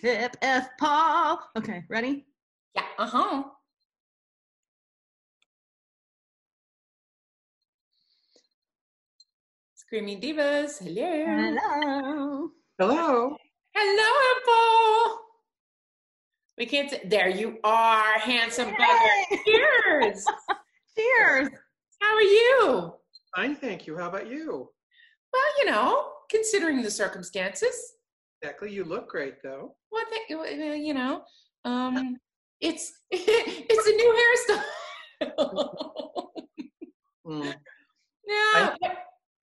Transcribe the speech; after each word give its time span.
tip, 0.00 0.36
F. 0.40 0.68
Paul? 0.78 1.40
Okay, 1.56 1.84
ready? 1.88 2.26
yeah, 2.74 2.82
uh 2.98 3.06
huh. 3.06 3.42
Screaming 9.74 10.20
divas. 10.20 10.78
Hello. 10.78 11.18
Hello. 11.26 12.50
Hello. 12.78 13.36
Hello, 13.74 14.40
Paul. 14.46 15.18
We 16.58 16.66
can't 16.66 16.90
say. 16.90 17.02
There 17.04 17.28
you 17.28 17.58
are, 17.64 18.18
handsome 18.18 18.74
brother. 18.74 19.42
Cheers. 19.44 20.24
Cheers. 20.96 21.48
How 22.00 22.14
are 22.14 22.22
you? 22.22 22.92
Fine, 23.34 23.56
thank 23.56 23.86
you. 23.86 23.96
How 23.96 24.08
about 24.08 24.28
you? 24.28 24.68
Well, 25.32 25.42
you 25.58 25.66
know, 25.66 26.06
considering 26.30 26.82
the 26.82 26.90
circumstances. 26.90 27.94
Exactly. 28.42 28.72
You 28.72 28.84
look 28.84 29.08
great, 29.08 29.42
though. 29.42 29.74
What 29.90 30.06
the, 30.28 30.34
well, 30.36 30.46
you 30.74 30.94
know, 30.94 31.22
um, 31.64 32.16
it's 32.60 32.92
it's 33.10 33.86
a 33.86 33.90
new 33.92 34.62
hairstyle. 35.28 36.26
Mm. 37.26 37.54
yeah. 38.26 38.74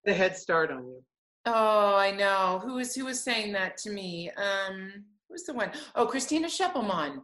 The 0.04 0.12
head 0.14 0.36
start 0.36 0.70
on 0.72 0.86
you. 0.86 1.02
Oh, 1.46 1.94
I 1.96 2.10
know. 2.10 2.60
Who 2.64 2.74
was 2.74 2.94
who 2.94 3.04
was 3.04 3.22
saying 3.22 3.52
that 3.52 3.76
to 3.78 3.90
me? 3.90 4.30
Um, 4.36 5.04
who's 5.28 5.44
the 5.44 5.54
one? 5.54 5.70
Oh, 5.94 6.06
Christina 6.06 6.48
Scheppelmann. 6.48 7.22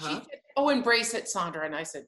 She 0.00 0.06
Uh-huh. 0.06 0.20
said, 0.20 0.40
"Oh, 0.56 0.70
embrace 0.70 1.14
it, 1.14 1.28
Sandra." 1.28 1.64
And 1.66 1.76
I 1.76 1.82
said, 1.84 2.06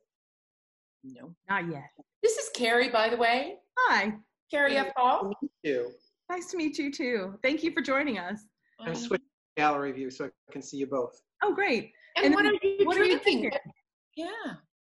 "No." 1.04 1.34
Not 1.48 1.70
yet. 1.70 1.90
This 2.22 2.36
is 2.36 2.48
Carrie, 2.54 2.88
by 2.90 3.08
the 3.08 3.16
way. 3.16 3.56
Hi. 3.78 4.14
Carrie 4.50 4.76
F. 4.76 4.92
Paul. 4.96 5.32
You. 5.62 5.92
Nice 6.30 6.50
to 6.50 6.56
meet 6.56 6.78
you 6.78 6.90
too. 6.92 7.38
Thank 7.42 7.62
you 7.62 7.72
for 7.72 7.80
joining 7.82 8.18
us. 8.18 8.40
I'm 8.86 8.94
switching 8.94 9.26
gallery 9.56 9.92
view 9.92 10.10
so 10.10 10.26
I 10.26 10.52
can 10.52 10.62
see 10.62 10.76
you 10.78 10.86
both. 10.86 11.20
Oh, 11.42 11.54
great. 11.54 11.92
and, 12.16 12.26
and 12.26 12.34
what 12.34 12.44
are 12.46 12.52
you 12.62 12.86
what 12.86 12.96
are 12.96 13.04
you 13.04 13.18
drinking? 13.20 13.40
drinking? 13.50 13.60
yeah. 14.16 14.54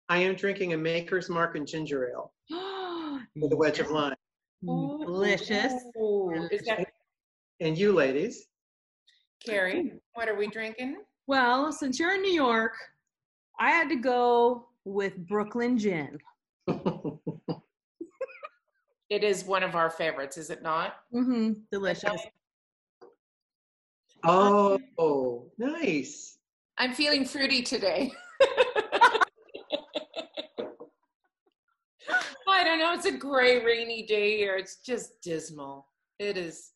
I 0.09 0.19
am 0.19 0.35
drinking 0.35 0.73
a 0.73 0.77
Maker's 0.77 1.29
Mark 1.29 1.55
and 1.57 1.67
ginger 1.67 2.11
ale 2.11 2.33
with 3.37 3.53
a 3.53 3.57
wedge 3.57 3.79
of 3.79 3.91
lime. 3.91 4.15
Ooh, 4.69 4.99
Delicious. 5.05 5.73
ooh. 5.97 6.49
Is 6.51 6.65
that 6.67 6.87
And 7.61 7.77
you 7.77 7.93
ladies, 7.93 8.47
Carrie? 9.45 9.93
What 10.15 10.29
are 10.29 10.37
we 10.37 10.47
drinking? 10.49 11.03
Well, 11.27 11.73
since 11.73 11.99
you're 12.01 12.15
in 12.15 12.23
New 12.23 12.33
York, 12.33 12.73
I 13.61 13.71
had 13.71 13.89
to 13.91 13.97
go 13.97 14.69
with 14.85 15.17
Brooklyn 15.27 15.79
Gin. 15.79 16.19
It 19.11 19.25
is 19.25 19.45
one 19.47 19.63
of 19.63 19.75
our 19.75 19.89
favorites, 19.89 20.37
is 20.37 20.51
it 20.51 20.63
not? 20.63 20.97
Mm-hmm. 21.15 21.53
Delicious. 21.73 22.21
Oh, 24.29 25.47
nice. 25.59 26.39
I'm 26.79 26.93
feeling 26.93 27.25
fruity 27.25 27.63
today. 27.63 28.13
I 32.49 32.65
don't 32.65 32.79
know. 32.79 32.93
It's 32.93 33.07
a 33.07 33.13
gray, 33.13 33.65
rainy 33.65 34.05
day 34.05 34.37
here. 34.37 34.57
It's 34.57 34.77
just 34.85 35.21
dismal. 35.23 35.87
It 36.19 36.37
is. 36.37 36.73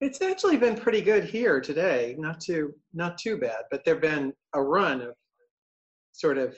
It's 0.00 0.22
actually 0.22 0.56
been 0.56 0.76
pretty 0.76 1.02
good 1.02 1.24
here 1.24 1.60
today. 1.60 2.16
Not 2.18 2.40
too 2.40 2.72
not 2.94 3.18
too 3.18 3.36
bad, 3.36 3.64
but 3.70 3.84
there've 3.84 4.00
been 4.00 4.32
a 4.54 4.62
run 4.62 5.02
of 5.02 5.14
sort 6.12 6.38
of 6.38 6.56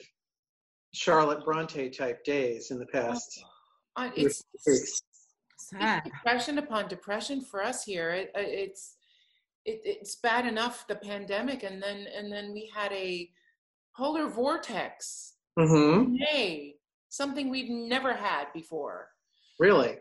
Charlotte 0.94 1.44
Bronte 1.44 1.90
type 1.90 2.22
days 2.24 2.70
in 2.70 2.78
the 2.78 2.86
past 2.86 3.44
Uh, 3.96 4.10
few 4.12 4.26
it's. 4.66 5.02
Sad. 5.58 6.04
depression 6.04 6.58
upon 6.58 6.88
depression 6.88 7.40
for 7.40 7.62
us 7.62 7.84
here. 7.84 8.10
It, 8.10 8.30
uh, 8.36 8.40
it's 8.40 8.96
it, 9.64 9.80
it's 9.84 10.16
bad 10.16 10.46
enough 10.46 10.86
the 10.88 10.96
pandemic, 10.96 11.62
and 11.62 11.82
then 11.82 12.06
and 12.16 12.32
then 12.32 12.52
we 12.52 12.70
had 12.74 12.92
a 12.92 13.30
polar 13.96 14.28
vortex. 14.28 15.34
Mm-hmm. 15.58 16.14
May 16.14 16.76
something 17.08 17.50
we've 17.50 17.70
never 17.70 18.14
had 18.14 18.46
before. 18.54 19.08
Really? 19.58 19.98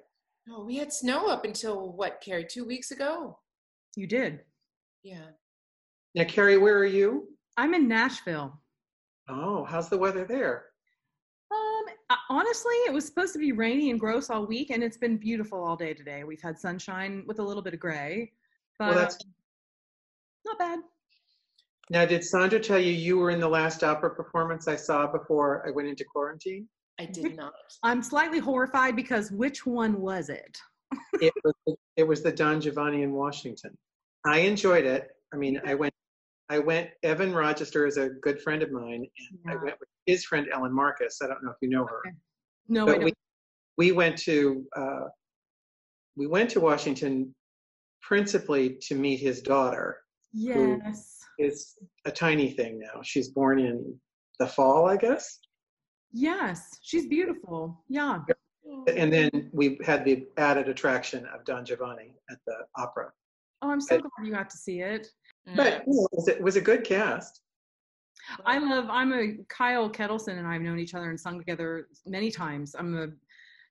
No, 0.47 0.63
we 0.63 0.77
had 0.77 0.91
snow 0.91 1.27
up 1.27 1.45
until 1.45 1.91
what, 1.91 2.21
Carrie? 2.21 2.47
Two 2.49 2.65
weeks 2.65 2.91
ago. 2.91 3.37
You 3.95 4.07
did. 4.07 4.41
Yeah. 5.03 5.27
Now, 6.15 6.23
Carrie, 6.23 6.57
where 6.57 6.77
are 6.77 6.85
you? 6.85 7.27
I'm 7.57 7.73
in 7.73 7.87
Nashville. 7.87 8.59
Oh, 9.29 9.65
how's 9.65 9.89
the 9.89 9.97
weather 9.97 10.25
there? 10.25 10.65
Um, 11.51 11.95
uh, 12.09 12.15
honestly, 12.29 12.73
it 12.87 12.93
was 12.93 13.05
supposed 13.05 13.33
to 13.33 13.39
be 13.39 13.51
rainy 13.51 13.91
and 13.91 13.99
gross 13.99 14.29
all 14.29 14.45
week, 14.45 14.71
and 14.71 14.81
it's 14.81 14.97
been 14.97 15.17
beautiful 15.17 15.63
all 15.63 15.75
day 15.75 15.93
today. 15.93 16.23
We've 16.23 16.41
had 16.41 16.57
sunshine 16.57 17.23
with 17.27 17.39
a 17.39 17.43
little 17.43 17.61
bit 17.61 17.73
of 17.73 17.79
gray, 17.79 18.31
but 18.79 18.89
Well, 18.89 18.97
that's 18.97 19.17
not 20.45 20.59
bad. 20.59 20.79
now. 21.89 22.05
Did 22.05 22.23
Sandra 22.23 22.59
tell 22.59 22.79
you 22.79 22.91
you 22.91 23.17
were 23.17 23.31
in 23.31 23.39
the 23.39 23.49
last 23.49 23.83
opera 23.83 24.13
performance 24.15 24.67
I 24.67 24.75
saw 24.75 25.11
before 25.11 25.65
I 25.67 25.71
went 25.71 25.87
into 25.87 26.03
quarantine? 26.05 26.67
I 26.99 27.05
did 27.05 27.35
not. 27.35 27.53
I'm 27.83 28.03
slightly 28.03 28.39
horrified 28.39 28.95
because 28.95 29.31
which 29.31 29.65
one 29.65 29.99
was 30.01 30.29
it? 30.29 30.57
It 31.21 31.33
was 31.43 31.77
it 31.97 32.07
was 32.07 32.23
the 32.23 32.31
Don 32.31 32.59
Giovanni 32.59 33.03
in 33.03 33.11
Washington. 33.13 33.77
I 34.25 34.39
enjoyed 34.39 34.85
it. 34.85 35.09
I 35.33 35.37
mean, 35.37 35.61
I 35.65 35.75
went. 35.75 35.93
I 36.49 36.59
went. 36.59 36.89
Evan 37.03 37.33
Rogister 37.33 37.85
is 37.85 37.97
a 37.97 38.09
good 38.09 38.41
friend 38.41 38.63
of 38.63 38.71
mine, 38.71 39.05
and 39.29 39.53
I 39.53 39.55
went 39.55 39.79
with 39.79 39.89
his 40.05 40.25
friend 40.25 40.47
Ellen 40.53 40.73
Marcus. 40.73 41.19
I 41.21 41.27
don't 41.27 41.43
know 41.43 41.51
if 41.51 41.57
you 41.61 41.69
know 41.69 41.85
her. 41.85 41.99
Okay. 42.07 42.15
No, 42.67 42.87
I 42.87 42.93
don't. 42.93 43.03
we 43.03 43.13
we 43.77 43.91
went 43.91 44.17
to 44.19 44.65
uh, 44.75 45.05
we 46.17 46.27
went 46.27 46.49
to 46.51 46.59
Washington 46.59 47.33
principally 48.01 48.77
to 48.81 48.95
meet 48.95 49.19
his 49.19 49.41
daughter. 49.41 49.99
Yes. 50.33 51.19
Is 51.39 51.77
a 52.05 52.11
tiny 52.11 52.51
thing 52.51 52.79
now. 52.79 53.01
She's 53.03 53.29
born 53.29 53.59
in 53.59 53.99
the 54.39 54.47
fall, 54.47 54.87
I 54.87 54.97
guess. 54.97 55.39
Yes. 56.11 56.79
She's 56.81 57.07
beautiful. 57.07 57.83
Yeah. 57.89 58.19
And 58.87 59.11
then 59.11 59.49
we 59.53 59.79
had 59.85 60.05
the 60.05 60.25
added 60.37 60.69
attraction 60.69 61.25
of 61.33 61.43
Don 61.45 61.65
Giovanni 61.65 62.15
at 62.29 62.37
the 62.45 62.55
opera. 62.75 63.11
Oh, 63.61 63.69
I'm 63.69 63.81
so 63.81 63.97
glad 63.97 64.25
you 64.25 64.31
got 64.31 64.49
to 64.49 64.57
see 64.57 64.81
it. 64.81 65.07
But 65.55 65.81
mm. 65.81 65.87
you 65.87 65.93
know, 65.93 66.07
it, 66.11 66.15
was, 66.15 66.27
it 66.27 66.41
was 66.41 66.55
a 66.55 66.61
good 66.61 66.83
cast. 66.83 67.41
I 68.45 68.59
love. 68.59 68.85
I'm 68.89 69.13
a 69.13 69.37
Kyle 69.49 69.89
Ketelsen 69.89 70.37
and 70.37 70.47
I've 70.47 70.61
known 70.61 70.79
each 70.79 70.93
other 70.93 71.09
and 71.09 71.19
sung 71.19 71.39
together 71.39 71.87
many 72.05 72.31
times. 72.31 72.75
I'm 72.77 72.97
a. 72.97 73.07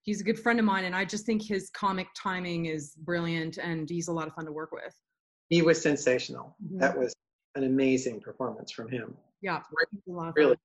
He's 0.03 0.23
a 0.23 0.25
good 0.25 0.39
friend 0.39 0.59
of 0.59 0.65
mine, 0.65 0.85
and 0.85 0.97
I 0.97 1.05
just 1.05 1.27
think 1.27 1.43
his 1.43 1.71
comic 1.71 2.09
timing 2.21 2.67
is 2.67 2.95
brilliant, 3.05 3.59
and 3.59 3.89
he's 3.89 4.09
a 4.09 4.13
lot 4.13 4.27
of 4.27 4.35
fun 4.35 4.47
to 4.47 4.53
work 4.53 4.73
with. 4.73 4.95
He 5.51 5.63
was 5.63 5.83
sensational. 5.83 6.57
Mhm. 6.65 6.79
That 6.79 6.97
was 6.97 7.15
an 7.57 7.65
amazing 7.65 8.21
performance 8.21 8.71
from 8.71 8.89
him. 8.89 9.17
Yeah, 9.43 9.63
he's 9.91 10.01
a 10.09 10.13
lot 10.17 10.29
of 10.29 10.37
Really. 10.37 10.57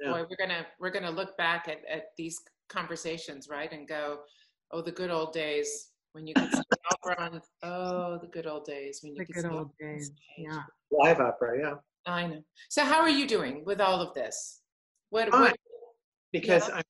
Yeah. 0.00 0.12
Boy, 0.12 0.26
we're 0.28 0.36
gonna 0.36 0.66
we're 0.78 0.90
gonna 0.90 1.10
look 1.10 1.36
back 1.38 1.68
at, 1.68 1.84
at 1.86 2.10
these 2.16 2.40
conversations, 2.68 3.48
right, 3.48 3.72
and 3.72 3.86
go, 3.88 4.20
oh, 4.72 4.82
the 4.82 4.92
good 4.92 5.10
old 5.10 5.32
days 5.32 5.90
when 6.12 6.26
you 6.26 6.34
could 6.34 6.52
see 6.52 6.62
opera 6.92 7.16
on. 7.18 7.40
Oh, 7.62 8.18
the 8.18 8.26
good 8.26 8.46
old 8.46 8.64
days 8.64 9.00
when 9.02 9.14
you 9.14 9.20
The 9.20 9.26
could 9.26 9.34
good 9.36 9.42
see 9.44 9.56
old 9.56 9.70
opera 9.70 9.94
days. 9.94 10.10
Yeah. 10.36 10.62
Live 10.90 11.20
opera, 11.20 11.58
yeah. 11.60 11.74
I 12.06 12.26
know. 12.26 12.44
So, 12.70 12.84
how 12.84 13.00
are 13.00 13.08
you 13.08 13.26
doing 13.26 13.64
with 13.64 13.80
all 13.80 14.00
of 14.00 14.14
this? 14.14 14.62
What? 15.10 15.30
What 15.32 15.56
Because 16.32 16.68
Yeah. 16.68 16.76
I'm, 16.76 16.82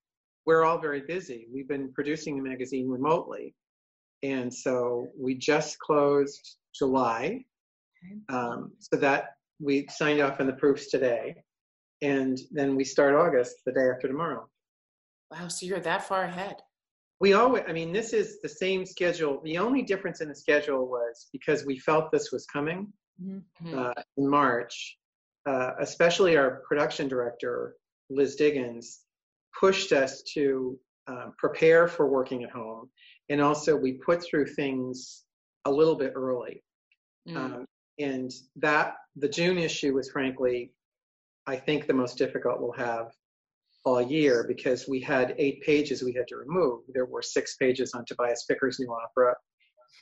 we're 0.47 0.65
all 0.65 0.79
very 0.79 1.03
busy. 1.03 1.47
We've 1.53 1.69
been 1.69 1.93
producing 1.93 2.43
the 2.43 2.49
magazine 2.49 2.89
remotely. 2.89 3.55
And 4.23 4.53
so 4.53 5.09
we 5.17 5.35
just 5.35 5.79
closed 5.79 6.57
July. 6.79 7.45
Um, 8.29 8.73
so 8.79 8.97
that 8.97 9.31
we 9.61 9.87
signed 9.91 10.21
off 10.21 10.41
on 10.41 10.47
the 10.47 10.53
proofs 10.53 10.89
today. 10.89 11.43
And 12.01 12.39
then 12.53 12.77
we 12.77 12.85
start 12.85 13.15
August 13.17 13.57
the 13.67 13.73
day 13.73 13.89
after 13.93 14.07
tomorrow. 14.07 14.49
wow, 15.31 15.49
so 15.49 15.67
you're 15.67 15.81
that 15.81 16.05
far 16.07 16.23
ahead. 16.25 16.57
We 17.21 17.33
always, 17.35 17.65
I 17.69 17.73
mean, 17.73 17.93
this 17.93 18.13
is 18.13 18.41
the 18.41 18.49
same 18.49 18.87
schedule. 18.87 19.41
The 19.45 19.59
only 19.59 19.83
difference 19.83 20.21
in 20.21 20.29
the 20.29 20.35
schedule 20.35 20.87
was 20.89 21.29
because 21.33 21.67
we 21.67 21.77
felt 21.79 22.11
this 22.13 22.31
was 22.33 22.47
coming 22.47 22.93
Mhm. 23.21 23.43
Mhm. 23.61 23.75
uh, 23.75 24.03
in 24.17 24.29
March, 24.29 24.97
uh, 25.45 25.73
especially 25.81 26.37
our 26.37 26.63
production 26.69 27.09
director, 27.09 27.77
Liz 28.11 28.37
Diggins, 28.37 29.01
pushed 29.59 29.93
us 29.93 30.23
to 30.35 30.79
um, 31.09 31.35
prepare 31.39 31.89
for 31.89 32.07
working 32.07 32.45
at 32.45 32.51
home. 32.51 32.89
And 33.31 33.41
also, 33.41 33.75
we 33.77 33.95
put 33.95 34.23
through 34.23 34.47
things 34.47 35.25
a 35.65 35.71
little 35.71 35.97
bit 35.97 36.13
early. 36.15 36.63
Mm. 37.29 37.37
Um, 37.37 37.67
and 37.99 38.33
that, 38.57 38.95
the 39.17 39.29
June 39.29 39.59
issue 39.59 39.95
was 39.95 40.11
frankly, 40.11 40.73
I 41.47 41.57
think, 41.57 41.87
the 41.87 41.95
most 41.95 42.17
difficult 42.17 42.61
we'll 42.61 42.73
have 42.73 43.11
all 43.85 44.03
year 44.03 44.45
because 44.47 44.89
we 44.89 45.01
had 45.01 45.35
eight 45.39 45.63
pages 45.63 46.03
we 46.03 46.13
had 46.13 46.29
to 46.29 46.37
remove. 46.37 46.83
There 46.93 47.07
were 47.07 47.23
six 47.23 47.57
pages 47.57 47.93
on 47.95 48.05
Tobias 48.05 48.45
Picker's 48.49 48.79
new 48.79 48.93
opera. 48.93 49.35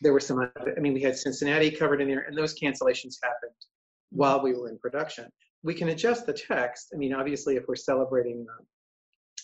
There 0.03 0.13
were 0.13 0.21
some, 0.21 0.41
I 0.41 0.81
mean, 0.81 0.95
we 0.95 1.03
had 1.03 1.17
Cincinnati 1.17 1.71
covered 1.71 2.01
in 2.01 2.09
there, 2.09 2.27
and 2.29 2.37
those 2.37 2.59
cancellations 2.59 3.15
happened 3.23 3.55
while 4.11 4.43
we 4.43 4.55
were 4.55 4.69
in 4.69 4.79
production. 4.79 5.27
We 5.63 5.75
can 5.75 5.89
adjust 5.89 6.27
the 6.27 6.33
text. 6.33 6.89
I 6.95 6.97
mean, 6.99 7.15
obviously, 7.15 7.57
if 7.57 7.65
we're 7.67 7.77
celebrating 7.77 8.45
the 8.45 8.65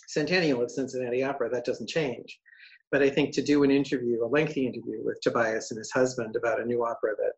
centennial 0.09 0.63
of 0.63 0.71
Cincinnati 0.71 1.23
Opera, 1.23 1.49
that 1.51 1.65
doesn't 1.65 1.89
change. 1.89 2.39
But 2.91 3.03
I 3.03 3.09
think 3.09 3.33
to 3.35 3.43
do 3.43 3.63
an 3.65 3.71
interview, 3.71 4.25
a 4.25 4.27
lengthy 4.27 4.67
interview 4.67 5.03
with 5.03 5.21
Tobias 5.23 5.71
and 5.71 5.79
his 5.79 5.91
husband 5.91 6.37
about 6.37 6.61
a 6.61 6.65
new 6.65 6.85
opera 6.85 7.13
that 7.17 7.33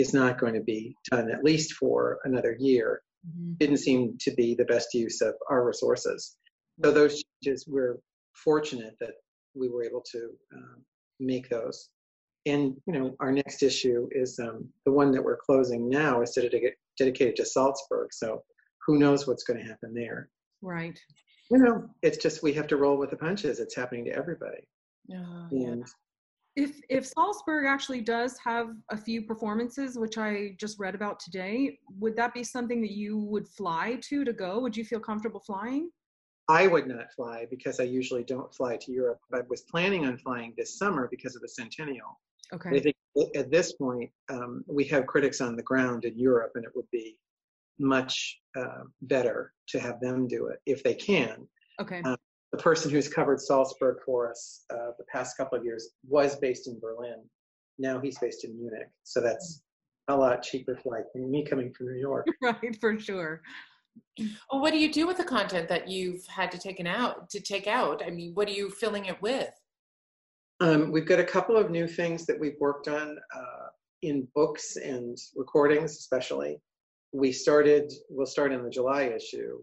is 0.00 0.12
not 0.14 0.38
going 0.40 0.54
to 0.54 0.60
be 0.62 0.94
done 1.10 1.30
at 1.30 1.44
least 1.44 1.74
for 1.74 2.18
another 2.24 2.56
year 2.58 3.02
Mhm. 3.28 3.58
didn't 3.58 3.76
seem 3.76 4.16
to 4.18 4.30
be 4.34 4.54
the 4.54 4.64
best 4.64 4.94
use 4.94 5.20
of 5.20 5.34
our 5.50 5.62
resources. 5.66 6.36
So 6.82 6.90
those 6.90 7.22
changes, 7.22 7.66
we're 7.68 7.98
fortunate 8.32 8.96
that 9.00 9.14
we 9.54 9.68
were 9.68 9.84
able 9.84 10.02
to 10.12 10.30
um, 10.56 10.84
make 11.18 11.46
those. 11.50 11.90
And 12.46 12.80
you 12.86 12.94
know, 12.94 13.14
our 13.20 13.30
next 13.30 13.62
issue 13.62 14.08
is 14.12 14.38
um, 14.38 14.72
the 14.86 14.92
one 14.92 15.10
that 15.12 15.22
we're 15.22 15.36
closing 15.36 15.90
now 15.90 16.22
is 16.22 16.30
dedicated 16.32 16.72
dedicated 16.96 17.36
to 17.36 17.44
Salzburg. 17.44 18.08
So 18.14 18.42
who 18.86 18.98
knows 18.98 19.26
what's 19.26 19.44
going 19.44 19.60
to 19.60 19.66
happen 19.66 19.92
there? 19.92 20.30
Right. 20.62 20.98
You 21.50 21.58
know, 21.58 21.90
it's 22.02 22.16
just 22.16 22.42
we 22.42 22.54
have 22.54 22.68
to 22.68 22.78
roll 22.78 22.96
with 22.96 23.10
the 23.10 23.16
punches. 23.16 23.60
It's 23.60 23.76
happening 23.76 24.06
to 24.06 24.12
everybody. 24.12 24.62
Oh, 25.12 25.48
yeah. 25.50 25.74
If 26.56 26.80
if 26.88 27.06
Salzburg 27.06 27.66
actually 27.66 28.00
does 28.00 28.36
have 28.44 28.70
a 28.90 28.96
few 28.96 29.22
performances, 29.22 29.96
which 29.96 30.18
I 30.18 30.56
just 30.58 30.78
read 30.80 30.94
about 30.94 31.20
today, 31.20 31.78
would 31.98 32.16
that 32.16 32.34
be 32.34 32.42
something 32.42 32.80
that 32.80 32.90
you 32.90 33.18
would 33.18 33.46
fly 33.46 33.98
to 34.08 34.24
to 34.24 34.32
go? 34.32 34.60
Would 34.60 34.76
you 34.76 34.84
feel 34.84 35.00
comfortable 35.00 35.40
flying? 35.40 35.90
I 36.48 36.66
would 36.66 36.88
not 36.88 37.12
fly 37.12 37.46
because 37.48 37.78
I 37.78 37.84
usually 37.84 38.24
don't 38.24 38.52
fly 38.52 38.76
to 38.76 38.92
Europe. 38.92 39.20
But 39.30 39.42
I 39.42 39.44
was 39.48 39.62
planning 39.62 40.06
on 40.06 40.18
flying 40.18 40.52
this 40.56 40.76
summer 40.76 41.06
because 41.08 41.36
of 41.36 41.42
the 41.42 41.48
centennial. 41.48 42.18
Okay. 42.52 42.76
I 42.76 42.80
think 42.80 42.96
at 43.36 43.50
this 43.52 43.74
point, 43.74 44.10
um, 44.28 44.64
we 44.66 44.84
have 44.86 45.06
critics 45.06 45.40
on 45.40 45.54
the 45.54 45.62
ground 45.62 46.04
in 46.04 46.18
Europe, 46.18 46.52
and 46.56 46.64
it 46.64 46.72
would 46.74 46.90
be 46.90 47.16
much 47.78 48.40
uh, 48.58 48.82
better 49.02 49.52
to 49.68 49.78
have 49.78 50.00
them 50.00 50.26
do 50.26 50.46
it 50.46 50.58
if 50.66 50.82
they 50.82 50.94
can. 50.94 51.46
Okay. 51.80 52.02
Uh, 52.04 52.16
The 52.52 52.58
person 52.58 52.90
who's 52.90 53.08
covered 53.08 53.40
Salzburg 53.40 53.98
for 54.04 54.28
us 54.28 54.64
uh, 54.72 54.90
the 54.98 55.04
past 55.04 55.36
couple 55.36 55.56
of 55.58 55.64
years 55.64 55.90
was 56.08 56.36
based 56.36 56.66
in 56.66 56.80
Berlin. 56.80 57.22
Now 57.78 58.00
he's 58.00 58.18
based 58.18 58.44
in 58.44 58.58
Munich, 58.58 58.88
so 59.04 59.20
that's 59.20 59.62
a 60.08 60.16
lot 60.16 60.42
cheaper 60.42 60.76
flight 60.76 61.04
than 61.14 61.30
me 61.30 61.44
coming 61.44 61.72
from 61.72 61.86
New 61.86 62.00
York. 62.00 62.26
right, 62.42 62.76
for 62.80 62.98
sure. 62.98 63.42
Well, 64.18 64.60
what 64.60 64.72
do 64.72 64.78
you 64.78 64.92
do 64.92 65.06
with 65.06 65.16
the 65.16 65.24
content 65.24 65.68
that 65.68 65.88
you've 65.88 66.26
had 66.26 66.50
to 66.52 66.58
take 66.58 66.84
out 66.84 67.30
to 67.30 67.40
take 67.40 67.66
out? 67.66 68.02
I 68.04 68.10
mean, 68.10 68.32
what 68.34 68.48
are 68.48 68.52
you 68.52 68.70
filling 68.70 69.06
it 69.06 69.20
with? 69.22 69.50
Um, 70.60 70.90
we've 70.90 71.06
got 71.06 71.18
a 71.18 71.24
couple 71.24 71.56
of 71.56 71.70
new 71.70 71.88
things 71.88 72.26
that 72.26 72.38
we've 72.38 72.56
worked 72.60 72.86
on 72.86 73.16
uh, 73.34 73.68
in 74.02 74.28
books 74.34 74.76
and 74.76 75.16
recordings, 75.34 75.92
especially. 75.92 76.60
We 77.12 77.32
started. 77.32 77.92
We'll 78.10 78.26
start 78.26 78.52
in 78.52 78.62
the 78.62 78.70
July 78.70 79.04
issue. 79.04 79.58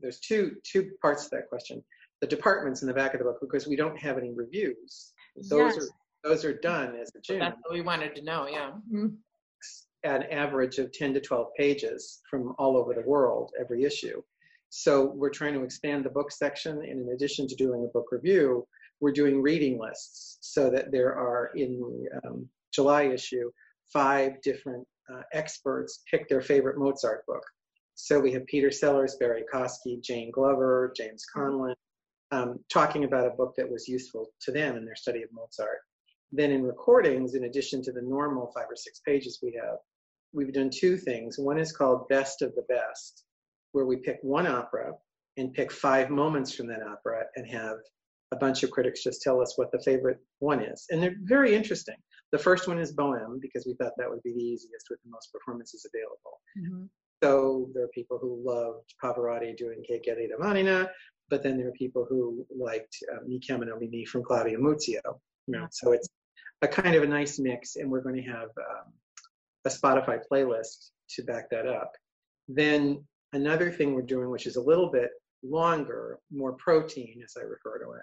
There's 0.00 0.20
two 0.20 0.56
two 0.64 0.92
parts 1.02 1.24
to 1.24 1.36
that 1.36 1.48
question. 1.48 1.82
The 2.20 2.26
departments 2.26 2.82
in 2.82 2.88
the 2.88 2.94
back 2.94 3.12
of 3.14 3.18
the 3.18 3.24
book 3.24 3.38
because 3.40 3.66
we 3.66 3.76
don't 3.76 3.98
have 3.98 4.16
any 4.18 4.32
reviews. 4.32 5.12
Those 5.50 5.76
Yes. 5.76 5.78
are 5.78 5.88
those 6.24 6.44
are 6.44 6.54
done 6.58 6.96
as 6.96 7.14
of 7.14 7.22
June 7.22 7.38
That's 7.38 7.56
what 7.62 7.72
we 7.72 7.82
wanted 7.82 8.16
to 8.16 8.22
know. 8.22 8.48
Yeah. 8.48 8.72
Mhm. 8.92 9.18
an 10.02 10.22
average 10.24 10.78
of 10.78 10.92
10 10.92 11.14
to 11.14 11.20
12 11.20 11.48
pages 11.56 12.22
from 12.30 12.54
all 12.58 12.76
over 12.76 12.94
the 12.94 13.00
world 13.02 13.52
every 13.58 13.82
issue. 13.82 14.22
So 14.68 15.06
we're 15.06 15.30
trying 15.30 15.54
to 15.54 15.64
expand 15.64 16.04
the 16.04 16.10
book 16.10 16.30
section, 16.30 16.78
and 16.78 17.00
in 17.00 17.08
addition 17.14 17.48
to 17.48 17.56
doing 17.56 17.84
a 17.84 17.88
book 17.88 18.06
review, 18.12 18.66
we're 19.00 19.10
doing 19.12 19.42
reading 19.42 19.78
lists 19.80 20.38
so 20.42 20.70
that 20.70 20.92
there 20.92 21.14
are 21.16 21.50
in 21.56 21.80
the 21.80 22.20
um, 22.28 22.48
July 22.72 23.04
issue 23.04 23.50
five 23.92 24.40
different 24.42 24.86
uh, 25.12 25.22
experts 25.32 26.02
pick 26.10 26.28
their 26.28 26.40
favorite 26.42 26.78
Mozart 26.78 27.24
book. 27.26 27.42
So 27.94 28.20
we 28.20 28.32
have 28.32 28.46
Peter 28.46 28.70
Sellars, 28.70 29.16
Barrie 29.18 29.44
Kosky, 29.52 30.00
Jane 30.00 30.30
Glover, 30.30 30.92
James 30.96 31.24
Conlon, 31.34 31.74
um, 32.32 32.58
talking 32.72 33.04
about 33.04 33.26
a 33.26 33.30
book 33.30 33.54
that 33.56 33.70
was 33.70 33.88
useful 33.88 34.30
to 34.42 34.52
them 34.52 34.76
in 34.76 34.84
their 34.84 34.96
study 34.96 35.22
of 35.22 35.28
Mozart. 35.32 35.78
Then 36.32 36.50
in 36.50 36.64
recordings, 36.64 37.34
in 37.34 37.44
addition 37.44 37.82
to 37.82 37.92
the 37.92 38.02
normal 38.02 38.50
five 38.54 38.66
or 38.68 38.76
six 38.76 39.00
pages 39.06 39.38
we 39.42 39.58
have, 39.62 39.78
we've 40.32 40.52
done 40.52 40.70
two 40.70 40.96
things. 40.96 41.38
One 41.38 41.58
is 41.58 41.72
called 41.72 42.08
Best 42.08 42.42
of 42.42 42.54
the 42.54 42.64
Best, 42.68 43.24
where 43.72 43.86
we 43.86 43.96
pick 43.96 44.18
one 44.22 44.46
opera 44.46 44.92
and 45.36 45.52
pick 45.52 45.70
five 45.70 46.10
moments 46.10 46.52
from 46.54 46.66
that 46.68 46.82
opera 46.82 47.24
and 47.36 47.46
have 47.48 47.76
a 48.32 48.36
bunch 48.36 48.64
of 48.64 48.70
critics 48.70 49.04
just 49.04 49.22
tell 49.22 49.40
us 49.40 49.56
what 49.56 49.70
the 49.70 49.82
favorite 49.84 50.18
one 50.40 50.60
is. 50.60 50.86
And 50.90 51.00
they're 51.00 51.16
very 51.22 51.54
interesting. 51.54 51.96
The 52.32 52.38
first 52.38 52.66
one 52.66 52.78
is 52.78 52.94
Bohème 52.94 53.40
because 53.40 53.66
we 53.66 53.74
thought 53.74 53.92
that 53.98 54.10
would 54.10 54.22
be 54.24 54.32
the 54.32 54.42
easiest 54.42 54.86
with 54.90 54.98
the 55.04 55.10
most 55.10 55.30
performances 55.32 55.86
available. 55.94 56.40
Mhm. 56.58 56.88
So 57.22 57.70
there 57.72 57.84
are 57.84 57.88
people 57.88 58.18
who 58.18 58.42
loved 58.44 58.94
Pavarotti 59.02 59.56
doing 59.56 59.82
Che 59.84 60.00
Gelida 60.06 60.38
Manina, 60.38 60.90
but 61.28 61.42
then 61.42 61.56
there 61.56 61.68
are 61.68 61.72
people 61.72 62.06
who 62.08 62.46
liked 62.56 62.96
um, 63.12 63.28
Mi 63.28 63.40
Chiamano 63.40 63.78
Mimi 63.78 64.04
from 64.04 64.22
Claudia 64.22 64.58
Muzio. 64.58 65.00
You 65.46 65.58
know, 65.58 65.66
so 65.70 65.92
it's 65.92 66.08
a 66.62 66.68
kind 66.68 66.94
of 66.94 67.02
a 67.02 67.06
nice 67.06 67.38
mix, 67.38 67.76
and 67.76 67.90
we're 67.90 68.00
going 68.00 68.16
to 68.16 68.30
have 68.30 68.48
um, 68.58 68.92
a 69.64 69.68
Spotify 69.68 70.18
playlist 70.30 70.90
to 71.10 71.22
back 71.22 71.50
that 71.50 71.66
up. 71.66 71.92
Then 72.48 73.04
another 73.32 73.70
thing 73.70 73.94
we're 73.94 74.02
doing, 74.02 74.30
which 74.30 74.46
is 74.46 74.56
a 74.56 74.60
little 74.60 74.90
bit 74.90 75.10
longer, 75.42 76.18
more 76.32 76.54
protein, 76.54 77.20
as 77.24 77.34
I 77.38 77.42
refer 77.44 77.78
to 77.78 77.92
it, 77.92 78.02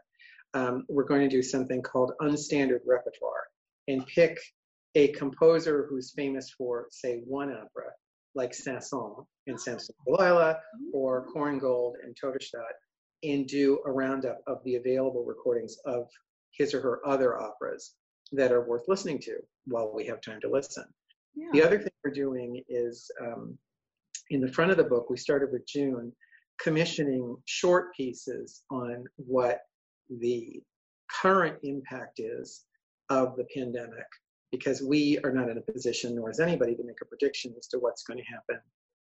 um, 0.53 0.85
we're 0.87 1.03
going 1.05 1.21
to 1.21 1.35
do 1.35 1.41
something 1.41 1.81
called 1.81 2.11
unstandard 2.21 2.81
repertoire 2.85 3.47
and 3.87 4.05
pick 4.07 4.37
a 4.95 5.07
composer 5.09 5.87
who's 5.89 6.13
famous 6.15 6.51
for, 6.57 6.87
say, 6.91 7.21
one 7.25 7.51
opera, 7.51 7.89
like 8.35 8.53
Saint-Saëns 8.53 9.25
and 9.47 9.59
Samson 9.59 9.95
Delilah, 10.05 10.57
or 10.93 11.27
Korngold 11.35 11.93
and 12.03 12.15
Tote 12.19 12.41
Stadt, 12.41 12.61
and 13.23 13.47
do 13.47 13.79
a 13.85 13.91
roundup 13.91 14.41
of 14.47 14.63
the 14.63 14.75
available 14.75 15.23
recordings 15.23 15.77
of 15.85 16.09
his 16.51 16.73
or 16.73 16.81
her 16.81 17.07
other 17.07 17.39
operas 17.39 17.95
that 18.31 18.51
are 18.51 18.67
worth 18.67 18.83
listening 18.87 19.19
to 19.19 19.37
while 19.65 19.91
we 19.93 20.05
have 20.05 20.21
time 20.21 20.39
to 20.41 20.49
listen. 20.49 20.85
Yeah. 21.35 21.49
The 21.51 21.63
other 21.63 21.79
thing 21.79 21.91
we're 22.03 22.11
doing 22.11 22.63
is 22.67 23.09
um, 23.21 23.57
in 24.29 24.41
the 24.41 24.51
front 24.51 24.71
of 24.71 24.77
the 24.77 24.83
book, 24.83 25.09
we 25.09 25.17
started 25.17 25.51
with 25.51 25.67
June 25.67 26.11
commissioning 26.61 27.35
short 27.45 27.95
pieces 27.95 28.63
on 28.69 29.05
what 29.15 29.61
the 30.09 30.61
current 31.21 31.57
impact 31.63 32.19
is 32.19 32.65
of 33.09 33.35
the 33.35 33.45
pandemic 33.55 34.05
because 34.51 34.81
we 34.81 35.17
are 35.23 35.31
not 35.31 35.49
in 35.49 35.57
a 35.57 35.71
position, 35.71 36.15
nor 36.15 36.29
is 36.29 36.39
anybody, 36.39 36.75
to 36.75 36.83
make 36.83 37.01
a 37.01 37.05
prediction 37.05 37.53
as 37.57 37.67
to 37.67 37.79
what's 37.79 38.03
going 38.03 38.19
to 38.19 38.25
happen 38.25 38.61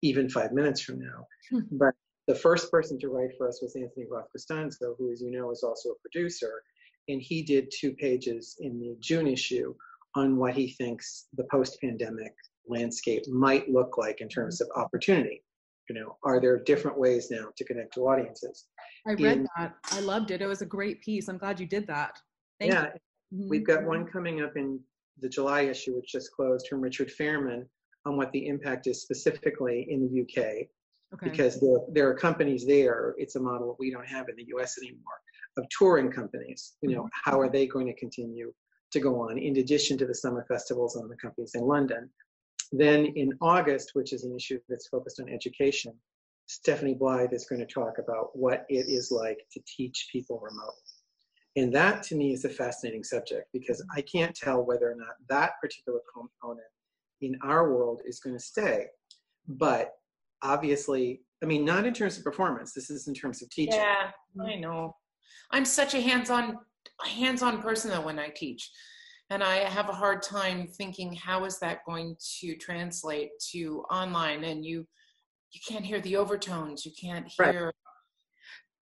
even 0.02 0.28
five 0.28 0.52
minutes 0.52 0.80
from 0.80 0.98
now. 0.98 1.26
Hmm. 1.50 1.60
But 1.70 1.94
the 2.28 2.34
first 2.34 2.70
person 2.70 2.98
to 3.00 3.08
write 3.08 3.30
for 3.36 3.48
us 3.48 3.60
was 3.62 3.74
Anthony 3.76 4.06
Roth 4.10 4.30
Costanzo, 4.30 4.94
who, 4.98 5.10
as 5.12 5.20
you 5.20 5.30
know, 5.30 5.50
is 5.50 5.62
also 5.62 5.90
a 5.90 5.98
producer. 6.00 6.62
And 7.08 7.20
he 7.20 7.42
did 7.42 7.72
two 7.76 7.92
pages 7.94 8.56
in 8.60 8.78
the 8.78 8.96
June 9.00 9.26
issue 9.26 9.74
on 10.14 10.36
what 10.36 10.54
he 10.54 10.70
thinks 10.70 11.26
the 11.34 11.44
post 11.50 11.78
pandemic 11.80 12.32
landscape 12.68 13.26
might 13.28 13.68
look 13.68 13.98
like 13.98 14.20
in 14.20 14.28
terms 14.28 14.60
of 14.60 14.68
opportunity. 14.76 15.42
You 15.88 15.96
know, 15.96 16.16
are 16.22 16.40
there 16.40 16.58
different 16.58 16.98
ways 16.98 17.28
now 17.30 17.48
to 17.56 17.64
connect 17.64 17.94
to 17.94 18.02
audiences? 18.02 18.66
I 19.06 19.12
read 19.12 19.38
in- 19.38 19.48
that. 19.56 19.74
I 19.90 20.00
loved 20.00 20.30
it. 20.30 20.40
It 20.40 20.46
was 20.46 20.62
a 20.62 20.66
great 20.66 21.02
piece. 21.02 21.28
I'm 21.28 21.38
glad 21.38 21.58
you 21.58 21.66
did 21.66 21.86
that. 21.88 22.18
Thank 22.60 22.72
yeah, 22.72 22.90
you. 23.30 23.40
Mm-hmm. 23.40 23.48
We've 23.48 23.66
got 23.66 23.84
one 23.84 24.06
coming 24.06 24.42
up 24.42 24.56
in 24.56 24.78
the 25.18 25.28
July 25.28 25.62
issue, 25.62 25.96
which 25.96 26.12
just 26.12 26.30
closed, 26.32 26.68
from 26.68 26.80
Richard 26.80 27.10
Fairman 27.10 27.66
on 28.06 28.16
what 28.16 28.30
the 28.32 28.46
impact 28.46 28.86
is 28.86 29.02
specifically 29.02 29.86
in 29.90 30.08
the 30.08 30.22
UK, 30.22 30.68
Okay. 31.14 31.28
because 31.28 31.60
there, 31.60 31.78
there 31.88 32.08
are 32.08 32.14
companies 32.14 32.66
there. 32.66 33.14
It's 33.18 33.36
a 33.36 33.40
model 33.40 33.68
that 33.68 33.76
we 33.78 33.90
don't 33.90 34.06
have 34.06 34.28
in 34.28 34.36
the 34.36 34.46
US 34.56 34.78
anymore 34.78 35.20
of 35.56 35.66
touring 35.76 36.10
companies. 36.10 36.74
You 36.80 36.90
know, 36.90 37.02
mm-hmm. 37.02 37.30
how 37.30 37.40
are 37.40 37.50
they 37.50 37.66
going 37.66 37.86
to 37.86 37.94
continue 37.94 38.52
to 38.92 39.00
go 39.00 39.20
on 39.20 39.38
in 39.38 39.56
addition 39.58 39.98
to 39.98 40.06
the 40.06 40.14
summer 40.14 40.44
festivals 40.48 40.96
and 40.96 41.10
the 41.10 41.16
companies 41.16 41.52
in 41.54 41.62
London? 41.62 42.08
Then 42.72 43.06
in 43.16 43.32
August, 43.42 43.90
which 43.94 44.12
is 44.12 44.24
an 44.24 44.34
issue 44.34 44.58
that's 44.68 44.88
focused 44.88 45.20
on 45.20 45.28
education, 45.28 45.92
Stephanie 46.46 46.94
Blythe 46.94 47.32
is 47.32 47.46
going 47.46 47.60
to 47.60 47.72
talk 47.72 47.98
about 47.98 48.30
what 48.34 48.64
it 48.68 48.86
is 48.88 49.10
like 49.10 49.38
to 49.52 49.60
teach 49.66 50.08
people 50.10 50.40
remote. 50.42 50.74
And 51.56 51.72
that 51.74 52.02
to 52.04 52.14
me 52.14 52.32
is 52.32 52.46
a 52.46 52.48
fascinating 52.48 53.04
subject 53.04 53.48
because 53.52 53.82
mm-hmm. 53.82 53.98
I 53.98 54.02
can't 54.02 54.34
tell 54.34 54.64
whether 54.64 54.90
or 54.90 54.94
not 54.94 55.16
that 55.28 55.52
particular 55.60 56.00
component 56.12 56.66
in 57.20 57.36
our 57.42 57.72
world 57.72 58.00
is 58.06 58.20
going 58.20 58.36
to 58.36 58.42
stay. 58.42 58.86
But 59.46 59.92
obviously, 60.42 61.22
I 61.42 61.46
mean, 61.46 61.64
not 61.64 61.86
in 61.86 61.94
terms 61.94 62.18
of 62.18 62.24
performance, 62.24 62.72
this 62.72 62.90
is 62.90 63.08
in 63.08 63.14
terms 63.14 63.42
of 63.42 63.50
teaching. 63.50 63.80
Yeah, 63.80 64.10
I 64.40 64.56
know. 64.56 64.96
I'm 65.50 65.64
such 65.64 65.94
a 65.94 66.00
hands-on 66.00 66.58
hands-on 67.04 67.60
person 67.62 67.90
though 67.90 68.00
when 68.00 68.18
I 68.18 68.28
teach. 68.28 68.70
And 69.30 69.42
I 69.42 69.56
have 69.56 69.88
a 69.88 69.92
hard 69.92 70.22
time 70.22 70.66
thinking 70.66 71.12
how 71.14 71.44
is 71.44 71.58
that 71.60 71.84
going 71.86 72.16
to 72.40 72.54
translate 72.56 73.30
to 73.52 73.84
online 73.90 74.44
and 74.44 74.64
you 74.64 74.86
you 75.52 75.60
can't 75.68 75.84
hear 75.84 76.00
the 76.00 76.16
overtones, 76.16 76.86
you 76.86 76.92
can't 76.98 77.30
Right. 77.38 77.52
hear 77.52 77.72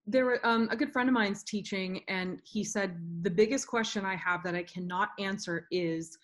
there 0.07 0.25
were 0.25 0.45
um, 0.47 0.69
a 0.71 0.77
good 0.77 0.93
friend 0.93 1.09
of 1.09 1.13
mine's 1.13 1.45
teaching 1.45 2.03
and 2.09 2.41
he 2.45 2.65
said 2.65 2.97
the 3.23 3.31
biggest 3.31 3.67
question 3.67 4.05
i 4.05 4.17
have 4.17 4.43
that 4.43 4.55
i 4.55 4.63
cannot 4.63 5.11
answer 5.19 5.67
is 5.71 6.17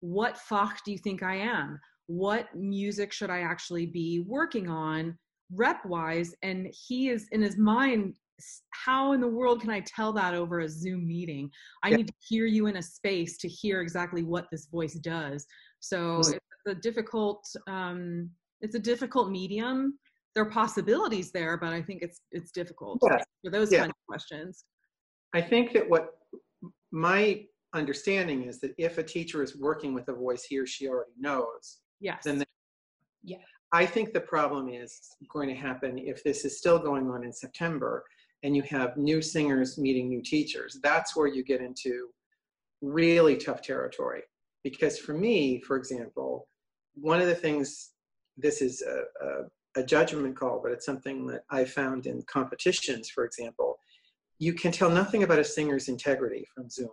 what 0.00 0.36
fach 0.36 0.82
do 0.84 0.92
you 0.92 0.98
think 0.98 1.22
i 1.22 1.34
am 1.34 1.80
what 2.12 2.54
music 2.54 3.10
should 3.12 3.30
i 3.30 3.40
actually 3.40 3.86
be 3.86 4.24
working 4.26 4.68
on 4.68 5.16
rep 5.50 5.84
wise 5.86 6.34
and 6.42 6.68
he 6.72 7.08
is 7.08 7.26
in 7.32 7.40
his 7.40 7.56
mind 7.56 8.14
how 8.70 9.12
in 9.12 9.20
the 9.20 9.28
world 9.28 9.60
can 9.60 9.70
I 9.70 9.80
tell 9.80 10.12
that 10.14 10.34
over 10.34 10.60
a 10.60 10.68
Zoom 10.68 11.06
meeting? 11.06 11.50
I 11.82 11.90
Yeah. 11.90 11.98
need 11.98 12.08
to 12.08 12.14
hear 12.18 12.46
you 12.46 12.66
in 12.66 12.76
a 12.76 12.82
space 12.82 13.38
to 13.38 13.48
hear 13.48 13.80
exactly 13.80 14.22
what 14.22 14.46
this 14.50 14.66
voice 14.66 14.94
does. 14.94 15.46
So 15.80 16.18
it's 16.20 16.38
a 16.66 16.74
difficult, 16.74 17.46
um, 17.68 18.30
it's 18.60 18.74
a 18.74 18.80
difficult 18.80 19.30
medium. 19.30 19.98
There 20.34 20.44
are 20.44 20.50
possibilities 20.50 21.30
there, 21.30 21.56
but 21.56 21.72
I 21.72 21.82
think 21.82 22.02
it's 22.02 22.20
it's 22.30 22.50
difficult 22.50 23.00
Yeah. 23.02 23.22
for 23.44 23.50
those 23.50 23.70
Yeah. 23.70 23.80
kinds 23.80 23.90
of 23.90 24.06
questions. 24.08 24.64
I 25.34 25.40
think 25.40 25.72
that 25.74 25.88
what 25.88 26.18
my 26.90 27.46
understanding 27.74 28.44
is 28.44 28.60
that 28.60 28.74
if 28.76 28.98
a 28.98 29.02
teacher 29.02 29.42
is 29.42 29.56
working 29.58 29.94
with 29.94 30.08
a 30.08 30.14
voice 30.14 30.44
he 30.44 30.58
or 30.58 30.66
she 30.66 30.88
already 30.88 31.12
knows, 31.18 31.81
Yes. 32.02 32.24
then 32.24 32.44
Yeah. 33.22 33.38
I 33.72 33.86
think 33.86 34.12
the 34.12 34.20
problem 34.20 34.68
is 34.68 35.00
going 35.30 35.48
to 35.48 35.54
happen 35.54 35.96
if 35.96 36.22
this 36.24 36.44
is 36.44 36.58
still 36.58 36.78
going 36.78 37.08
on 37.08 37.24
in 37.24 37.32
September 37.32 38.04
and 38.42 38.54
you 38.56 38.62
have 38.62 38.96
new 38.96 39.22
singers 39.22 39.78
meeting 39.78 40.08
new 40.08 40.20
teachers. 40.20 40.78
That's 40.82 41.16
where 41.16 41.28
you 41.28 41.44
get 41.44 41.60
into 41.60 42.08
really 42.82 43.36
tough 43.36 43.62
territory. 43.62 44.22
Because 44.64 44.98
for 44.98 45.14
me, 45.14 45.60
for 45.60 45.76
example, 45.76 46.48
one 46.94 47.20
of 47.20 47.28
the 47.28 47.34
things, 47.34 47.92
this 48.36 48.60
is 48.60 48.82
a, 48.82 49.04
a, 49.24 49.80
a 49.80 49.84
judgment 49.84 50.36
call, 50.36 50.60
but 50.62 50.72
it's 50.72 50.84
something 50.84 51.26
that 51.28 51.42
I 51.50 51.64
found 51.64 52.06
in 52.06 52.22
competitions, 52.22 53.08
for 53.08 53.24
example. 53.24 53.78
You 54.38 54.54
can 54.54 54.72
tell 54.72 54.90
nothing 54.90 55.22
about 55.22 55.38
a 55.38 55.44
singer's 55.44 55.88
integrity 55.88 56.44
from 56.54 56.68
Zoom. 56.68 56.90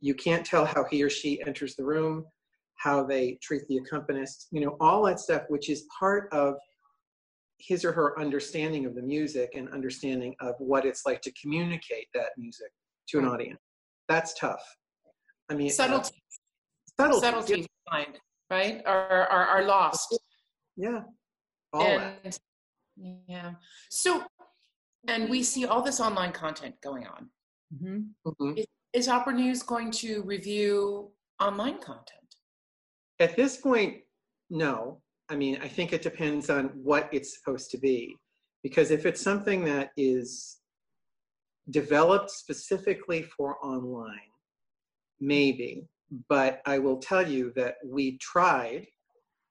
You 0.00 0.14
can't 0.14 0.44
tell 0.44 0.66
how 0.66 0.84
he 0.84 1.02
or 1.02 1.10
she 1.10 1.42
enters 1.44 1.74
the 1.74 1.84
room, 1.84 2.26
how 2.78 3.04
they 3.04 3.38
treat 3.42 3.66
the 3.68 3.76
accompanist, 3.78 4.46
you 4.50 4.60
know, 4.60 4.76
all 4.80 5.04
that 5.04 5.20
stuff, 5.20 5.42
which 5.48 5.68
is 5.68 5.84
part 5.98 6.32
of 6.32 6.54
his 7.58 7.84
or 7.84 7.92
her 7.92 8.18
understanding 8.20 8.86
of 8.86 8.94
the 8.94 9.02
music 9.02 9.50
and 9.56 9.68
understanding 9.70 10.34
of 10.40 10.54
what 10.58 10.84
it's 10.86 11.04
like 11.04 11.20
to 11.22 11.32
communicate 11.40 12.06
that 12.14 12.30
music 12.36 12.70
to 13.08 13.18
an 13.18 13.24
audience. 13.26 13.58
That's 14.08 14.32
tough. 14.34 14.62
I 15.50 15.54
mean, 15.54 15.68
uh, 15.68 15.72
Subtlety, 15.72 16.22
subtlety, 16.98 17.26
subtlety 17.26 17.66
mind, 17.90 18.18
right? 18.48 18.80
Are, 18.86 19.26
are, 19.26 19.46
are 19.46 19.64
lost. 19.64 20.16
Yeah, 20.76 21.00
all 21.72 21.82
that. 21.84 22.38
yeah. 23.26 23.52
So, 23.90 24.22
and 25.08 25.28
we 25.28 25.42
see 25.42 25.66
all 25.66 25.82
this 25.82 26.00
online 26.00 26.32
content 26.32 26.76
going 26.80 27.06
on. 27.08 27.28
Mhm. 27.74 28.10
Mhm. 28.24 28.64
Is 28.92 29.08
Opera 29.08 29.34
News 29.34 29.62
going 29.62 29.90
to 29.92 30.22
review 30.22 31.10
online 31.40 31.78
content? 31.80 32.27
At 33.20 33.36
this 33.36 33.56
point, 33.56 33.98
no. 34.50 35.00
I 35.28 35.36
mean, 35.36 35.58
I 35.62 35.68
think 35.68 35.92
it 35.92 36.02
depends 36.02 36.48
on 36.50 36.66
what 36.82 37.08
it's 37.12 37.36
supposed 37.36 37.70
to 37.72 37.78
be. 37.78 38.16
Because 38.62 38.90
if 38.90 39.06
it's 39.06 39.20
something 39.20 39.64
that 39.64 39.90
is 39.96 40.58
developed 41.70 42.30
specifically 42.30 43.22
for 43.22 43.56
online, 43.64 44.30
maybe. 45.20 45.86
But 46.28 46.62
I 46.64 46.78
will 46.78 46.96
tell 46.98 47.26
you 47.28 47.52
that 47.56 47.76
we 47.84 48.16
tried 48.18 48.86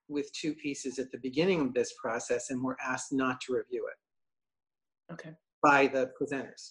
with 0.09 0.31
two 0.33 0.53
pieces 0.55 0.99
at 0.99 1.11
the 1.11 1.19
beginning 1.19 1.61
of 1.61 1.73
this 1.73 1.93
process 2.01 2.49
and 2.49 2.63
were 2.63 2.77
asked 2.83 3.11
not 3.11 3.39
to 3.41 3.53
review 3.53 3.87
it 3.87 5.13
Okay. 5.13 5.35
by 5.61 5.87
the 5.87 6.11
presenters. 6.19 6.69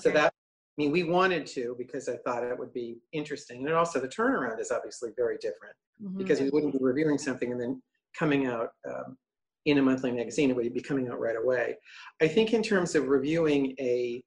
So 0.00 0.10
Okay. 0.10 0.12
that, 0.12 0.34
I 0.78 0.82
mean, 0.82 0.90
we 0.92 1.04
wanted 1.04 1.46
to 1.48 1.74
because 1.78 2.08
I 2.08 2.16
thought 2.18 2.44
it 2.44 2.58
would 2.58 2.72
be 2.72 2.98
interesting. 3.12 3.64
And 3.66 3.74
also 3.74 3.98
the 3.98 4.08
turnaround 4.08 4.60
is 4.60 4.70
obviously 4.70 5.10
very 5.16 5.38
different 5.38 5.74
Mhm. 6.02 6.18
because 6.18 6.40
we 6.40 6.50
wouldn't 6.50 6.74
be 6.74 6.78
reviewing 6.82 7.16
something 7.16 7.50
and 7.50 7.60
then 7.60 7.82
coming 8.14 8.46
out 8.46 8.74
um, 8.86 9.16
in 9.64 9.78
a 9.78 9.82
monthly 9.82 10.12
magazine. 10.12 10.50
It 10.50 10.56
would 10.56 10.74
be 10.74 10.82
coming 10.82 11.08
out 11.08 11.18
right 11.18 11.36
away. 11.36 11.78
I 12.20 12.28
think 12.28 12.52
in 12.52 12.62
terms 12.62 12.94
of 12.94 13.08
reviewing 13.08 13.74
a 13.80 14.22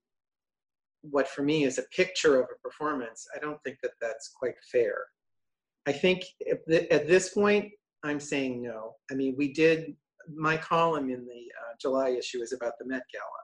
what 1.01 1.27
for 1.29 1.43
me 1.43 1.63
is 1.63 1.77
a 1.77 1.83
picture 1.95 2.41
of 2.41 2.49
a 2.53 2.59
performance, 2.67 3.25
I 3.33 3.39
don't 3.39 3.61
think 3.63 3.77
that 3.83 3.91
that's 4.01 4.27
quite 4.29 4.55
fair. 4.71 5.05
I 5.85 5.93
think 5.93 6.23
at 6.51 6.65
thi- 6.65 6.91
at 6.91 7.07
this 7.07 7.29
point, 7.29 7.71
I'm 8.03 8.19
saying 8.19 8.61
no. 8.61 8.97
I 9.09 9.13
mean, 9.13 9.35
we 9.37 9.53
did 9.53 9.95
my 10.27 10.57
column 10.57 11.09
in 11.09 11.25
the 11.25 11.51
uh, 11.61 11.73
July 11.79 12.09
issue 12.09 12.41
is 12.41 12.51
about 12.53 12.73
the 12.79 12.85
Met 12.85 13.03
Gala, 13.13 13.43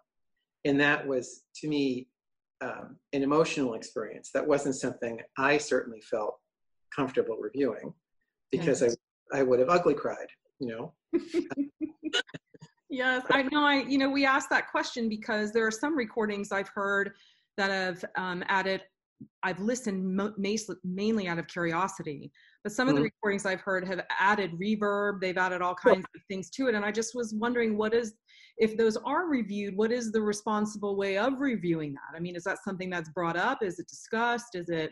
and 0.65 0.79
that 0.81 1.07
was 1.07 1.43
to 1.61 1.67
me 1.69 2.09
um, 2.61 2.97
an 3.13 3.23
emotional 3.23 3.73
experience. 3.73 4.31
That 4.33 4.47
wasn't 4.47 4.75
something 4.75 5.19
I 5.37 5.57
certainly 5.57 6.01
felt 6.01 6.37
comfortable 6.95 7.37
reviewing 7.37 7.93
because 8.51 8.81
I 8.83 8.89
I 9.33 9.41
would 9.43 9.59
have 9.59 9.69
ugly 9.69 9.95
cried, 9.95 10.27
you 10.59 10.67
know. 10.69 10.93
Yes, 12.87 13.25
I 13.31 13.41
know. 13.41 13.65
I 13.65 13.81
you 13.81 13.97
know 13.97 14.09
we 14.09 14.25
asked 14.25 14.49
that 14.51 14.69
question 14.69 15.09
because 15.09 15.51
there 15.51 15.65
are 15.65 15.71
some 15.71 15.97
recordings 15.97 16.51
I've 16.51 16.69
heard 16.69 17.11
that 17.57 17.69
have 17.71 18.05
um, 18.15 18.43
added. 18.47 18.83
I've 19.43 19.59
listened 19.59 20.15
mo- 20.15 20.33
mainly 20.83 21.27
out 21.27 21.39
of 21.39 21.47
curiosity, 21.47 22.31
but 22.63 22.71
some 22.71 22.87
of 22.87 22.95
the 22.95 23.01
Mhm. 23.01 23.05
recordings 23.05 23.45
I've 23.45 23.59
heard 23.61 23.85
have 23.87 24.05
added 24.17 24.51
reverb. 24.53 25.19
They've 25.19 25.37
added 25.37 25.61
all 25.61 25.75
kinds 25.75 26.05
of 26.15 26.21
things 26.29 26.49
to 26.51 26.67
it, 26.67 26.75
and 26.75 26.85
I 26.85 26.91
just 26.91 27.15
was 27.15 27.33
wondering 27.33 27.75
what 27.75 27.93
is 27.93 28.13
if 28.57 28.77
those 28.77 28.97
are 28.97 29.27
reviewed. 29.27 29.75
What 29.75 29.91
is 29.91 30.11
the 30.11 30.21
responsible 30.21 30.95
way 30.95 31.17
of 31.17 31.39
reviewing 31.39 31.93
that? 31.93 32.15
I 32.15 32.19
mean, 32.19 32.35
is 32.35 32.43
that 32.45 32.63
something 32.63 32.89
that's 32.89 33.09
brought 33.09 33.37
up? 33.37 33.61
Is 33.63 33.79
it 33.79 33.87
discussed? 33.87 34.55
Is 34.55 34.69
it 34.69 34.91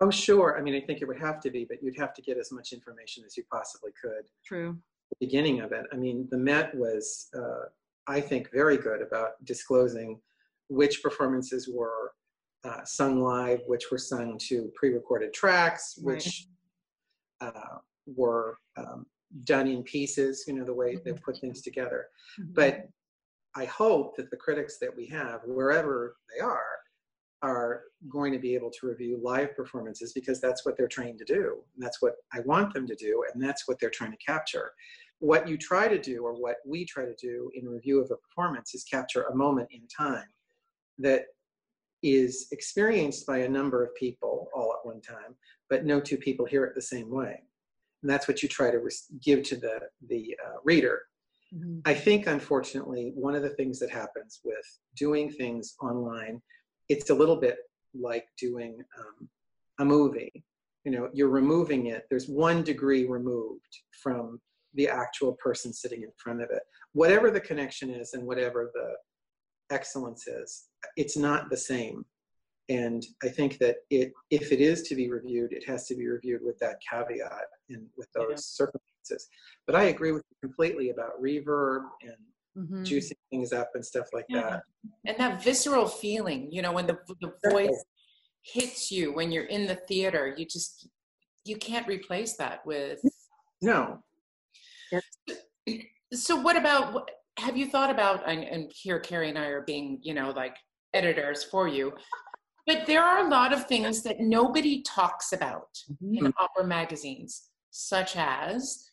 Oh, 0.00 0.10
sure. 0.10 0.58
I 0.58 0.62
mean, 0.62 0.74
I 0.74 0.80
think 0.84 1.00
it 1.00 1.06
would 1.06 1.20
have 1.20 1.38
to 1.42 1.50
be, 1.50 1.64
but 1.64 1.80
you'd 1.80 1.96
have 1.96 2.12
to 2.14 2.22
get 2.22 2.36
as 2.36 2.50
much 2.50 2.72
information 2.72 3.22
as 3.24 3.36
you 3.36 3.44
possibly 3.52 3.92
could. 4.02 4.24
true? 4.44 4.76
The 5.10 5.26
beginning 5.26 5.60
of 5.60 5.70
it. 5.70 5.84
I 5.92 5.96
mean, 5.96 6.26
the 6.32 6.38
Met 6.38 6.74
was, 6.74 7.28
uh, 7.36 7.66
I 8.08 8.20
think, 8.20 8.50
very 8.50 8.76
good 8.76 9.00
about 9.00 9.32
disclosing 9.44 10.20
which 10.68 11.04
performances 11.04 11.68
were 11.72 12.12
uh, 12.64 12.82
sung 12.84 13.22
live, 13.22 13.60
which 13.68 13.92
were 13.92 13.98
sung 13.98 14.38
to 14.48 14.72
pre-recorded 14.74 15.32
tracks, 15.32 15.96
Right. 16.02 16.16
which 16.16 16.46
uh, 17.40 17.76
were 18.06 18.58
um, 18.76 19.06
done 19.44 19.68
in 19.68 19.84
pieces. 19.84 20.44
You 20.48 20.54
know, 20.54 20.64
the 20.64 20.74
way 20.74 20.96
they 21.04 21.12
put 21.12 21.38
things 21.38 21.62
together. 21.62 22.06
But 22.54 22.88
I 23.54 23.66
hope 23.66 24.16
that 24.16 24.30
the 24.30 24.36
critics 24.36 24.78
that 24.78 24.94
we 24.96 25.06
have, 25.06 25.40
wherever 25.44 26.16
they 26.34 26.40
are, 26.40 26.64
are 27.42 27.82
going 28.08 28.32
to 28.32 28.38
be 28.38 28.54
able 28.54 28.70
to 28.70 28.86
review 28.86 29.18
live 29.22 29.54
performances 29.56 30.12
because 30.12 30.40
that's 30.40 30.64
what 30.64 30.76
they're 30.76 30.88
trained 30.88 31.18
to 31.18 31.24
do. 31.24 31.58
And 31.74 31.84
that's 31.84 32.00
what 32.00 32.14
I 32.32 32.40
want 32.40 32.72
them 32.72 32.86
to 32.86 32.94
do, 32.94 33.24
and 33.32 33.42
that's 33.42 33.66
what 33.66 33.78
they're 33.80 33.90
trying 33.90 34.12
to 34.12 34.18
capture. 34.18 34.72
What 35.18 35.48
you 35.48 35.56
try 35.56 35.88
to 35.88 35.98
do, 35.98 36.24
or 36.24 36.34
what 36.34 36.56
we 36.66 36.84
try 36.84 37.04
to 37.04 37.14
do 37.20 37.50
in 37.54 37.68
review 37.68 38.00
of 38.00 38.10
a 38.10 38.16
performance, 38.16 38.74
is 38.74 38.84
capture 38.84 39.24
a 39.24 39.34
moment 39.34 39.68
in 39.70 39.82
time 39.86 40.28
that 40.98 41.26
is 42.02 42.48
experienced 42.52 43.26
by 43.26 43.38
a 43.38 43.48
number 43.48 43.84
of 43.84 43.94
people 43.94 44.48
all 44.54 44.72
at 44.72 44.86
one 44.86 45.00
time, 45.00 45.36
but 45.70 45.84
no 45.84 46.00
two 46.00 46.16
people 46.16 46.44
hear 46.44 46.64
it 46.64 46.74
the 46.74 46.82
same 46.82 47.10
way. 47.10 47.40
And 48.02 48.10
that's 48.10 48.26
what 48.26 48.42
you 48.42 48.48
try 48.48 48.70
to 48.70 48.80
give 49.22 49.44
to 49.44 49.56
the, 49.56 49.80
the 50.08 50.36
uh, 50.44 50.56
reader. 50.64 51.02
Mhm. 51.54 51.82
I 51.84 51.94
think, 51.94 52.26
unfortunately, 52.26 53.12
one 53.14 53.34
of 53.34 53.42
the 53.42 53.50
things 53.50 53.78
that 53.80 53.90
happens 53.90 54.40
with 54.44 54.64
doing 54.96 55.30
things 55.30 55.74
online, 55.80 56.40
it's 56.88 57.10
a 57.10 57.14
little 57.14 57.36
bit 57.36 57.56
like 57.94 58.26
doing 58.38 58.82
um, 58.98 59.28
a 59.78 59.84
movie. 59.84 60.44
You 60.84 60.92
know, 60.92 61.10
you're 61.12 61.28
removing 61.28 61.86
it. 61.86 62.06
There's 62.08 62.28
one 62.28 62.62
degree 62.62 63.06
removed 63.06 63.78
from 64.02 64.40
the 64.74 64.88
actual 64.88 65.34
person 65.34 65.72
sitting 65.72 66.02
in 66.02 66.10
front 66.16 66.42
of 66.42 66.50
it. 66.50 66.62
Whatever 66.92 67.30
the 67.30 67.40
connection 67.40 67.90
is 67.90 68.14
and 68.14 68.26
whatever 68.26 68.70
the 68.74 68.94
excellence 69.74 70.26
is, 70.26 70.68
it's 70.96 71.16
not 71.16 71.50
the 71.50 71.56
same. 71.56 72.04
And 72.68 73.04
I 73.22 73.28
think 73.28 73.58
that 73.58 73.76
it, 73.90 74.12
if 74.30 74.50
it 74.52 74.60
is 74.60 74.82
to 74.84 74.94
be 74.94 75.10
reviewed, 75.10 75.52
it 75.52 75.68
has 75.68 75.86
to 75.88 75.94
be 75.94 76.06
reviewed 76.08 76.40
with 76.42 76.58
that 76.60 76.76
caveat 76.88 77.46
and 77.68 77.86
with 77.96 78.10
those 78.12 78.26
Yeah. 78.30 78.36
circumstances. 78.36 78.91
But 79.66 79.76
I 79.76 79.84
agree 79.84 80.12
with 80.12 80.24
you 80.30 80.36
completely 80.48 80.90
about 80.90 81.20
reverb 81.20 81.88
and 82.02 82.16
Mhm. 82.56 82.84
juicing 82.84 83.16
things 83.30 83.52
up 83.52 83.70
and 83.74 83.84
stuff 83.84 84.06
like 84.12 84.26
Yeah. 84.28 84.42
that. 84.42 84.62
And 85.04 85.16
that 85.18 85.42
visceral 85.42 85.88
feeling, 85.88 86.50
you 86.52 86.62
know, 86.62 86.72
when 86.72 86.86
the, 86.86 86.98
the 87.20 87.32
voice 87.50 87.84
hits 88.42 88.90
you 88.90 89.12
when 89.12 89.30
you're 89.30 89.44
in 89.44 89.66
the 89.66 89.76
theater, 89.76 90.34
you 90.36 90.44
just, 90.44 90.88
you 91.44 91.56
can't 91.56 91.86
replace 91.86 92.36
that 92.36 92.64
with. 92.66 93.00
No, 93.60 94.02
So 96.12 96.36
what 96.36 96.56
about, 96.56 97.10
have 97.38 97.56
you 97.56 97.66
thought 97.66 97.90
about, 97.90 98.28
and, 98.28 98.44
and 98.44 98.70
here 98.74 99.00
Carrie 99.00 99.30
and 99.30 99.38
I 99.38 99.46
are 99.46 99.62
being, 99.62 99.98
you 100.02 100.12
know, 100.12 100.30
like 100.30 100.56
editors 100.92 101.42
for 101.44 101.68
you, 101.68 101.94
but 102.66 102.86
there 102.86 103.02
are 103.02 103.24
a 103.26 103.30
lot 103.30 103.52
of 103.52 103.66
things 103.66 104.02
that 104.02 104.20
nobody 104.20 104.82
talks 104.82 105.32
about 105.32 105.68
Mhm. 106.02 106.18
in 106.18 106.34
opera 106.38 106.66
magazines, 106.66 107.50
such 107.70 108.16
as 108.16 108.91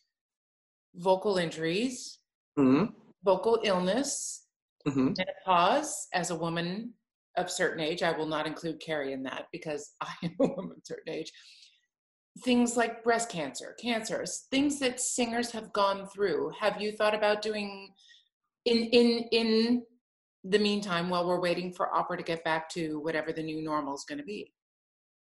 vocal 0.94 1.38
injuries, 1.38 2.18
Mhm. 2.58 2.94
vocal 3.24 3.60
illness, 3.64 4.46
Mhm. 4.86 5.16
menopause 5.16 6.08
as 6.12 6.30
a 6.30 6.36
woman 6.36 6.94
of 7.36 7.50
certain 7.50 7.80
age. 7.80 8.02
I 8.02 8.12
will 8.16 8.26
not 8.26 8.46
include 8.46 8.80
Carrie 8.80 9.12
in 9.12 9.22
that 9.24 9.48
because 9.52 9.94
I 10.00 10.14
am 10.22 10.36
a 10.40 10.46
woman 10.46 10.76
of 10.78 10.82
certain 10.84 11.12
age. 11.12 11.32
Things 12.44 12.76
like 12.76 13.02
breast 13.04 13.28
cancer, 13.28 13.74
cancers, 13.80 14.46
things 14.50 14.78
that 14.78 15.00
singers 15.00 15.50
have 15.50 15.72
gone 15.72 16.06
through. 16.08 16.50
Have 16.58 16.80
you 16.80 16.92
thought 16.92 17.14
about 17.14 17.42
doing 17.42 17.92
in 18.64 18.76
in 18.84 19.28
in 19.32 19.86
the 20.44 20.58
meantime 20.58 21.10
while 21.10 21.26
we're 21.26 21.40
waiting 21.40 21.72
for 21.72 21.94
opera 21.94 22.16
to 22.16 22.22
get 22.22 22.44
back 22.44 22.68
to 22.70 22.98
whatever 23.00 23.32
the 23.32 23.42
new 23.42 23.62
normal 23.62 23.94
is 23.94 24.04
going 24.08 24.18
to 24.18 24.24
be? 24.24 24.52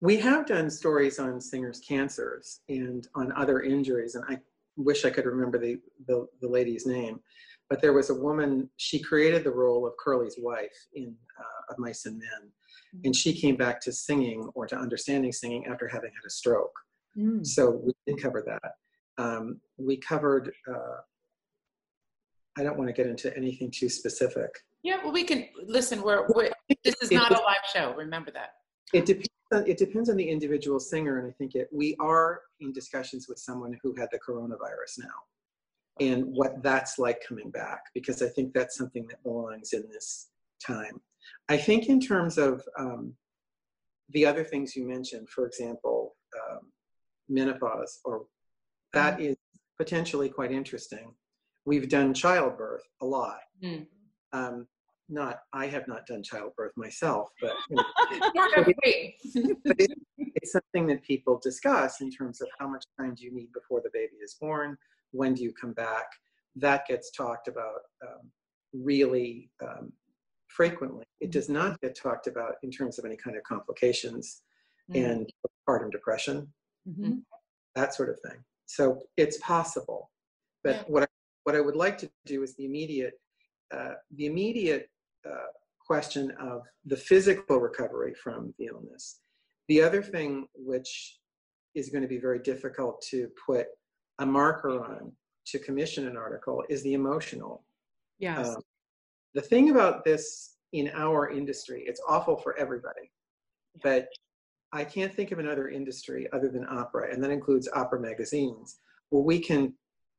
We 0.00 0.16
have 0.18 0.46
done 0.46 0.68
stories 0.70 1.18
on 1.18 1.40
singers' 1.40 1.80
cancers 1.80 2.60
and 2.68 3.06
on 3.14 3.32
other 3.32 3.62
injuries, 3.62 4.14
and 4.14 4.24
I 4.28 4.40
wish 4.76 5.04
I 5.04 5.10
could 5.10 5.26
remember 5.26 5.58
the, 5.58 5.78
the, 6.06 6.26
the 6.40 6.48
lady's 6.48 6.86
name, 6.86 7.20
but 7.68 7.80
there 7.80 7.92
was 7.92 8.10
a 8.10 8.14
woman, 8.14 8.68
she 8.76 8.98
created 8.98 9.44
the 9.44 9.50
role 9.50 9.86
of 9.86 9.94
Curly's 10.02 10.36
wife 10.38 10.76
in 10.94 11.14
uh, 11.38 11.72
Of 11.72 11.78
Mice 11.78 12.06
and 12.06 12.18
Men, 12.18 12.50
and 13.04 13.16
she 13.16 13.32
came 13.32 13.56
back 13.56 13.80
to 13.82 13.92
singing 13.92 14.50
or 14.54 14.66
to 14.66 14.76
understanding 14.76 15.32
singing 15.32 15.66
after 15.66 15.88
having 15.88 16.10
had 16.10 16.26
a 16.26 16.30
stroke. 16.30 16.72
Mm. 17.16 17.46
So 17.46 17.70
we 17.84 17.92
did 18.06 18.22
cover 18.22 18.42
that. 18.46 18.72
Um, 19.22 19.60
we 19.78 19.96
covered, 19.98 20.52
uh, 20.68 21.00
I 22.58 22.62
don't 22.62 22.76
want 22.76 22.88
to 22.88 22.92
get 22.92 23.06
into 23.06 23.34
anything 23.36 23.70
too 23.70 23.88
specific. 23.88 24.50
Yeah, 24.82 24.98
well, 25.02 25.12
we 25.12 25.24
can 25.24 25.46
listen. 25.64 26.02
We're, 26.02 26.26
we're 26.34 26.50
this 26.84 26.96
is 27.00 27.12
not 27.12 27.30
a 27.30 27.40
live 27.40 27.64
show. 27.72 27.94
Remember 27.96 28.30
that. 28.32 28.54
It 28.92 29.06
depends. 29.06 29.28
On, 29.52 29.66
it 29.66 29.76
depends 29.76 30.08
on 30.08 30.16
the 30.16 30.28
individual 30.28 30.80
singer, 30.80 31.18
and 31.18 31.28
I 31.28 31.32
think 31.32 31.54
it. 31.54 31.68
We 31.72 31.96
are 32.00 32.40
in 32.60 32.72
discussions 32.72 33.26
with 33.28 33.38
someone 33.38 33.78
who 33.82 33.94
had 33.98 34.08
the 34.10 34.18
coronavirus 34.18 34.98
now, 34.98 36.06
and 36.06 36.24
what 36.26 36.62
that's 36.62 36.98
like 36.98 37.22
coming 37.26 37.50
back, 37.50 37.82
because 37.94 38.22
I 38.22 38.28
think 38.28 38.54
that's 38.54 38.76
something 38.76 39.06
that 39.08 39.22
belongs 39.22 39.72
in 39.72 39.84
this 39.90 40.28
time. 40.64 41.00
I 41.48 41.56
think 41.56 41.88
in 41.88 42.00
terms 42.00 42.38
of 42.38 42.62
um, 42.78 43.14
the 44.10 44.26
other 44.26 44.44
things 44.44 44.74
you 44.74 44.86
mentioned, 44.86 45.28
for 45.28 45.46
example, 45.46 46.16
um, 46.40 46.60
menopause, 47.28 48.00
or 48.04 48.26
that 48.92 49.20
is 49.20 49.36
potentially 49.78 50.28
quite 50.28 50.52
interesting. 50.52 51.14
We've 51.64 51.88
done 51.88 52.14
childbirth 52.14 52.82
a 53.00 53.06
lot. 53.06 53.40
Mm. 53.62 53.86
Um, 54.32 54.66
not, 55.08 55.40
I 55.52 55.66
have 55.66 55.86
not 55.88 56.06
done 56.06 56.22
childbirth 56.22 56.72
myself, 56.76 57.30
but 57.40 57.56
you 57.68 57.76
know, 57.76 57.82
Nor 58.34 58.48
have 58.54 58.66
but 59.64 59.76
it, 59.78 59.90
it's 60.18 60.52
something 60.52 60.86
that 60.86 61.02
people 61.02 61.40
discuss 61.42 62.00
in 62.00 62.10
terms 62.10 62.40
of 62.40 62.48
how 62.58 62.68
much 62.68 62.84
time 62.98 63.14
do 63.14 63.24
you 63.24 63.32
need 63.34 63.52
before 63.52 63.80
the 63.82 63.90
baby 63.92 64.16
is 64.22 64.36
born, 64.40 64.76
when 65.10 65.34
do 65.34 65.42
you 65.42 65.52
come 65.52 65.72
back. 65.72 66.06
That 66.56 66.86
gets 66.86 67.10
talked 67.10 67.48
about 67.48 67.80
um, 68.02 68.30
really 68.72 69.50
um, 69.62 69.92
frequently. 70.48 71.04
It 71.20 71.30
does 71.30 71.48
not 71.48 71.80
get 71.80 71.94
talked 71.94 72.26
about 72.26 72.54
in 72.62 72.70
terms 72.70 72.98
of 72.98 73.04
any 73.04 73.16
kind 73.16 73.36
of 73.36 73.42
complications 73.42 74.42
Mm. 74.90 75.10
and 75.10 75.32
postpartum 75.68 75.92
depression, 75.92 76.52
Mhm. 76.88 77.22
that 77.76 77.94
sort 77.94 78.10
of 78.10 78.18
thing. 78.20 78.44
So 78.66 79.02
it's 79.16 79.38
possible, 79.38 80.10
but 80.64 80.74
Yeah. 80.76 80.82
what 80.88 81.02
I, 81.04 81.06
what 81.44 81.54
I 81.54 81.60
would 81.60 81.76
like 81.76 81.96
to 81.98 82.10
do 82.26 82.42
is 82.42 82.56
the 82.56 82.64
immediate 82.64 83.14
uh, 83.72 83.94
the 84.16 84.26
immediate 84.26 84.88
uh, 85.28 85.50
question 85.84 86.30
of 86.40 86.62
the 86.84 86.96
physical 86.96 87.58
recovery 87.58 88.14
from 88.14 88.54
the 88.58 88.66
illness. 88.66 89.20
The 89.68 89.82
other 89.82 90.02
thing 90.02 90.46
which 90.54 91.18
is 91.74 91.88
going 91.88 92.02
to 92.02 92.08
be 92.08 92.18
very 92.18 92.38
difficult 92.38 93.02
to 93.10 93.28
put 93.46 93.66
a 94.18 94.26
marker 94.26 94.82
on 94.84 95.12
to 95.46 95.58
commission 95.58 96.06
an 96.06 96.16
article 96.16 96.62
is 96.68 96.82
the 96.82 96.94
emotional. 96.94 97.64
Yes. 98.18 98.48
Um, 98.48 98.62
the 99.34 99.40
thing 99.40 99.70
about 99.70 100.04
this 100.04 100.56
in 100.72 100.90
our 100.94 101.30
industry, 101.30 101.84
it's 101.86 102.00
awful 102.08 102.36
for 102.36 102.56
everybody, 102.58 103.10
but 103.82 104.08
I 104.72 104.84
can't 104.84 105.14
think 105.14 105.32
of 105.32 105.38
another 105.38 105.68
industry 105.68 106.28
other 106.32 106.48
than 106.48 106.66
opera, 106.68 107.12
and 107.12 107.22
that 107.22 107.30
includes 107.30 107.68
opera 107.74 108.00
magazines, 108.00 108.78
where 109.10 109.22
we 109.22 109.38
can 109.38 109.74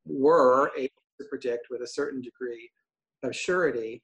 were 0.06 0.70
able 0.76 1.02
to 1.20 1.26
predict 1.28 1.68
with 1.70 1.82
a 1.82 1.86
certain 1.86 2.20
degree 2.20 2.70
of 3.24 3.34
surety 3.34 4.02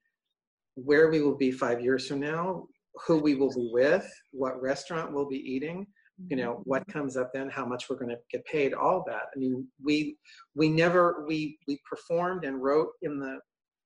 where 0.74 1.11
we 1.11 1.20
will 1.20 1.37
be 1.37 1.52
five 1.52 1.80
years 1.80 2.06
from 2.06 2.20
now, 2.20 2.66
who 3.06 3.18
we 3.18 3.35
will 3.35 3.54
be 3.54 3.70
with, 3.72 4.11
what 4.33 4.61
restaurant 4.61 5.12
we'll 5.12 5.28
be 5.28 5.37
eating, 5.37 5.87
you 6.28 6.37
know, 6.37 6.61
what 6.64 6.87
comes 6.88 7.16
up 7.16 7.30
then, 7.33 7.48
how 7.48 7.64
much 7.64 7.88
we're 7.88 7.96
going 7.96 8.11
to 8.11 8.18
get 8.30 8.44
paid, 8.44 8.74
all 8.74 9.04
that. 9.06 9.24
I 9.35 9.38
mean, 9.38 9.66
we 9.83 10.16
we 10.54 10.68
never 10.68 11.24
we 11.26 11.59
we 11.66 11.80
performed 11.88 12.44
and 12.44 12.62
wrote 12.62 12.90
in 13.02 13.18
the 13.18 13.38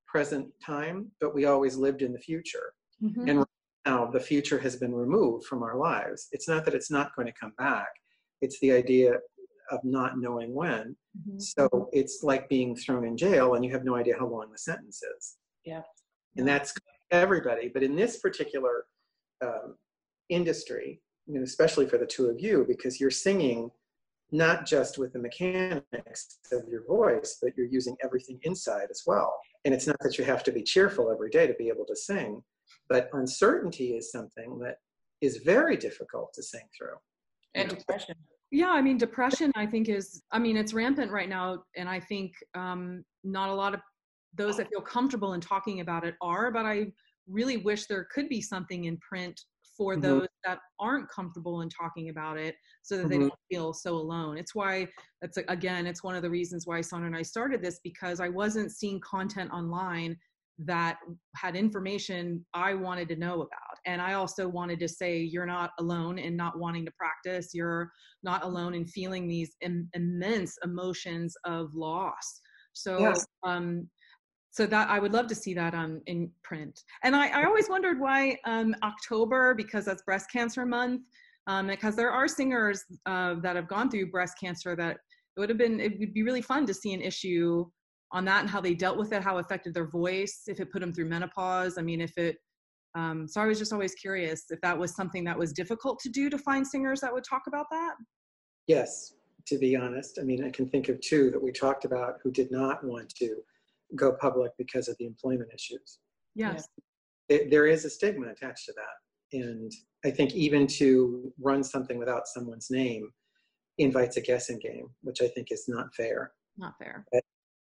present 0.07 0.49
time, 0.65 1.11
but 1.21 1.35
we 1.35 1.45
always 1.45 1.77
lived 1.77 2.03
in 2.03 2.13
the 2.13 2.19
future. 2.19 2.73
Mhm. 3.03 3.31
And 3.31 3.45
now 3.87 4.07
the 4.07 4.21
future 4.21 4.59
has 4.59 4.77
been 4.77 4.95
removed 4.95 5.47
from 5.47 5.63
our 5.63 5.77
lives. 5.77 6.29
It's 6.33 6.49
not 6.49 6.65
that 6.65 6.75
it's 6.75 6.91
not 6.91 7.15
going 7.15 7.27
to 7.27 7.41
come 7.41 7.53
back. 7.59 7.89
It's 8.41 8.59
the 8.61 8.73
idea 8.73 9.15
of 9.71 9.81
not 9.85 10.19
knowing 10.19 10.55
when. 10.55 10.97
Mhm. 11.17 11.41
So 11.41 11.89
it's 11.93 12.23
like 12.23 12.49
being 12.49 12.75
thrown 12.75 13.05
in 13.07 13.17
jail 13.17 13.55
and 13.55 13.65
you 13.65 13.71
have 13.73 13.85
no 13.85 13.95
idea 13.97 14.17
how 14.19 14.27
long 14.27 14.51
the 14.51 14.59
sentence 14.59 15.03
is. 15.03 15.37
Yeah. 15.65 15.83
And 16.37 16.47
that's 16.47 16.75
everybody. 17.11 17.69
But 17.69 17.83
in 17.83 17.95
this 17.95 18.19
particular 18.19 18.87
um, 19.41 19.77
industry, 20.29 21.01
you 21.27 21.35
know, 21.35 21.43
especially 21.43 21.87
for 21.87 21.99
the 21.99 22.07
two 22.07 22.27
of 22.27 22.41
you, 22.41 22.65
because 22.67 23.01
you're 23.01 23.11
singing 23.11 23.71
not 24.33 24.67
just 24.67 24.99
with 24.99 25.13
the 25.13 25.19
mechanics 25.19 26.39
of 26.51 26.67
your 26.69 26.85
voice, 26.87 27.39
but 27.41 27.53
you're 27.57 27.67
using 27.67 27.97
everything 28.03 28.39
inside 28.43 28.89
as 28.91 29.03
well. 29.07 29.37
And 29.65 29.73
it's 29.73 29.87
not 29.87 29.97
that 30.01 30.19
you 30.19 30.25
have 30.25 30.43
to 30.45 30.53
be 30.53 30.63
cheerful 30.63 31.11
every 31.11 31.31
day 31.31 31.47
to 31.47 31.55
be 31.55 31.69
able 31.69 31.85
to 31.87 31.97
sing, 31.97 32.43
but 32.89 33.09
uncertainty 33.13 33.95
is 33.95 34.11
something 34.11 34.59
that 34.61 34.79
is 35.21 35.39
very 35.39 35.77
difficult 35.77 36.33
to 36.35 36.43
sing 36.43 36.65
through. 36.77 36.97
And 37.55 37.69
depression. 37.69 38.17
Yeah, 38.55 38.71
I 38.71 38.83
mean, 38.83 38.99
depression, 38.99 39.51
I 39.57 39.67
think 39.67 39.89
is, 39.89 40.23
I 40.31 40.39
mean, 40.39 40.57
it's 40.57 40.73
rampant 40.73 41.11
right 41.11 41.29
now. 41.29 41.65
And 41.77 41.89
I 41.89 41.99
think 41.99 42.35
um, 42.55 43.05
not 43.25 43.49
a 43.49 43.53
lot 43.53 43.75
of 43.75 43.81
those 44.33 44.59
that 44.59 44.69
feel 44.69 44.81
comfortable 44.81 45.33
in 45.33 45.41
talking 45.41 45.81
about 45.81 46.05
it 46.05 46.15
are, 46.23 46.53
but 46.53 46.65
I 46.65 46.93
really 47.27 47.57
wish 47.57 47.87
there 47.87 48.07
could 48.15 48.29
be 48.29 48.41
something 48.41 48.85
in 48.85 48.97
print 48.99 49.41
for 49.77 49.97
Mhm. 49.97 50.03
those 50.03 50.29
that 50.45 50.61
aren't 50.79 51.09
comfortable 51.09 51.63
in 51.63 51.69
talking 51.69 52.11
about 52.11 52.39
it 52.39 52.55
so 52.83 52.97
that 52.97 53.09
they 53.09 53.19
Mhm. 53.19 53.29
don't 53.29 53.41
feel 53.51 53.73
so 53.73 53.97
alone. 53.97 54.39
It's 54.39 54.55
why, 54.55 54.89
that's 55.21 55.37
again, 55.49 55.85
it's 55.89 56.05
one 56.05 56.15
of 56.15 56.23
the 56.23 56.31
reasons 56.31 56.65
why 56.65 56.81
Sandra 56.81 57.09
and 57.09 57.17
I 57.17 57.23
started 57.23 57.61
this 57.61 57.81
because 57.83 58.21
I 58.21 58.29
wasn't 58.29 58.71
seeing 58.71 59.01
content 59.01 59.51
online 59.51 60.17
that 60.59 60.99
had 61.35 61.57
information 61.57 62.45
I 62.55 62.75
wanted 62.75 63.09
to 63.09 63.17
know 63.17 63.35
about. 63.35 63.79
And 63.87 64.01
I 64.01 64.15
also 64.15 64.47
wanted 64.47 64.79
to 64.81 64.89
say, 64.89 65.19
you're 65.19 65.47
not 65.47 65.71
alone 65.79 66.19
in 66.19 66.37
not 66.37 66.59
wanting 66.59 66.85
to 66.87 66.93
practice. 66.93 67.51
You're 67.53 67.91
not 68.23 68.45
alone 68.45 68.75
in 68.75 68.87
feeling 68.87 69.27
these 69.27 69.57
Im- 69.63 69.89
immense 69.95 70.57
emotions 70.65 71.37
of 71.45 71.75
loss. 71.75 72.41
So, 72.73 72.99
Yes. 73.01 73.27
um, 73.43 73.89
so 74.51 74.67
that 74.67 74.89
I 74.89 75.01
would 75.01 75.13
love 75.13 75.27
to 75.27 75.35
see 75.35 75.53
that 75.55 75.75
on 75.75 76.01
in 76.07 76.31
print. 76.45 76.81
And 77.03 77.17
I, 77.17 77.27
I 77.41 77.45
always 77.45 77.69
wondered 77.69 77.99
why 77.99 78.39
um, 78.45 78.77
October, 78.85 79.53
because 79.55 79.85
that's 79.85 80.03
breast 80.03 80.31
cancer 80.31 80.65
month, 80.65 81.03
um, 81.49 81.67
because 81.67 81.97
there 81.97 82.13
are 82.13 82.29
singers 82.29 82.85
uh, 83.07 83.35
that 83.43 83.57
have 83.57 83.67
gone 83.67 83.91
through 83.91 84.13
breast 84.13 84.35
cancer 84.41 84.77
that 84.77 84.99
it 85.37 85.41
would 85.41 85.49
have 85.49 85.59
been, 85.59 85.81
it 85.81 85.99
would 85.99 86.15
be 86.15 86.23
really 86.23 86.41
fun 86.41 86.67
to 86.67 86.75
see 86.75 86.95
an 86.95 87.01
issue 87.01 87.67
on 88.15 88.25
that 88.25 88.41
and 88.43 88.49
how 88.49 88.61
they 88.61 88.75
dealt 88.75 88.97
with 88.97 89.13
it, 89.13 89.23
how 89.23 89.37
it 89.37 89.41
affected 89.41 89.75
their 89.75 89.89
voice, 89.89 90.43
if 90.47 90.61
it 90.61 90.71
put 90.71 90.81
them 90.81 90.95
through 90.95 91.09
menopause. 91.09 91.77
I 91.77 91.83
mean, 91.83 92.01
if 92.01 92.17
it, 92.17 92.37
um, 92.95 93.27
so 93.27 93.41
I 93.41 93.47
was 93.47 93.59
just 93.59 93.73
always 93.73 93.93
curious 93.95 94.45
if 94.51 94.61
that 94.61 94.79
was 94.79 94.95
something 94.95 95.25
that 95.25 95.37
was 95.37 95.53
difficult 95.53 95.99
to 95.99 96.09
do 96.09 96.31
to 96.31 96.39
find 96.39 96.65
singers 96.65 97.01
that 97.01 97.13
would 97.13 97.25
talk 97.25 97.43
about 97.49 97.67
that. 97.73 97.95
Yes, 98.69 99.15
to 99.49 99.59
be 99.59 99.75
honest. 99.75 100.21
I 100.21 100.23
mean, 100.23 100.45
I 100.45 100.51
can 100.51 100.69
think 100.69 100.89
of 100.89 101.01
two 101.01 101.33
that 101.33 101.43
we 101.43 101.51
talked 101.51 101.85
about 101.85 102.15
who 102.23 102.31
did 102.31 102.53
not 102.53 102.85
want 102.85 103.13
to 103.17 103.43
go 103.97 104.13
public 104.13 104.53
because 104.59 104.87
of 104.87 104.97
the 104.99 105.07
employment 105.07 105.51
issues. 105.53 105.99
Yes. 106.37 106.69
It, 107.29 107.51
there 107.51 107.67
is 107.67 107.85
a 107.85 107.91
stigma 107.91 108.29
attached 108.29 108.67
to 108.67 108.75
that. 108.77 109.39
And 109.41 109.73
I 110.05 110.11
think 110.13 110.35
even 110.35 110.69
to 110.69 111.33
run 111.41 111.65
something 111.65 111.99
without 111.99 112.29
someone's 112.29 112.71
name 112.71 113.11
invites 113.79 114.17
a 114.19 114.21
guessing 114.21 114.61
game, 114.61 114.87
which 115.03 115.21
I 115.21 115.27
think 115.27 115.49
is 115.51 115.65
not 115.67 115.93
fair. 115.97 116.31
Not 116.57 116.75
fair. 116.79 117.05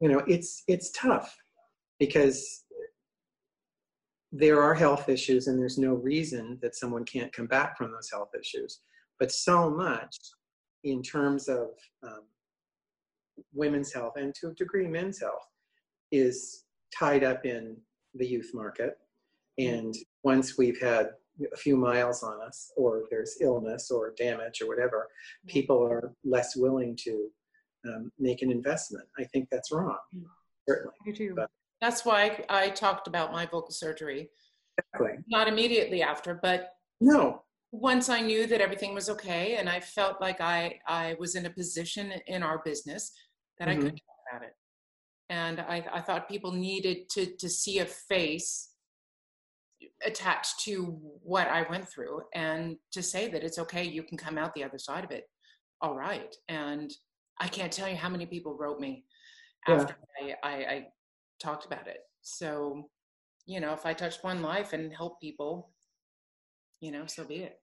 You 0.03 0.09
know, 0.09 0.21
it's 0.27 0.63
it's 0.67 0.91
tough 0.91 1.33
because 1.97 2.65
there 4.33 4.61
are 4.61 4.73
health 4.73 5.07
issues 5.07 5.47
and 5.47 5.57
there's 5.57 5.77
no 5.77 5.93
reason 5.93 6.59
that 6.61 6.75
someone 6.75 7.05
can't 7.05 7.31
come 7.31 7.47
back 7.47 7.77
from 7.77 7.89
those 7.89 8.09
health 8.11 8.31
issues. 8.37 8.81
But 9.17 9.31
so 9.31 9.69
much 9.69 10.17
in 10.83 11.01
terms 11.03 11.47
of 11.47 11.69
um, 12.05 12.23
women's 13.53 13.93
health 13.93 14.15
and 14.17 14.35
to 14.41 14.49
a 14.49 14.53
degree 14.55 14.87
men's 14.87 15.21
health 15.21 15.47
is 16.11 16.65
tied 16.93 17.23
up 17.23 17.45
in 17.45 17.77
the 18.13 18.27
youth 18.27 18.51
market. 18.53 18.97
And 19.57 19.95
once 20.25 20.57
we've 20.57 20.81
had 20.81 21.11
a 21.53 21.55
few 21.55 21.77
miles 21.77 22.23
on 22.23 22.41
us, 22.41 22.73
or 22.75 23.03
there's 23.09 23.37
illness 23.39 23.89
or 23.89 24.13
damage 24.17 24.61
or 24.61 24.67
whatever, 24.67 25.07
people 25.47 25.81
are 25.81 26.11
less 26.25 26.57
willing 26.57 26.97
to 27.05 27.29
um, 27.87 28.11
make 28.19 28.41
an 28.41 28.51
investment. 28.51 29.05
I 29.17 29.23
think 29.25 29.49
that's 29.51 29.71
wrong, 29.71 29.97
certainly. 30.67 30.93
You 31.05 31.13
too. 31.15 31.33
But- 31.35 31.49
That's 31.81 32.05
why 32.05 32.45
I 32.49 32.69
talked 32.69 33.07
about 33.07 33.31
my 33.31 33.45
vocal 33.45 33.71
surgery. 33.71 34.29
Exactly. 34.77 35.19
Not 35.27 35.47
immediately 35.47 36.01
after, 36.01 36.39
but 36.41 36.69
No, 37.01 37.43
once 37.71 38.07
I 38.09 38.21
knew 38.21 38.47
that 38.47 38.61
everything 38.61 38.93
was 38.93 39.09
okay 39.09 39.55
and 39.57 39.67
I 39.69 39.79
felt 39.79 40.21
like 40.21 40.39
I, 40.41 40.79
I 40.87 41.15
was 41.19 41.35
in 41.35 41.45
a 41.45 41.49
position 41.49 42.11
in 42.27 42.41
our 42.43 42.61
business 42.63 43.11
that 43.59 43.67
I 43.67 43.75
Mhm. 43.75 43.81
could 43.81 43.91
talk 43.91 44.17
about 44.31 44.43
it. 44.47 44.55
And 45.29 45.59
I, 45.59 45.85
I 45.91 46.01
thought 46.01 46.29
people 46.29 46.51
needed 46.51 47.09
to, 47.11 47.35
to 47.37 47.49
see 47.49 47.79
a 47.79 47.85
face 47.85 48.69
attached 50.05 50.59
to 50.61 50.83
what 51.23 51.47
I 51.47 51.63
went 51.69 51.87
through 51.89 52.21
and 52.33 52.77
to 52.91 53.01
say 53.03 53.27
that 53.29 53.43
it's 53.43 53.59
okay, 53.59 53.83
you 53.83 54.03
can 54.03 54.17
come 54.17 54.37
out 54.37 54.53
the 54.53 54.63
other 54.63 54.77
side 54.77 55.03
of 55.03 55.11
it. 55.11 55.25
All 55.81 55.95
right. 55.95 56.33
And 56.47 56.91
I 57.39 57.47
can't 57.47 57.71
tell 57.71 57.89
you 57.89 57.95
how 57.95 58.09
many 58.09 58.25
people 58.25 58.55
wrote 58.57 58.79
me 58.79 59.05
after 59.67 59.95
yeah. 60.25 60.35
I, 60.43 60.49
I, 60.49 60.53
I 60.53 60.87
talked 61.41 61.65
about 61.65 61.87
it. 61.87 61.99
So, 62.21 62.89
you 63.45 63.59
know, 63.59 63.73
if 63.73 63.85
I 63.85 63.93
touch 63.93 64.17
one 64.21 64.41
life 64.41 64.73
and 64.73 64.93
help 64.93 65.19
people, 65.19 65.71
you 66.79 66.91
know, 66.91 67.05
so 67.05 67.23
be 67.23 67.35
it. 67.35 67.59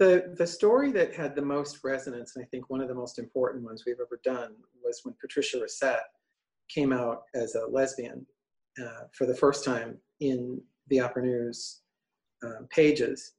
The 0.00 0.34
the 0.36 0.46
story 0.46 0.90
that 0.92 1.14
had 1.14 1.36
the 1.36 1.42
most 1.42 1.78
resonance, 1.84 2.34
and 2.34 2.44
I 2.44 2.48
think 2.48 2.68
one 2.68 2.80
of 2.80 2.88
the 2.88 2.94
most 2.94 3.18
important 3.18 3.64
ones 3.64 3.84
we've 3.86 4.00
ever 4.00 4.20
done, 4.24 4.54
was 4.82 5.00
when 5.04 5.14
Patricia 5.20 5.58
Racette 5.58 6.02
came 6.68 6.92
out 6.92 7.22
as 7.34 7.54
a 7.54 7.66
lesbian 7.66 8.26
uh, 8.82 9.04
for 9.12 9.26
the 9.26 9.36
first 9.36 9.64
time 9.64 9.98
in 10.20 10.60
the 10.88 11.00
Opera 11.00 11.22
News 11.22 11.82
um, 12.42 12.66
pages. 12.70 13.34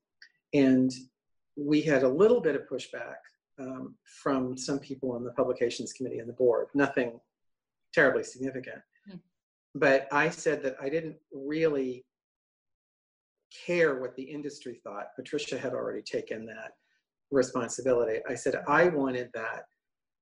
And 0.53 0.91
we 1.57 1.81
had 1.81 2.03
a 2.03 2.09
little 2.09 2.41
bit 2.41 2.55
of 2.55 2.69
pushback 2.71 3.15
um, 3.59 3.95
from 4.21 4.57
some 4.57 4.79
people 4.79 5.11
on 5.11 5.23
the 5.23 5.31
publications 5.31 5.93
committee 5.93 6.19
and 6.19 6.29
the 6.29 6.33
board, 6.33 6.67
nothing 6.73 7.19
terribly 7.93 8.23
significant. 8.23 8.79
Mm. 9.11 9.19
But 9.75 10.07
I 10.11 10.29
said 10.29 10.63
that 10.63 10.75
I 10.81 10.89
didn't 10.89 11.17
really 11.31 12.05
care 13.65 13.99
what 13.99 14.15
the 14.15 14.23
industry 14.23 14.79
thought. 14.83 15.15
Patricia 15.15 15.57
had 15.57 15.73
already 15.73 16.01
taken 16.01 16.45
that 16.47 16.71
responsibility. 17.31 18.19
I 18.29 18.35
said 18.35 18.55
I 18.67 18.89
wanted 18.89 19.29
that 19.33 19.63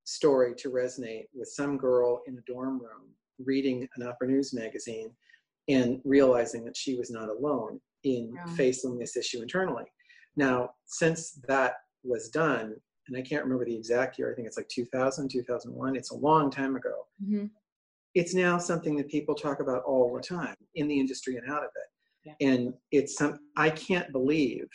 story 0.06 0.54
to 0.56 0.70
resonate 0.70 1.26
with 1.34 1.48
some 1.48 1.78
girl 1.78 2.22
in 2.28 2.38
a 2.38 2.52
dorm 2.52 2.80
room 2.80 3.14
reading 3.40 3.88
an 3.96 4.08
Opera 4.08 4.28
News 4.28 4.54
magazine 4.54 5.12
and 5.70 6.02
realizing 6.04 6.66
that 6.66 6.76
she 6.76 6.96
was 6.96 7.10
not 7.10 7.30
alone 7.30 7.80
in 8.04 8.34
yeah. 8.36 8.54
facing 8.56 9.00
this 9.00 9.16
issue 9.16 9.42
internally. 9.42 9.86
Now, 10.36 10.72
since 10.86 11.40
that 11.48 11.76
was 12.04 12.30
done, 12.30 12.76
and 13.08 13.18
I 13.18 13.22
can't 13.22 13.44
remember 13.44 13.66
the 13.66 13.76
exact 13.76 14.18
year, 14.18 14.32
I 14.32 14.36
think 14.36 14.48
it's 14.48 14.58
like 14.58 14.70
2000, 14.70 15.30
2001, 15.30 15.96
it's 15.96 16.12
a 16.12 16.16
long 16.16 16.50
time 16.50 16.76
ago. 16.76 17.08
Mm-hmm. 17.24 17.46
It's 18.16 18.34
now 18.34 18.58
something 18.58 18.96
that 18.98 19.10
people 19.10 19.36
talk 19.36 19.60
about 19.60 19.84
all 19.84 20.14
the 20.14 20.22
time 20.22 20.56
in 20.76 20.88
the 20.88 21.00
industry 21.00 21.36
and 21.36 21.50
out 21.52 21.64
of 21.64 21.70
it. 21.76 21.90
Yeah. 22.26 22.48
And 22.48 22.74
it's 22.92 23.18
some, 23.18 23.40
I 23.58 23.70
can't 23.70 24.12
believe 24.12 24.68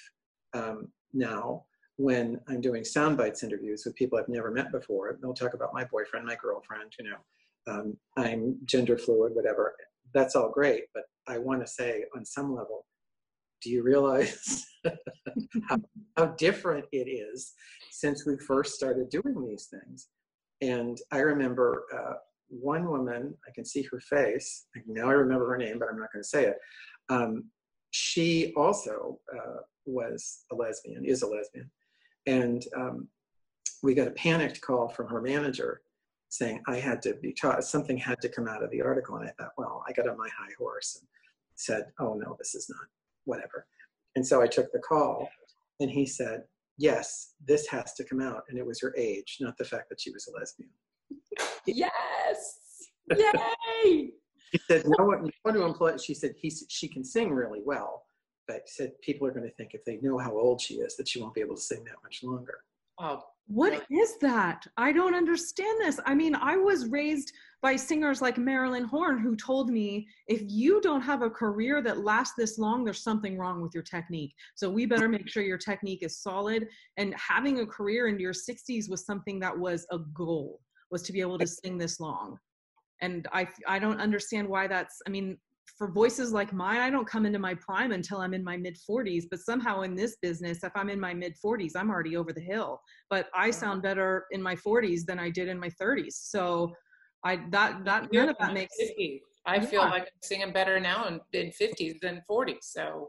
um, 0.55 0.89
now 1.13 1.65
when 1.97 2.41
I'm 2.49 2.61
doing 2.61 2.85
sound 2.85 3.17
bites 3.17 3.43
interviews 3.43 3.85
with 3.85 3.95
people 3.97 4.19
I've 4.19 4.29
never 4.29 4.51
met 4.51 4.71
before, 4.71 5.19
they'll 5.21 5.35
talk 5.35 5.55
about 5.55 5.73
my 5.73 5.85
boyfriend, 5.85 6.27
my 6.27 6.37
girlfriend, 6.37 6.93
you 6.99 7.11
know, 7.11 7.17
um, 7.67 7.97
I'm 8.17 8.57
gender 8.67 8.97
fluid, 8.97 9.35
whatever 9.35 9.75
that's 10.15 10.37
all 10.37 10.51
great, 10.51 10.85
but 10.95 11.05
I 11.27 11.39
want 11.39 11.61
to 11.61 11.67
say 11.67 12.05
on 12.17 12.25
some 12.25 12.55
level, 12.55 12.87
do 13.63 13.71
you 13.71 13.83
realize 13.83 14.67
how, 15.69 15.79
how, 16.17 16.27
different 16.39 16.85
it 16.93 17.09
is 17.09 17.53
since 17.91 18.27
we 18.27 18.37
first 18.39 18.75
started 18.75 19.09
doing 19.09 19.47
these 19.47 19.67
things? 19.67 20.09
And 20.61 20.99
I 21.13 21.19
remember 21.19 21.85
uh, 21.97 22.15
one 22.49 22.89
woman, 22.89 23.35
I 23.47 23.51
can 23.55 23.65
see 23.65 23.83
her 23.91 24.01
face, 24.01 24.67
now 24.87 25.09
I 25.09 25.13
remember 25.13 25.49
her 25.49 25.59
name, 25.59 25.79
but 25.79 25.89
I'm 25.91 25.99
not 25.99 26.13
going 26.13 26.23
to 26.23 26.29
say 26.29 26.47
it. 26.47 26.57
Um, 27.09 27.45
she 27.91 28.53
also 28.57 29.19
uh, 29.35 29.61
was 29.87 30.45
a 30.53 30.55
lesbian, 30.55 31.05
is 31.05 31.23
a 31.23 31.27
lesbian. 31.27 31.71
And 32.27 32.63
um, 32.77 33.09
we 33.83 33.95
got 33.95 34.09
a 34.09 34.13
panicked 34.13 34.61
call 34.61 34.89
from 34.89 35.09
her 35.09 35.21
manager 35.21 35.81
saying 36.29 36.63
I 36.67 36.77
had 36.77 37.01
to 37.03 37.15
be 37.15 37.33
taught, 37.33 37.65
something 37.65 37.97
had 37.97 38.21
to 38.21 38.29
come 38.29 38.49
out 38.49 38.63
of 38.63 38.71
the 38.71 38.83
article. 38.83 39.17
And 39.17 39.29
I 39.29 39.33
thought, 39.33 39.53
well, 39.57 39.83
I 39.89 39.93
got 39.93 40.09
on 40.09 40.19
my 40.19 40.29
high 40.29 40.53
horse 40.59 40.99
and 41.01 41.09
said, 41.55 41.87
oh 41.99 42.15
no, 42.15 42.37
this 42.39 42.55
is 42.55 42.69
not, 42.69 42.87
whatever. 43.29 43.67
And 44.17 44.27
so 44.27 44.43
I 44.43 44.47
took 44.47 44.73
the 44.73 44.81
call 44.81 45.29
and 45.81 45.91
he 45.91 46.07
said, 46.07 46.43
yes, 46.79 47.35
this 47.47 47.67
has 47.69 47.93
to 47.95 48.05
come 48.05 48.21
out. 48.21 48.43
And 48.49 48.59
it 48.59 48.67
was 48.67 48.81
her 48.81 48.95
age, 48.97 49.37
not 49.41 49.57
the 49.59 49.65
fact 49.65 49.89
that 49.91 50.01
she 50.01 50.11
was 50.11 50.27
a 50.29 50.39
lesbian. 50.39 50.71
Yes. 51.67 52.59
Yay. 53.15 54.11
she 54.51 54.59
said, 54.67 54.85
no 54.87 55.05
one, 55.05 55.25
no 55.25 55.31
one 55.43 55.55
to 55.55 55.63
employ, 55.63 55.97
she 55.99 56.15
said, 56.15 56.33
he, 56.37 56.51
she 56.69 56.89
can 56.89 57.05
sing 57.05 57.31
really 57.31 57.61
well, 57.65 58.03
but 58.47 58.69
said 58.69 58.93
people 59.03 59.27
are 59.27 59.33
going 59.33 59.49
to 59.49 59.55
think 59.55 59.71
if 59.75 59.85
they 59.85 59.99
know 60.03 60.19
how 60.19 60.33
old 60.33 60.61
she 60.61 60.75
is, 60.75 60.97
that 60.97 61.09
she 61.09 61.21
won't 61.21 61.35
be 61.35 61.41
able 61.41 61.55
to 61.55 61.61
sing 61.61 61.85
that 61.85 61.97
much 62.03 62.21
longer. 62.23 62.59
Oh, 62.99 63.23
what 63.47 63.83
is 63.91 64.19
that? 64.21 64.67
I 64.77 64.93
don't 64.93 65.15
understand 65.15 65.79
this. 65.81 66.01
I 66.05 66.15
mean, 66.15 66.35
I 66.35 66.57
was 66.57 66.89
raised 66.89 67.33
by 67.61 67.75
singers 67.75 68.23
like 68.23 68.39
Marilyn 68.39 68.85
Horne, 68.85 69.19
who 69.19 69.35
told 69.35 69.71
me 69.71 70.07
if 70.29 70.43
you 70.47 70.81
don't 70.81 71.01
have 71.01 71.23
a 71.23 71.31
career 71.31 71.83
that 71.83 72.05
lasts 72.05 72.35
this 72.39 72.59
long, 72.59 72.85
there's 72.85 73.03
something 73.03 73.37
wrong 73.37 73.61
with 73.61 73.73
your 73.75 73.83
technique. 73.83 74.33
So 74.55 74.71
we 74.71 74.87
better 74.87 75.09
make 75.09 75.29
sure 75.29 75.43
your 75.43 75.59
technique 75.59 76.03
is 76.03 76.23
solid. 76.23 76.69
And 76.97 77.15
having 77.15 77.61
a 77.61 77.67
career 77.67 78.07
into 78.07 78.23
your 78.23 78.33
60s 78.33 78.89
was 78.89 79.05
something 79.05 79.41
that 79.41 79.59
was 79.59 79.87
a 79.91 79.99
goal, 79.99 80.61
was 80.91 81.03
to 81.03 81.13
be 81.13 81.21
able 81.21 81.39
to 81.39 81.47
sing 81.47 81.79
this 81.79 81.99
long. 81.99 82.39
And 83.01 83.27
I 83.33 83.49
I 83.67 83.79
don't 83.79 84.01
understand 84.01 84.49
why 84.49 84.67
that's 84.67 85.01
I 85.07 85.11
mean, 85.11 85.39
for 85.77 85.91
voices 85.91 86.33
like 86.33 86.53
mine, 86.53 86.81
I 86.81 86.91
don't 86.91 87.07
come 87.07 87.27
into 87.27 87.39
my 87.39 87.55
prime 87.55 87.93
until 87.93 88.19
I'm 88.19 88.35
in 88.35 88.43
my 88.43 88.57
mid 88.57 88.77
40s. 88.89 89.25
But 89.31 89.41
somehow 89.41 89.83
in 89.83 89.95
this 89.95 90.17
business, 90.23 90.63
if 90.63 90.73
I'm 90.77 90.91
in 90.91 91.01
my 91.01 91.15
mid 91.15 91.35
40s, 91.45 91.73
I'm 91.77 91.91
already 91.91 92.17
over 92.17 92.33
the 92.33 92.41
hill. 92.41 92.81
But 93.11 93.29
I 93.35 93.51
sound 93.51 93.83
better 93.83 94.27
in 94.31 94.43
my 94.43 94.55
40s 94.57 95.05
than 95.07 95.19
I 95.19 95.31
did 95.31 95.49
in 95.49 95.59
my 95.59 95.71
30s. 95.81 96.15
So 96.15 96.73
I 97.25 97.41
that 97.51 97.85
that 97.85 98.13
none 98.13 98.29
of 98.29 98.37
that 98.39 98.55
makes. 98.55 98.77
50. 98.79 99.23
I 99.47 99.57
yeah. 99.57 99.65
feel 99.65 99.81
like 99.81 100.03
I'm 100.03 100.23
singing 100.23 100.53
better 100.53 100.79
now 100.79 101.07
in, 101.07 101.21
in 101.33 101.51
50s 101.51 102.01
than 102.01 102.23
40s. 102.31 102.59
So 102.63 103.09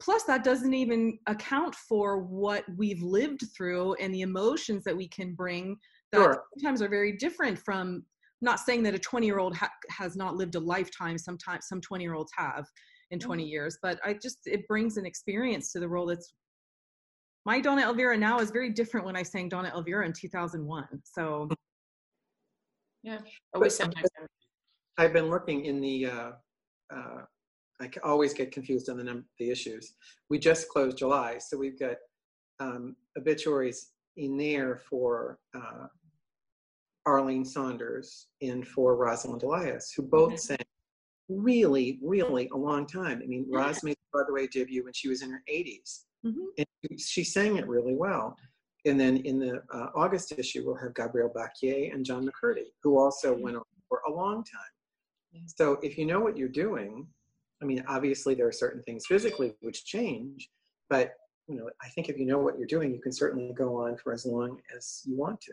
plus 0.00 0.24
that 0.24 0.44
doesn't 0.44 0.74
even 0.74 1.18
account 1.26 1.74
for 1.74 2.18
what 2.18 2.64
we've 2.76 3.02
lived 3.02 3.42
through 3.56 3.94
and 3.94 4.14
the 4.14 4.20
emotions 4.20 4.84
that 4.84 4.96
we 4.96 5.08
can 5.08 5.34
bring 5.34 5.76
that 6.12 6.18
sure. 6.18 6.44
sometimes 6.56 6.82
are 6.82 6.88
very 6.88 7.12
different 7.12 7.58
from 7.58 8.04
not 8.42 8.60
saying 8.60 8.82
that 8.82 8.94
a 8.94 8.98
20 8.98 9.26
year 9.26 9.38
old 9.38 9.56
ha- 9.56 9.70
has 9.90 10.16
not 10.16 10.36
lived 10.36 10.54
a 10.54 10.60
lifetime 10.60 11.16
sometimes 11.16 11.66
some 11.68 11.80
20 11.80 12.04
year 12.04 12.14
olds 12.14 12.30
have 12.36 12.66
in 13.10 13.18
20 13.18 13.42
mm-hmm. 13.42 13.48
years 13.48 13.78
but 13.82 13.98
i 14.04 14.12
just 14.12 14.40
it 14.44 14.66
brings 14.68 14.98
an 14.98 15.06
experience 15.06 15.72
to 15.72 15.80
the 15.80 15.88
role 15.88 16.06
that's 16.06 16.34
my 17.46 17.60
donna 17.60 17.82
elvira 17.82 18.16
now 18.16 18.38
is 18.38 18.50
very 18.50 18.70
different 18.70 19.06
when 19.06 19.16
i 19.16 19.22
sang 19.22 19.48
donna 19.48 19.72
elvira 19.74 20.04
in 20.04 20.12
2001 20.12 20.86
so 21.04 21.48
yeah 23.06 23.18
always 23.54 23.74
sometimes 23.74 24.08
i've 24.98 25.12
been 25.12 25.30
looking 25.30 25.64
in 25.64 25.80
the 25.80 26.06
uh, 26.06 26.30
uh, 26.94 27.22
i 27.80 27.90
always 28.04 28.34
get 28.34 28.52
confused 28.52 28.90
on 28.90 28.98
the 28.98 29.04
num- 29.04 29.24
the 29.38 29.50
issues 29.50 29.94
we 30.28 30.38
just 30.38 30.68
closed 30.68 30.98
july 30.98 31.38
so 31.38 31.56
we've 31.56 31.78
got 31.78 31.96
um, 32.60 32.96
obituaries 33.18 33.92
in 34.16 34.36
there 34.36 34.76
for 34.88 35.38
uh, 35.54 35.86
Arlene 37.06 37.44
Saunders 37.44 38.26
and 38.42 38.66
for 38.66 38.96
Rosalind 38.96 39.42
Elias, 39.42 39.92
who 39.96 40.02
both 40.02 40.30
mm-hmm. 40.30 40.38
sang 40.38 40.58
really, 41.28 41.98
really 42.02 42.48
a 42.52 42.56
long 42.56 42.86
time. 42.86 43.20
I 43.22 43.26
mean, 43.26 43.46
Roz 43.48 43.82
made 43.82 43.96
by 44.12 44.20
the 44.20 44.24
Broadway 44.24 44.46
debut 44.48 44.84
when 44.84 44.92
she 44.92 45.08
was 45.08 45.22
in 45.22 45.30
her 45.30 45.42
80s, 45.50 46.04
mm-hmm. 46.24 46.46
and 46.58 47.00
she 47.00 47.24
sang 47.24 47.56
it 47.56 47.66
really 47.66 47.94
well. 47.94 48.36
And 48.86 48.98
then 48.98 49.18
in 49.18 49.38
the 49.38 49.62
uh, 49.72 49.88
August 49.94 50.32
issue, 50.38 50.64
we'll 50.64 50.76
have 50.76 50.94
Gabriel 50.94 51.30
Bacquier 51.34 51.92
and 51.92 52.04
John 52.04 52.26
Macurdy, 52.26 52.66
who 52.82 52.98
also 52.98 53.36
went 53.36 53.56
on 53.56 53.62
for 53.88 54.00
a 54.08 54.12
long 54.12 54.44
time. 54.44 55.42
So 55.46 55.78
if 55.82 55.98
you 55.98 56.06
know 56.06 56.20
what 56.20 56.36
you're 56.36 56.48
doing, 56.48 57.06
I 57.62 57.64
mean, 57.64 57.84
obviously 57.88 58.34
there 58.34 58.46
are 58.46 58.52
certain 58.52 58.82
things 58.84 59.06
physically 59.06 59.54
which 59.60 59.84
change, 59.84 60.48
but 60.88 61.14
you 61.48 61.56
know, 61.56 61.68
I 61.82 61.88
think 61.88 62.08
if 62.08 62.18
you 62.18 62.26
know 62.26 62.38
what 62.38 62.58
you're 62.58 62.66
doing, 62.66 62.92
you 62.92 63.00
can 63.00 63.12
certainly 63.12 63.52
go 63.52 63.76
on 63.76 63.96
for 63.96 64.12
as 64.12 64.26
long 64.26 64.58
as 64.76 65.02
you 65.04 65.16
want 65.16 65.40
to. 65.42 65.52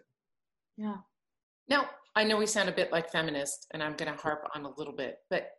Yeah. 0.78 0.98
Now, 1.68 1.90
I 2.16 2.24
know 2.24 2.38
we 2.38 2.46
sound 2.46 2.70
a 2.70 2.74
bit 2.74 2.92
like 2.92 3.12
feminist, 3.12 3.68
and 3.72 3.84
I'm 3.84 3.96
going 3.96 4.12
to 4.12 4.20
harp 4.20 4.48
on 4.56 4.66
a 4.66 4.72
little 4.78 4.94
bit, 4.94 5.20
but 5.30 5.52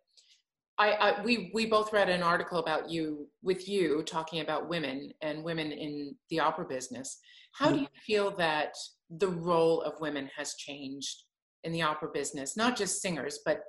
I, 0.77 0.91
I, 0.93 1.23
we 1.23 1.51
we 1.55 1.67
both 1.67 1.93
read 1.93 2.09
an 2.09 2.23
article 2.23 2.59
about 2.59 2.91
you 2.91 3.29
with 3.43 3.69
you 3.69 4.03
talking 4.03 4.41
about 4.41 4.69
women 4.69 5.13
and 5.23 5.45
women 5.45 5.71
in 5.71 6.17
the 6.31 6.41
opera 6.41 6.65
business. 6.65 7.19
How 7.53 7.71
do 7.71 7.79
you 7.79 7.87
feel 8.05 8.35
that 8.37 8.75
the 9.09 9.29
role 9.29 9.83
of 9.83 10.01
women 10.01 10.29
has 10.37 10.55
changed 10.55 11.23
in 11.63 11.73
the 11.73 11.83
opera 11.83 12.09
business, 12.13 12.57
not 12.57 12.77
just 12.77 13.01
singers, 13.01 13.39
but 13.47 13.61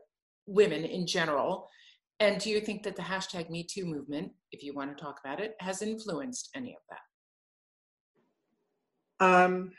women 0.48 0.84
in 0.84 1.06
general? 1.06 1.70
And 2.20 2.40
do 2.40 2.50
you 2.50 2.60
think 2.60 2.82
that 2.84 2.96
the 2.96 3.04
hashtag 3.04 3.52
Me 3.52 3.64
Too 3.64 3.86
movement, 3.86 4.32
if 4.52 4.64
you 4.64 4.74
want 4.74 4.98
to 4.98 5.04
talk 5.04 5.20
about 5.24 5.40
it, 5.40 5.54
has 5.60 5.84
influenced 5.84 6.50
any 6.56 6.76
of 6.76 6.82
that? 9.20 9.26
Um, 9.26 9.72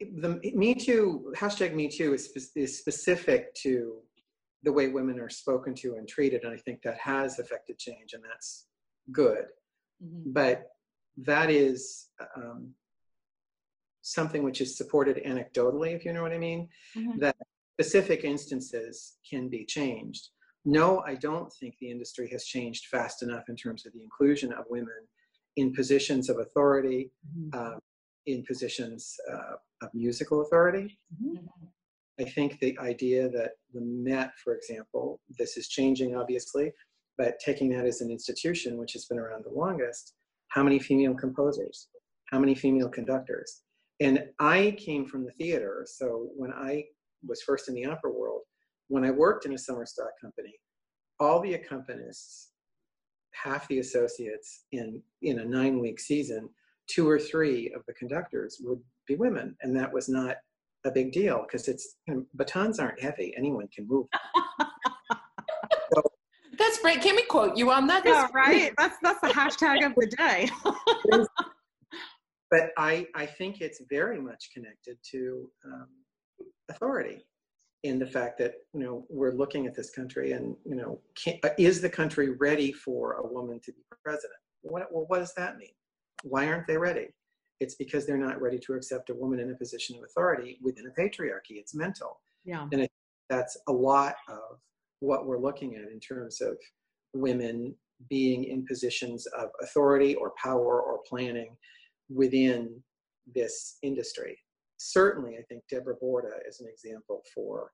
the 0.00 0.40
Me 0.54 0.74
Too 0.74 1.32
hashtag 1.36 1.74
Me 1.74 1.88
Too 1.88 2.12
is, 2.12 2.50
is 2.54 2.78
specific 2.78 3.54
to 3.62 4.02
the 4.62 4.72
way 4.72 4.88
women 4.88 5.20
are 5.20 5.28
spoken 5.28 5.74
to 5.76 5.94
and 5.94 6.08
treated, 6.08 6.44
and 6.44 6.52
I 6.52 6.56
think 6.58 6.82
that 6.82 6.98
has 6.98 7.38
affected 7.38 7.78
change, 7.78 8.12
and 8.14 8.22
that's 8.24 8.66
good. 9.12 9.44
Mm-hmm. 10.02 10.32
But 10.32 10.66
that 11.18 11.50
is 11.50 12.08
um, 12.36 12.72
something 14.02 14.42
which 14.42 14.60
is 14.60 14.76
supported 14.76 15.20
anecdotally, 15.26 15.94
if 15.94 16.04
you 16.04 16.12
know 16.12 16.22
what 16.22 16.32
I 16.32 16.38
mean. 16.38 16.68
Mm-hmm. 16.96 17.18
That 17.20 17.36
specific 17.74 18.24
instances 18.24 19.16
can 19.28 19.48
be 19.48 19.64
changed. 19.64 20.28
no, 20.68 20.98
I 21.06 21.14
don't 21.14 21.52
think 21.60 21.76
the 21.80 21.90
industry 21.92 22.28
has 22.32 22.44
changed 22.44 22.86
fast 22.86 23.22
enough 23.22 23.44
in 23.48 23.54
terms 23.54 23.86
of 23.86 23.92
the 23.92 24.02
inclusion 24.02 24.52
of 24.52 24.64
women 24.68 25.00
in 25.54 25.72
positions 25.72 26.28
of 26.28 26.38
authority, 26.40 27.12
Mhm. 27.36 27.54
uh, 27.54 27.78
in 28.26 28.44
positions 28.44 29.14
uh, 29.32 29.54
of 29.82 29.88
musical 29.94 30.40
authority. 30.40 30.98
Mhm. 31.22 31.46
I 32.18 32.24
think 32.24 32.58
the 32.58 32.76
idea 32.80 33.28
that 33.28 33.52
the 33.76 33.82
Met, 33.82 34.32
for 34.42 34.54
example, 34.54 35.20
this 35.38 35.56
is 35.56 35.68
changing 35.68 36.16
obviously, 36.16 36.72
but 37.18 37.38
taking 37.38 37.70
that 37.70 37.86
as 37.86 38.00
an 38.00 38.10
institution 38.10 38.76
which 38.76 38.92
has 38.92 39.06
been 39.06 39.18
around 39.18 39.44
the 39.44 39.50
longest, 39.50 40.14
how 40.48 40.62
many 40.62 40.78
female 40.78 41.14
composers? 41.14 41.88
How 42.30 42.38
many 42.38 42.54
female 42.54 42.88
conductors? 42.88 43.62
And 44.00 44.24
I 44.38 44.76
came 44.78 45.06
from 45.06 45.24
the 45.24 45.32
theater, 45.32 45.86
so 45.88 46.28
when 46.36 46.52
I 46.52 46.84
was 47.26 47.42
first 47.42 47.68
in 47.68 47.74
the 47.74 47.86
opera 47.86 48.10
world, 48.10 48.42
when 48.88 49.04
I 49.04 49.10
worked 49.10 49.46
in 49.46 49.54
a 49.54 49.58
summer 49.58 49.86
stock 49.86 50.10
company, 50.20 50.54
all 51.18 51.40
the 51.40 51.54
accompanists, 51.54 52.48
half 53.32 53.66
the 53.68 53.78
associates 53.78 54.64
in, 54.72 55.02
in 55.22 55.40
a 55.40 55.44
nine 55.44 55.78
week 55.78 55.98
season, 55.98 56.48
two 56.88 57.08
or 57.08 57.18
three 57.18 57.72
of 57.74 57.82
the 57.86 57.94
conductors 57.94 58.58
would 58.60 58.80
be 59.06 59.16
women. 59.16 59.56
And 59.62 59.76
that 59.76 59.92
was 59.92 60.08
not 60.08 60.36
a 60.86 60.90
big 60.90 61.12
deal 61.12 61.44
because 61.46 61.68
it's 61.68 61.96
you 62.06 62.14
know, 62.14 62.26
batons 62.34 62.78
aren't 62.78 63.00
heavy, 63.00 63.34
anyone 63.36 63.68
can 63.74 63.86
move. 63.86 64.06
That's 66.58 66.78
great. 66.80 67.02
Can 67.02 67.16
we 67.16 67.22
quote 67.24 67.56
you 67.56 67.70
on 67.70 67.86
that? 67.88 68.04
Yeah, 68.04 68.12
That's 68.12 68.34
right. 68.34 68.72
That's 68.78 68.96
that's 69.02 69.20
the 69.20 69.28
hashtag 69.28 69.84
of 69.84 69.94
the 69.94 70.06
day. 70.16 70.48
but 72.50 72.70
I, 72.78 73.06
I 73.14 73.26
think 73.26 73.60
it's 73.60 73.82
very 73.90 74.20
much 74.20 74.50
connected 74.54 74.96
to 75.10 75.50
um, 75.64 75.88
authority 76.70 77.26
in 77.82 77.98
the 77.98 78.06
fact 78.06 78.38
that 78.38 78.54
you 78.72 78.80
know 78.80 79.04
we're 79.08 79.32
looking 79.32 79.66
at 79.66 79.74
this 79.74 79.90
country 79.90 80.32
and 80.32 80.56
you 80.64 80.74
know 80.74 80.98
can, 81.22 81.38
uh, 81.44 81.50
is 81.58 81.80
the 81.80 81.88
country 81.88 82.30
ready 82.30 82.72
for 82.72 83.14
a 83.14 83.26
woman 83.26 83.60
to 83.64 83.72
be 83.72 83.82
president 84.02 84.38
what, 84.62 84.90
well 84.90 85.04
what 85.08 85.18
does 85.18 85.34
that 85.34 85.56
mean 85.56 85.70
why 86.22 86.48
aren't 86.48 86.66
they 86.66 86.76
ready 86.76 87.08
it's 87.60 87.74
because 87.74 88.06
they're 88.06 88.16
not 88.16 88.40
ready 88.40 88.58
to 88.58 88.74
accept 88.74 89.10
a 89.10 89.14
woman 89.14 89.40
in 89.40 89.50
a 89.50 89.54
position 89.54 89.96
of 89.96 90.04
authority 90.04 90.58
within 90.62 90.86
a 90.86 91.00
patriarchy 91.00 91.58
it's 91.58 91.74
mental 91.74 92.20
yeah. 92.46 92.66
And 92.72 92.88
that's 93.28 93.58
a 93.68 93.72
lot 93.72 94.14
of 94.28 94.58
what 95.00 95.26
we're 95.26 95.40
looking 95.40 95.74
at 95.74 95.90
in 95.90 96.00
terms 96.00 96.40
of 96.40 96.56
women 97.12 97.74
being 98.08 98.44
in 98.44 98.64
positions 98.64 99.26
of 99.38 99.48
authority 99.62 100.14
or 100.14 100.32
power 100.42 100.80
or 100.80 101.00
planning 101.08 101.56
within 102.08 102.80
this 103.34 103.78
industry. 103.82 104.38
Certainly, 104.78 105.36
I 105.38 105.42
think 105.48 105.64
Deborah 105.68 105.96
Borda 106.02 106.38
is 106.48 106.60
an 106.60 106.68
example 106.72 107.22
for 107.34 107.72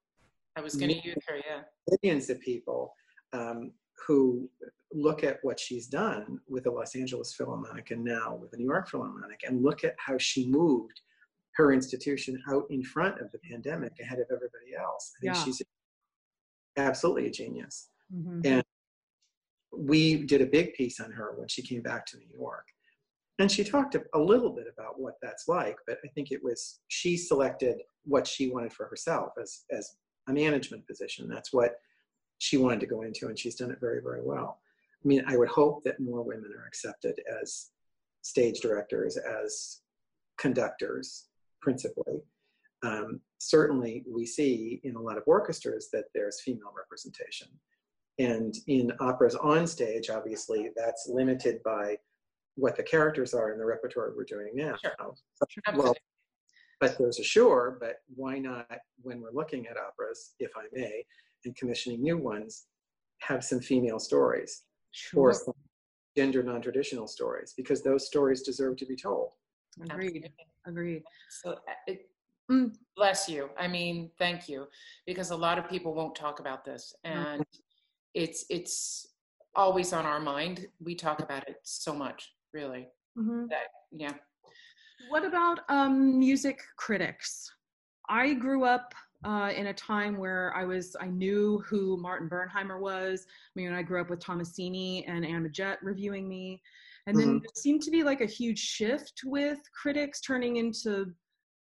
I 0.56 0.60
was 0.60 0.74
going 0.74 0.90
to 0.90 1.06
use 1.06 1.16
her. 1.28 1.36
Yeah. 1.36 1.62
millions 2.02 2.30
of 2.30 2.40
people 2.40 2.94
um, 3.32 3.72
who 4.06 4.48
look 4.92 5.24
at 5.24 5.38
what 5.42 5.58
she's 5.58 5.86
done 5.86 6.38
with 6.48 6.64
the 6.64 6.70
Los 6.70 6.94
Angeles 6.94 7.34
Philharmonic 7.34 7.90
and 7.90 8.04
now 8.04 8.34
with 8.34 8.50
the 8.50 8.56
New 8.58 8.66
York 8.66 8.88
Philharmonic 8.88 9.40
and 9.46 9.62
look 9.62 9.84
at 9.84 9.94
how 9.98 10.18
she 10.18 10.48
moved 10.50 11.00
her 11.54 11.72
institution 11.72 12.42
out 12.50 12.64
in 12.70 12.82
front 12.82 13.20
of 13.20 13.30
the 13.32 13.38
pandemic 13.50 13.92
ahead 14.00 14.18
of 14.18 14.26
everybody 14.26 14.74
else. 14.78 15.12
I 15.16 15.20
think 15.20 15.34
Yeah. 15.36 15.44
she's 15.44 15.62
absolutely 16.76 17.26
a 17.26 17.30
genius. 17.30 17.90
Mhm. 18.12 18.46
And 18.46 18.64
we 19.72 20.24
did 20.24 20.40
a 20.42 20.46
big 20.46 20.74
piece 20.74 21.00
on 21.00 21.10
her 21.12 21.32
when 21.36 21.48
she 21.48 21.62
came 21.62 21.82
back 21.82 22.06
to 22.06 22.18
New 22.18 22.28
York. 22.34 22.66
And 23.38 23.50
she 23.50 23.64
talked 23.64 23.94
a, 23.94 24.04
a 24.14 24.18
little 24.18 24.50
bit 24.50 24.66
about 24.66 25.00
what 25.00 25.14
that's 25.22 25.48
like, 25.48 25.76
but 25.86 25.98
I 26.04 26.08
think 26.08 26.30
it 26.30 26.42
was 26.42 26.80
she 26.88 27.16
selected 27.16 27.80
what 28.04 28.26
she 28.26 28.50
wanted 28.50 28.72
for 28.72 28.86
herself 28.86 29.32
as, 29.40 29.64
as 29.70 29.96
a 30.28 30.32
management 30.32 30.86
position. 30.86 31.28
That's 31.28 31.52
what 31.52 31.76
she 32.42 32.56
wanted 32.56 32.80
to 32.80 32.86
go 32.86 33.02
into, 33.02 33.28
and 33.28 33.38
she's 33.38 33.54
done 33.54 33.70
it 33.70 33.78
very, 33.80 34.02
very 34.02 34.20
well. 34.20 34.58
I 35.04 35.06
mean, 35.06 35.22
I 35.28 35.36
would 35.36 35.48
hope 35.48 35.84
that 35.84 36.00
more 36.00 36.24
women 36.24 36.50
are 36.58 36.66
accepted 36.66 37.14
as 37.40 37.68
stage 38.22 38.60
directors, 38.60 39.16
as 39.16 39.82
conductors, 40.38 41.28
principally. 41.60 42.20
Um, 42.82 43.20
certainly, 43.38 44.04
we 44.12 44.26
see 44.26 44.80
in 44.82 44.96
a 44.96 45.00
lot 45.00 45.18
of 45.18 45.22
orchestras 45.28 45.88
that 45.92 46.06
there's 46.16 46.40
female 46.40 46.74
representation. 46.76 47.46
And 48.18 48.52
in 48.66 48.92
operas 48.98 49.36
on 49.36 49.64
stage, 49.68 50.10
obviously, 50.10 50.70
that's 50.76 51.08
limited 51.08 51.62
by 51.64 51.96
what 52.56 52.76
the 52.76 52.82
characters 52.82 53.34
are 53.34 53.52
in 53.52 53.58
the 53.58 53.64
repertoire 53.64 54.12
we're 54.16 54.24
doing 54.24 54.50
now. 54.54 54.74
Sure. 54.82 54.96
Well, 55.76 55.94
but 56.80 56.98
there's 56.98 57.20
a 57.20 57.24
sure, 57.24 57.78
but 57.80 57.98
why 58.16 58.40
not, 58.40 58.66
when 59.00 59.20
we're 59.20 59.30
looking 59.32 59.68
at 59.68 59.76
operas, 59.76 60.34
if 60.40 60.50
I 60.56 60.64
may, 60.72 61.06
and 61.44 61.56
commissioning 61.56 62.02
new 62.02 62.16
ones, 62.18 62.66
have 63.20 63.44
some 63.44 63.60
female 63.60 63.98
stories 63.98 64.62
or 65.14 65.32
some 65.32 65.54
gender 66.16 66.42
non 66.42 66.60
traditional 66.60 67.06
stories, 67.06 67.54
because 67.56 67.82
those 67.82 68.06
stories 68.06 68.42
deserve 68.42 68.76
to 68.76 68.86
be 68.86 68.96
told. 68.96 69.32
Agreed. 69.80 69.90
Absolutely. 69.92 70.30
Agreed. 70.66 71.02
So, 71.42 71.52
uh, 71.52 71.56
it, 71.86 72.08
Mm. 72.50 72.74
bless 72.96 73.28
you. 73.28 73.48
I 73.56 73.68
mean, 73.68 74.10
thank 74.18 74.48
you, 74.48 74.66
because 75.06 75.30
a 75.30 75.36
lot 75.36 75.58
of 75.58 75.68
people 75.70 75.94
won't 75.94 76.14
talk 76.14 76.40
about 76.40 76.64
this, 76.64 76.92
and 77.04 77.42
it's 78.14 78.44
it's 78.50 79.06
always 79.54 79.92
on 79.92 80.04
our 80.04 80.20
mind. 80.20 80.66
We 80.80 80.94
talk 80.96 81.20
about 81.20 81.48
it 81.48 81.56
so 81.62 81.94
much, 81.94 82.34
really. 82.52 82.88
Mhm. 83.16 83.48
That 83.48 83.68
yeah. 83.92 84.14
What 85.08 85.24
about 85.24 85.60
um, 85.70 86.18
music 86.18 86.62
critics? 86.76 87.50
I 88.08 88.34
grew 88.34 88.64
up 88.64 88.92
uh, 89.24 89.50
in 89.54 89.68
a 89.68 89.74
time 89.74 90.18
where 90.18 90.52
I 90.56 90.64
was 90.64 90.96
I 91.00 91.06
knew 91.06 91.62
who 91.66 91.96
Martin 91.96 92.28
Bernheimer 92.28 92.80
was. 92.80 93.26
I 93.28 93.60
mean, 93.60 93.72
I 93.72 93.82
grew 93.82 94.00
up 94.00 94.10
with 94.10 94.20
Tommasini 94.20 95.04
and 95.06 95.24
Anne 95.24 95.44
Midgette 95.48 95.78
reviewing 95.82 96.28
me, 96.28 96.60
and 97.06 97.18
then 97.18 97.36
Mhm. 97.36 97.42
there 97.42 97.50
seemed 97.54 97.82
to 97.82 97.90
be 97.90 98.02
like 98.02 98.20
a 98.20 98.26
huge 98.26 98.58
shift 98.58 99.22
with 99.24 99.60
critics 99.72 100.20
turning 100.20 100.56
into, 100.56 101.14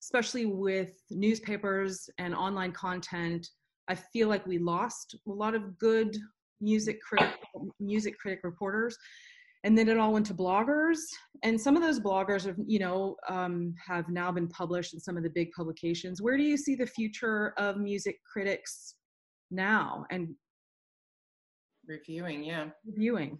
especially 0.02 0.46
with 0.46 1.00
newspapers 1.10 2.08
and 2.18 2.34
online 2.34 2.72
content. 2.72 3.48
I 3.88 3.94
feel 3.94 4.28
like 4.28 4.46
we 4.46 4.58
lost 4.58 5.14
a 5.26 5.30
lot 5.30 5.54
of 5.54 5.78
good 5.78 6.16
music 6.60 7.00
critic 7.02 7.30
music 7.78 8.18
critic 8.18 8.40
reporters 8.42 8.96
and 9.66 9.76
then 9.76 9.88
it 9.88 9.98
all 9.98 10.12
went 10.12 10.24
to 10.24 10.34
bloggers 10.34 10.98
and 11.42 11.60
some 11.60 11.76
of 11.76 11.82
those 11.82 11.98
bloggers 11.98 12.46
have 12.46 12.56
you 12.66 12.78
know 12.78 13.16
um, 13.28 13.74
have 13.84 14.08
now 14.08 14.30
been 14.30 14.48
published 14.48 14.94
in 14.94 15.00
some 15.00 15.16
of 15.16 15.24
the 15.24 15.30
big 15.30 15.50
publications 15.54 16.22
where 16.22 16.36
do 16.36 16.44
you 16.44 16.56
see 16.56 16.76
the 16.76 16.86
future 16.86 17.52
of 17.58 17.76
music 17.76 18.16
critics 18.32 18.94
now 19.50 20.06
and 20.10 20.28
Reviewing, 21.86 22.42
yeah. 22.42 22.66
reviewing 22.84 23.38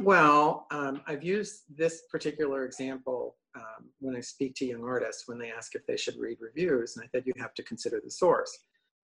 Well, 0.00 0.66
um, 0.70 1.00
I've 1.08 1.24
used 1.24 1.62
this 1.68 2.02
particular 2.10 2.64
example 2.64 3.36
um, 3.56 3.90
when 3.98 4.14
I 4.14 4.20
speak 4.20 4.54
to 4.56 4.64
young 4.64 4.84
artists 4.84 5.24
when 5.26 5.38
they 5.38 5.50
ask 5.50 5.74
if 5.74 5.84
they 5.86 5.96
should 5.96 6.16
read 6.16 6.38
reviews, 6.40 6.96
and 6.96 7.04
I 7.04 7.08
said 7.10 7.24
you 7.26 7.32
have 7.38 7.54
to 7.54 7.64
consider 7.64 8.00
the 8.04 8.10
source. 8.12 8.56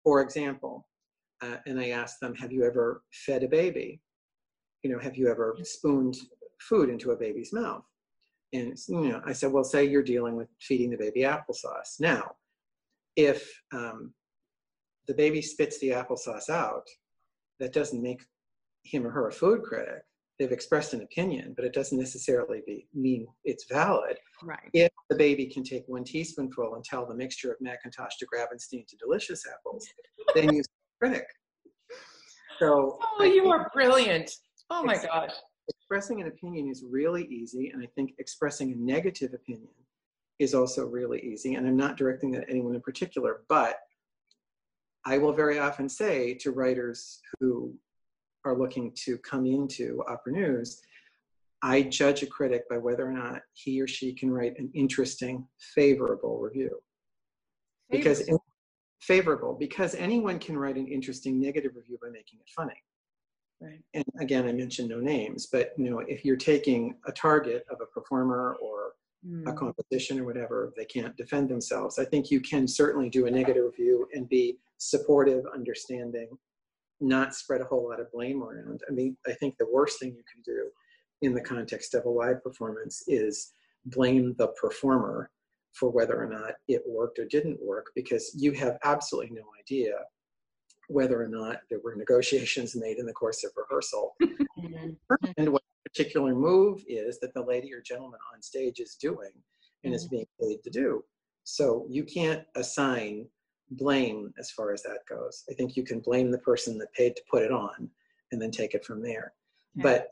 For 0.03 0.21
example, 0.21 0.88
uh, 1.43 1.57
and 1.67 1.79
I 1.79 1.89
asked 1.89 2.19
them, 2.19 2.34
"Have 2.34 2.51
you 2.51 2.63
ever 2.65 3.03
fed 3.12 3.43
a 3.43 3.47
baby? 3.47 4.01
You 4.84 4.91
know, 4.91 5.00
have 5.00 5.15
you 5.15 5.30
ever 5.30 5.56
spooned 5.63 6.17
food 6.60 6.89
into 6.89 7.12
a 7.12 7.15
baby's 7.15 7.54
mouth?" 7.54 7.84
And 8.54 8.78
you 8.88 9.10
know, 9.10 9.22
I 9.26 9.34
said, 9.34 9.52
"Well, 9.52 9.63
say 9.63 9.86
you're 9.86 10.04
dealing 10.04 10.36
with 10.36 10.50
feeding 10.60 10.89
the 10.89 10.98
baby 10.98 11.22
applesauce. 11.22 12.00
Now, 12.00 12.36
if 13.15 13.50
um, 13.74 14.13
the 15.08 15.13
baby 15.13 15.41
spits 15.41 15.80
the 15.80 15.89
applesauce 15.89 16.50
out, 16.50 16.88
that 17.60 17.74
doesn't 17.74 18.02
make 18.02 18.22
him 18.84 19.06
or 19.06 19.12
her 19.12 19.28
a 19.28 19.32
food 19.32 19.63
critic." 19.63 20.04
they've 20.41 20.52
expressed 20.52 20.94
an 20.94 21.04
opinion, 21.04 21.54
but 21.56 21.63
it 21.63 21.72
doesn't 21.72 22.00
necessarily 22.00 22.63
be, 22.65 22.88
mean 22.96 23.28
it's 23.44 23.65
valid. 23.65 24.17
right 24.41 24.70
If 24.74 24.89
the 25.10 25.15
baby 25.15 25.46
can 25.46 25.63
take 25.63 25.84
one 25.86 26.04
teaspoonful 26.04 26.74
and 26.74 26.84
tell 26.84 27.06
the 27.06 27.13
mixture 27.13 27.52
of 27.52 27.58
McIntosh 27.60 28.17
to 28.20 28.26
Gravenstein 28.26 28.88
to 28.88 28.98
delicious 28.98 29.44
apples, 29.46 29.88
then 30.34 30.52
you're 30.52 30.63
a 30.63 31.00
critic. 31.00 31.28
So 32.58 32.98
Oh, 33.00 33.17
I 33.20 33.26
you 33.26 33.44
think 33.44 33.54
are 33.54 33.70
brilliant. 33.72 34.32
Oh 34.73 34.84
my 34.84 34.95
gosh. 34.95 35.31
expressing 35.67 36.21
an 36.21 36.27
opinion 36.27 36.69
is 36.69 36.86
really 36.89 37.25
easy, 37.25 37.71
and 37.73 37.84
I 37.84 37.88
think 37.88 38.13
expressing 38.19 38.71
a 38.71 38.75
negative 38.75 39.34
opinion 39.34 39.73
is 40.39 40.55
also 40.55 40.86
really 40.86 41.19
easy. 41.19 41.55
And 41.55 41.67
I'm 41.67 41.75
not 41.75 41.97
directing 41.97 42.31
that 42.31 42.43
at 42.43 42.49
anyone 42.49 42.73
in 42.73 42.81
particular, 42.81 43.41
but 43.49 43.75
I 45.05 45.17
will 45.17 45.34
very 45.34 45.60
often 45.60 45.89
say 45.89 46.36
to 46.36 46.51
writers 46.51 47.19
who 47.39 47.75
are 48.45 48.57
looking 48.57 48.93
to 49.03 49.17
come 49.17 49.45
into 49.45 50.01
Opera 50.07 50.34
News, 50.34 50.81
I 51.62 51.84
judge 51.84 52.23
a 52.23 52.27
critic 52.27 52.63
by 52.69 52.77
whether 52.77 53.05
or 53.05 53.12
not 53.12 53.41
he 53.53 53.81
or 53.81 53.88
she 53.88 54.13
can 54.13 54.31
write 54.31 54.57
an 54.57 54.71
interesting, 54.73 55.45
favorable 55.75 56.39
review. 56.39 56.81
Because 57.91 58.23
favorable, 59.01 59.53
because 59.60 59.95
anyone 59.95 60.39
can 60.39 60.57
write 60.57 60.77
an 60.77 60.88
interesting 60.88 61.41
negative 61.41 61.73
review 61.75 61.97
by 62.01 62.10
making 62.10 62.39
it 62.39 62.49
funny. 62.55 62.81
Right. 63.62 63.82
And 63.93 64.04
again, 64.19 64.47
I 64.47 64.52
mentioned 64.52 64.89
no 64.89 65.00
names, 65.00 65.45
but 65.45 65.74
you 65.78 65.89
know, 65.89 66.00
if 66.00 66.26
you're 66.26 66.36
taking 66.36 66.95
a 67.06 67.12
target 67.12 67.63
of 67.69 67.80
a 67.82 67.86
performer 67.86 68.58
or 68.62 68.93
a 69.45 69.52
Mm. 69.52 69.56
composition 69.56 70.19
or 70.19 70.26
whatever, 70.26 70.74
they 70.76 70.86
can't 70.86 71.15
defend 71.15 71.47
themselves. 71.47 72.00
I 72.00 72.06
think 72.06 72.32
you 72.32 72.41
can 72.41 72.67
certainly 72.67 73.08
do 73.08 73.28
a 73.28 73.32
negative 73.32 73.65
review 73.65 74.08
and 74.13 74.28
be 74.28 74.58
supportive, 74.80 75.45
understanding, 75.54 76.39
not 77.00 77.36
spread 77.36 77.62
a 77.62 77.65
whole 77.65 77.88
lot 77.88 78.00
of 78.00 78.12
blame 78.12 78.41
around. 78.41 78.82
I 78.89 78.91
mean, 78.93 79.15
I 79.28 79.34
think 79.34 79.58
the 79.58 79.69
worst 79.71 80.00
thing 80.00 80.15
you 80.15 80.24
can 80.32 80.41
do 80.41 80.71
in 81.21 81.36
the 81.36 81.41
context 81.41 81.93
of 81.93 82.06
a 82.06 82.10
live 82.10 82.41
performance 82.43 83.04
is 83.08 83.54
blame 83.86 84.34
the 84.39 84.47
performer 84.60 85.30
for 85.74 85.91
whether 85.91 86.19
or 86.19 86.28
not 86.28 86.56
it 86.67 86.82
worked 86.88 87.19
or 87.19 87.26
didn't 87.26 87.62
work 87.62 87.91
because 87.95 88.36
you 88.36 88.54
have 88.54 88.80
absolutely 88.84 89.36
no 89.36 89.45
idea 89.60 90.00
whether 90.91 91.21
or 91.21 91.27
not 91.27 91.58
there 91.69 91.80
were 91.84 91.95
negotiations 91.95 92.75
made 92.75 92.97
in 92.97 93.06
the 93.06 93.13
course 93.13 93.43
of 93.43 93.51
rehearsal 93.56 94.15
Mhm. 94.60 94.95
and 95.38 95.51
what 95.51 95.63
particular 95.86 96.34
move 96.36 96.84
is 96.88 97.19
that 97.19 97.34
the 97.34 97.41
lady 97.41 97.73
or 97.73 97.82
gentleman 97.82 98.19
on 98.34 98.41
stage 98.41 98.80
is 98.80 98.95
doing 98.95 99.32
and 99.84 99.93
is 99.93 100.08
being 100.08 100.27
paid 100.39 100.63
to 100.63 100.69
do. 100.69 101.04
So 101.43 101.86
you 101.89 102.04
can't 102.04 102.45
assign 102.56 103.27
blame 103.71 104.34
as 104.38 104.51
far 104.51 104.71
as 104.73 104.84
that 104.84 104.99
goes. 105.10 105.43
I 105.49 105.54
think 105.54 105.75
you 105.75 105.84
can 105.84 105.99
blame 105.99 106.30
the 106.32 106.38
person 106.38 106.77
that 106.77 106.93
paid 106.93 107.15
to 107.15 107.21
put 107.30 107.41
it 107.41 107.51
on 107.51 107.89
and 108.32 108.41
then 108.41 108.51
take 108.51 108.73
it 108.73 108.86
from 108.86 109.01
there. 109.01 109.34
Yeah. 109.75 109.84
But 109.84 110.10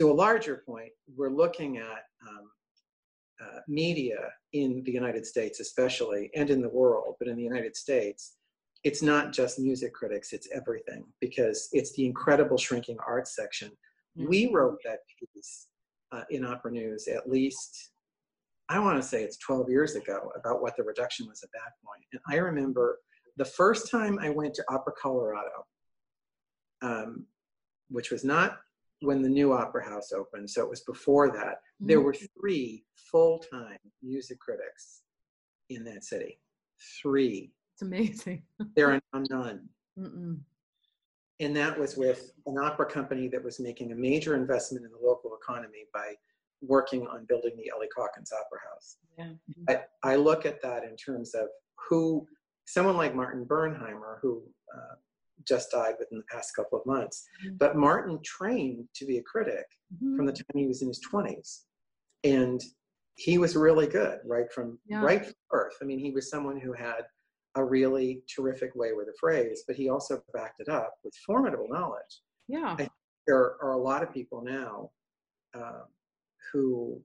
to 0.00 0.10
a 0.10 0.12
larger 0.12 0.62
point, 0.66 0.92
we're 1.16 1.30
looking 1.30 1.78
at 1.78 2.04
um, 2.28 2.50
uh, 3.40 3.60
media 3.66 4.30
in 4.52 4.82
the 4.84 4.92
United 4.92 5.26
States, 5.26 5.60
especially, 5.60 6.30
and 6.36 6.50
in 6.50 6.60
the 6.60 6.68
world, 6.68 7.16
but 7.18 7.26
in 7.28 7.36
the 7.36 7.42
United 7.42 7.74
States, 7.76 8.36
it's 8.84 9.02
not 9.02 9.32
just 9.32 9.58
music 9.58 9.92
critics, 9.92 10.32
it's 10.32 10.48
everything 10.54 11.04
because 11.20 11.68
it's 11.72 11.92
the 11.92 12.06
incredible 12.06 12.56
shrinking 12.56 12.96
arts 13.06 13.36
section. 13.36 13.70
We 14.16 14.50
wrote 14.52 14.78
that 14.84 15.00
piece 15.18 15.66
uh, 16.12 16.22
in 16.30 16.44
Opera 16.44 16.72
News 16.72 17.06
at 17.08 17.28
least, 17.28 17.90
I 18.68 18.78
want 18.78 19.00
to 19.00 19.06
say 19.06 19.22
it's 19.22 19.36
12 19.38 19.68
years 19.68 19.96
ago, 19.96 20.32
about 20.36 20.62
what 20.62 20.76
the 20.76 20.82
reduction 20.82 21.26
was 21.26 21.42
at 21.42 21.50
that 21.52 21.72
point. 21.84 22.04
And 22.12 22.20
I 22.28 22.40
remember 22.40 22.98
the 23.36 23.44
first 23.44 23.90
time 23.90 24.18
I 24.20 24.30
went 24.30 24.54
to 24.54 24.64
Opera 24.68 24.92
Colorado, 25.00 25.66
um, 26.82 27.26
which 27.88 28.10
was 28.10 28.24
not 28.24 28.58
when 29.00 29.22
the 29.22 29.28
new 29.28 29.52
opera 29.52 29.88
house 29.88 30.12
opened, 30.12 30.50
so 30.50 30.62
it 30.62 30.68
was 30.70 30.82
before 30.82 31.30
that. 31.32 31.60
There 31.80 32.00
were 32.00 32.14
three 32.38 32.84
full-time 33.10 33.78
music 34.02 34.38
critics 34.38 35.02
in 35.70 35.84
that 35.84 36.04
city. 36.04 36.38
Three. 37.00 37.52
It's 37.80 37.86
amazing. 37.86 38.42
There 38.76 38.90
are 38.92 39.00
now 39.14 39.22
none. 39.30 39.68
Mm-mm. 39.98 40.38
And 41.40 41.56
that 41.56 41.78
was 41.78 41.96
with 41.96 42.32
an 42.46 42.58
opera 42.58 42.84
company 42.84 43.26
that 43.28 43.42
was 43.42 43.58
making 43.58 43.92
a 43.92 43.94
major 43.94 44.36
investment 44.36 44.84
in 44.84 44.90
the 44.92 44.98
local 45.06 45.34
economy 45.40 45.84
by 45.94 46.12
working 46.60 47.06
on 47.06 47.24
building 47.26 47.52
the 47.56 47.70
Ellie 47.74 47.88
Caulkins 47.96 48.30
Opera 48.32 48.58
House. 48.70 48.98
Yeah. 49.18 49.32
I, 50.02 50.12
I 50.12 50.16
look 50.16 50.44
at 50.44 50.60
that 50.60 50.84
in 50.84 50.94
terms 50.96 51.34
of 51.34 51.46
who, 51.88 52.26
someone 52.66 52.98
like 52.98 53.14
Martin 53.14 53.46
Bernheimer, 53.46 54.18
who 54.20 54.42
uh, 54.76 54.96
just 55.48 55.70
died 55.70 55.94
within 55.98 56.18
the 56.18 56.24
past 56.30 56.54
couple 56.54 56.78
of 56.78 56.84
months, 56.84 57.26
Mhm. 57.46 57.56
but 57.56 57.76
Martin 57.76 58.18
trained 58.22 58.86
to 58.96 59.06
be 59.06 59.16
a 59.16 59.22
critic 59.22 59.64
Mhm. 59.94 60.16
from 60.16 60.26
the 60.26 60.32
time 60.32 60.44
he 60.54 60.66
was 60.66 60.82
in 60.82 60.88
his 60.88 61.00
20s. 61.10 61.64
And 62.24 62.60
he 63.14 63.38
was 63.38 63.56
really 63.56 63.86
good 63.86 64.20
right 64.26 64.52
from 64.52 64.78
Yeah. 64.84 65.02
right 65.02 65.24
from 65.24 65.34
birth. 65.50 65.76
I 65.80 65.86
mean, 65.86 65.98
he 65.98 66.10
was 66.10 66.28
someone 66.28 66.60
who 66.60 66.74
had 66.74 67.06
a 67.56 67.64
really 67.64 68.22
terrific 68.34 68.74
way 68.74 68.92
with 68.92 69.08
a 69.08 69.14
phrase, 69.18 69.64
but 69.66 69.76
he 69.76 69.88
also 69.88 70.22
backed 70.32 70.60
it 70.60 70.68
up 70.68 70.94
with 71.04 71.14
formidable 71.26 71.68
knowledge. 71.68 72.20
Yeah. 72.48 72.76
I- 72.78 72.88
There 73.26 73.56
are 73.62 73.72
a 73.72 73.78
lot 73.78 74.02
of 74.02 74.12
people 74.12 74.42
now 74.42 74.90
um, 75.54 75.84
who 76.52 77.02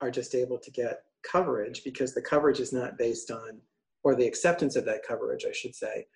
are 0.00 0.10
just 0.10 0.34
able 0.34 0.58
to 0.58 0.70
get 0.70 1.02
coverage 1.22 1.82
because 1.84 2.12
the 2.14 2.22
coverage 2.22 2.60
is 2.60 2.72
not 2.72 2.98
based 2.98 3.30
on, 3.30 3.60
or 4.02 4.14
the 4.14 4.26
acceptance 4.26 4.76
of 4.76 4.84
that 4.84 5.02
coverage, 5.06 5.44
I 5.48 5.52
should 5.52 5.74
say, 5.74 6.06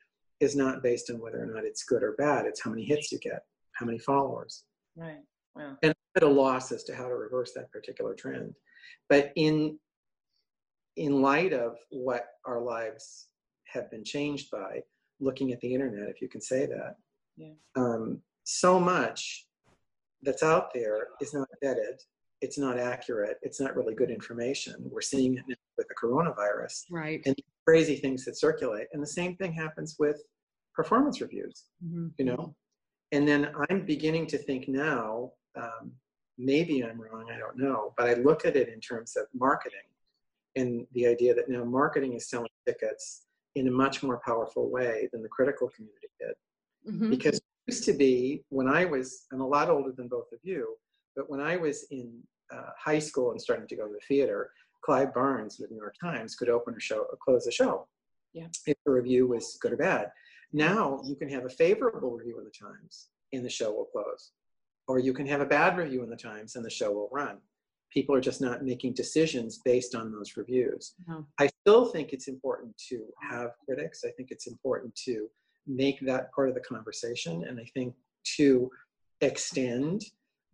is 0.41 0.55
not 0.55 0.83
based 0.83 1.11
on 1.11 1.19
whether 1.21 1.43
or 1.43 1.47
not 1.47 1.65
it's 1.65 1.85
good 1.85 2.03
or 2.03 2.13
bad. 2.13 2.45
It's 2.47 2.63
how 2.63 2.71
many 2.71 2.85
hits 2.85 3.11
you 3.11 3.19
get, 3.19 3.45
how 3.73 3.87
many 3.87 3.99
followers 3.99 4.65
Right. 4.95 5.21
Wow. 5.57 5.77
and 5.83 5.95
at 6.17 6.23
a 6.23 6.29
loss 6.29 6.71
as 6.71 6.85
to 6.85 6.95
how 6.95 7.09
to 7.09 7.15
reverse 7.15 7.53
that 7.55 7.71
particular 7.73 8.15
trend. 8.15 8.55
But 9.09 9.33
in 9.37 9.79
in 10.97 11.23
light 11.23 11.53
of 11.53 11.77
what 11.91 12.27
our 12.45 12.61
lives 12.61 13.28
have 13.73 13.91
been 13.91 14.05
changed 14.05 14.51
by, 14.51 14.83
looking 15.21 15.53
at 15.53 15.61
the 15.61 15.73
internet, 15.73 16.09
if 16.09 16.21
you 16.23 16.29
can 16.29 16.41
say 16.41 16.67
that, 16.67 16.97
Yeah. 17.37 17.55
um, 17.77 18.23
so 18.45 18.79
much 18.81 19.47
that's 20.23 20.43
out 20.43 20.73
there 20.75 21.09
is 21.21 21.33
not 21.35 21.49
vetted. 21.63 22.01
It's 22.41 22.59
not 22.59 22.79
accurate. 22.79 23.39
It's 23.43 23.61
not 23.61 23.77
really 23.77 23.95
good 23.95 24.11
information. 24.11 24.77
We're 24.91 25.01
seeing 25.01 25.37
it 25.37 25.45
now 25.49 25.57
with 25.77 25.89
the 25.89 25.95
coronavirus 25.95 26.85
Right. 26.91 27.21
and 27.27 27.35
crazy 27.67 27.97
things 27.97 28.25
that 28.25 28.37
circulate. 28.37 28.89
And 28.93 29.03
the 29.03 29.07
same 29.07 29.37
thing 29.37 29.53
happens 29.53 29.97
with 29.99 30.23
performance 30.75 31.21
reviews 31.21 31.65
Mhm. 31.85 32.13
you 32.19 32.25
know 32.25 32.55
and 33.11 33.27
then 33.27 33.53
i'm 33.69 33.85
beginning 33.85 34.29
to 34.29 34.39
think 34.39 34.69
now 34.69 35.33
um, 35.57 35.93
maybe 36.37 36.85
i'm 36.85 37.01
wrong 37.01 37.29
i 37.33 37.37
don't 37.37 37.57
know 37.59 37.93
but 37.97 38.09
i 38.09 38.15
look 38.15 38.45
at 38.45 38.55
it 38.55 38.69
in 38.69 38.81
terms 38.81 39.17
of 39.17 39.27
marketing 39.35 39.89
and 40.55 40.87
the 40.93 41.05
idea 41.05 41.35
that 41.35 41.49
now 41.49 41.65
marketing 41.65 42.13
is 42.13 42.29
selling 42.31 42.49
tickets 42.65 43.27
in 43.59 43.69
a 43.69 43.71
much 43.71 44.03
more 44.03 44.21
powerful 44.25 44.71
way 44.71 45.09
than 45.13 45.23
the 45.23 45.29
critical 45.29 45.69
community 45.75 46.09
did. 46.21 46.35
Mhm. 46.93 47.11
because 47.11 47.37
it 47.39 47.45
used 47.67 47.85
to 47.85 47.93
be 47.93 48.45
when 48.51 48.69
i 48.69 48.85
was 48.85 49.27
i'm 49.33 49.41
a 49.41 49.47
lot 49.57 49.69
older 49.69 49.93
than 49.93 50.09
both 50.09 50.31
of 50.33 50.39
you 50.43 50.63
but 51.17 51.29
when 51.29 51.41
i 51.41 51.55
was 51.57 51.77
in 51.91 52.23
uh, 52.55 52.71
high 52.79 53.01
school 53.09 53.33
and 53.33 53.41
starting 53.41 53.67
to 53.69 53.77
go 53.77 53.87
to 53.87 53.93
the 53.93 54.07
theater 54.11 54.51
clive 54.87 55.13
barnes 55.13 55.61
of 55.61 55.69
the 55.69 55.75
new 55.75 55.81
york 55.81 55.95
times 56.01 56.35
could 56.37 56.49
open 56.49 56.75
a 56.75 56.81
show 56.81 57.01
or 57.11 57.17
close 57.25 57.47
a 57.47 57.51
show. 57.51 57.87
Yeah. 58.33 58.47
if 58.67 58.77
the 58.85 58.93
review 58.93 59.27
was 59.27 59.59
good 59.61 59.73
or 59.73 59.77
bad. 59.77 60.13
Now 60.53 61.01
you 61.05 61.17
can 61.17 61.29
have 61.31 61.45
a 61.47 61.49
favorable 61.49 62.13
review 62.17 62.39
in 62.39 62.45
the 62.45 62.51
times 62.67 63.09
and 63.33 63.45
the 63.45 63.51
show 63.51 63.71
will 63.73 63.87
close. 63.87 64.33
Or 64.87 64.99
you 64.99 65.13
can 65.13 65.27
have 65.27 65.41
a 65.41 65.47
bad 65.47 65.77
review 65.77 66.03
in 66.05 66.11
the 66.11 66.17
times 66.31 66.55
and 66.57 66.65
the 66.65 66.71
show 66.71 66.91
will 66.93 67.09
run 67.11 67.39
people 67.93 68.15
are 68.15 68.21
just 68.21 68.41
not 68.41 68.65
making 68.65 68.93
decisions 68.93 69.61
based 69.65 69.95
on 69.95 70.13
those 70.13 70.37
reviews 70.37 70.95
No. 71.07 71.27
I 71.39 71.49
still 71.61 71.87
think 71.87 72.13
it's 72.13 72.29
important 72.29 72.77
to 72.89 73.05
have 73.21 73.51
critics. 73.65 74.05
I 74.05 74.11
think 74.11 74.31
it's 74.31 74.47
important 74.47 74.95
to 75.07 75.29
make 75.67 76.01
that 76.07 76.33
part 76.33 76.49
of 76.49 76.55
the 76.55 76.61
conversation. 76.61 77.45
And 77.45 77.61
I 77.61 77.65
think 77.75 77.95
to 78.37 78.71
extend 79.21 80.05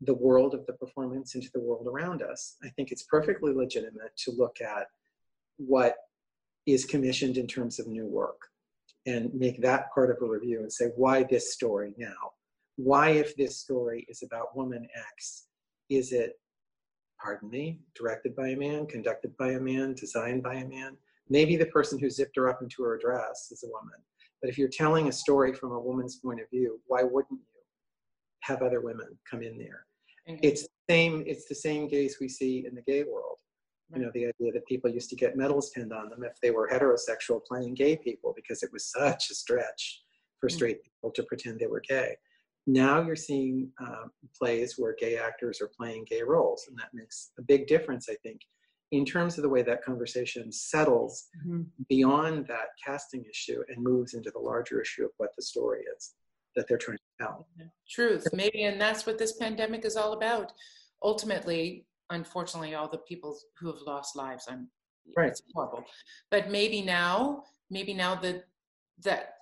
the 0.00 0.14
world 0.14 0.54
of 0.54 0.66
the 0.66 0.72
performance 0.72 1.34
into 1.34 1.48
the 1.54 1.60
world 1.60 1.86
around 1.86 2.22
us. 2.22 2.56
I 2.62 2.68
think 2.70 2.90
it's 2.90 3.04
perfectly 3.04 3.52
legitimate 3.52 4.16
to 4.18 4.32
look 4.32 4.60
at 4.60 4.88
what 5.56 5.94
is 6.66 6.84
commissioned 6.84 7.36
in 7.36 7.46
terms 7.46 7.78
of 7.78 7.86
new 7.86 8.06
work 8.06 8.40
and 9.06 9.32
make 9.34 9.60
that 9.62 9.92
part 9.94 10.10
of 10.10 10.16
a 10.22 10.30
review 10.30 10.60
and 10.60 10.72
say, 10.72 10.86
why 10.96 11.22
this 11.22 11.52
story 11.52 11.92
now? 11.96 12.32
Why, 12.76 13.10
if 13.10 13.36
this 13.36 13.58
story 13.58 14.04
is 14.08 14.22
about 14.22 14.56
woman 14.56 14.88
X, 15.16 15.46
is 15.90 16.12
it 16.12 16.32
pardon 17.24 17.48
me, 17.50 17.78
directed 17.96 18.36
by 18.36 18.48
a 18.48 18.56
man, 18.56 18.86
conducted 18.86 19.34
by 19.38 19.52
a 19.52 19.60
man, 19.60 19.94
designed 19.94 20.42
by 20.42 20.54
a 20.56 20.68
man. 20.68 20.96
Maybe 21.30 21.56
the 21.56 21.66
person 21.66 21.98
who 21.98 22.10
zipped 22.10 22.36
her 22.36 22.48
up 22.50 22.60
into 22.62 22.82
her 22.82 22.98
dress 22.98 23.48
is 23.50 23.64
a 23.64 23.68
woman. 23.68 23.98
But 24.42 24.50
if 24.50 24.58
you're 24.58 24.68
telling 24.68 25.08
a 25.08 25.12
story 25.12 25.54
from 25.54 25.72
a 25.72 25.80
woman's 25.80 26.16
point 26.16 26.40
of 26.42 26.50
view, 26.50 26.80
why 26.86 27.02
wouldn't 27.02 27.40
you 27.40 27.62
have 28.40 28.60
other 28.60 28.82
women 28.82 29.06
come 29.28 29.42
in 29.42 29.56
there? 29.56 29.86
And- 30.26 30.38
It's 30.44 30.62
the 30.62 30.68
same, 30.90 31.24
it's 31.26 31.46
the 31.48 31.54
same 31.54 31.88
gaze 31.88 32.18
we 32.20 32.28
see 32.28 32.66
in 32.66 32.74
the 32.74 32.82
gay 32.82 33.04
world. 33.04 33.38
You 33.94 34.02
know, 34.02 34.10
the 34.12 34.26
idea 34.26 34.50
that 34.52 34.66
people 34.66 34.90
used 34.90 35.08
to 35.10 35.16
get 35.16 35.36
medals 35.36 35.70
pinned 35.70 35.92
on 35.92 36.08
them 36.10 36.24
if 36.24 36.40
they 36.42 36.50
were 36.50 36.68
heterosexual 36.68 37.44
playing 37.44 37.74
gay 37.74 37.96
people 37.96 38.32
because 38.34 38.62
it 38.62 38.72
was 38.72 38.86
such 38.90 39.30
a 39.30 39.34
stretch 39.34 40.02
for 40.40 40.48
Mm. 40.48 40.52
straight 40.52 40.82
people 40.82 41.10
to 41.12 41.22
pretend 41.22 41.60
they 41.60 41.66
were 41.68 41.80
gay. 41.80 42.16
Now 42.66 43.02
you're 43.02 43.16
seeing 43.16 43.70
um, 43.80 44.10
plays 44.38 44.78
where 44.78 44.94
gay 44.98 45.18
actors 45.18 45.60
are 45.60 45.70
playing 45.76 46.06
gay 46.08 46.22
roles, 46.22 46.66
and 46.68 46.78
that 46.78 46.88
makes 46.94 47.32
a 47.38 47.42
big 47.42 47.66
difference, 47.66 48.08
I 48.08 48.14
think, 48.22 48.40
in 48.90 49.04
terms 49.04 49.36
of 49.36 49.42
the 49.42 49.48
way 49.48 49.62
that 49.62 49.82
conversation 49.84 50.50
settles 50.50 51.28
Mhm. 51.46 51.66
beyond 51.88 52.46
that 52.46 52.68
casting 52.82 53.24
issue 53.24 53.62
and 53.68 53.82
moves 53.82 54.14
into 54.14 54.30
the 54.30 54.38
larger 54.38 54.80
issue 54.80 55.04
of 55.04 55.10
what 55.18 55.34
the 55.36 55.42
story 55.42 55.84
is 55.96 56.14
that 56.56 56.66
they're 56.68 56.78
trying 56.78 56.98
to 56.98 57.02
tell. 57.24 57.48
truth 57.88 58.26
maybe 58.32 58.62
and 58.64 58.80
that's 58.80 59.04
what 59.06 59.18
this 59.18 59.32
pandemic 59.36 59.84
is 59.84 59.96
all 59.96 60.12
about 60.14 60.52
ultimately 61.02 61.86
unfortunately 62.10 62.74
all 62.74 62.88
the 62.88 62.98
people 62.98 63.38
who 63.58 63.66
have 63.66 63.80
lost 63.82 64.16
lives 64.16 64.46
i'm 64.48 64.70
Right. 65.16 65.28
it's 65.30 65.42
horrible 65.54 65.84
but 66.30 66.50
maybe 66.50 66.80
now 66.82 67.44
maybe 67.70 67.92
now 67.92 68.14
that 68.16 68.46
that 69.02 69.33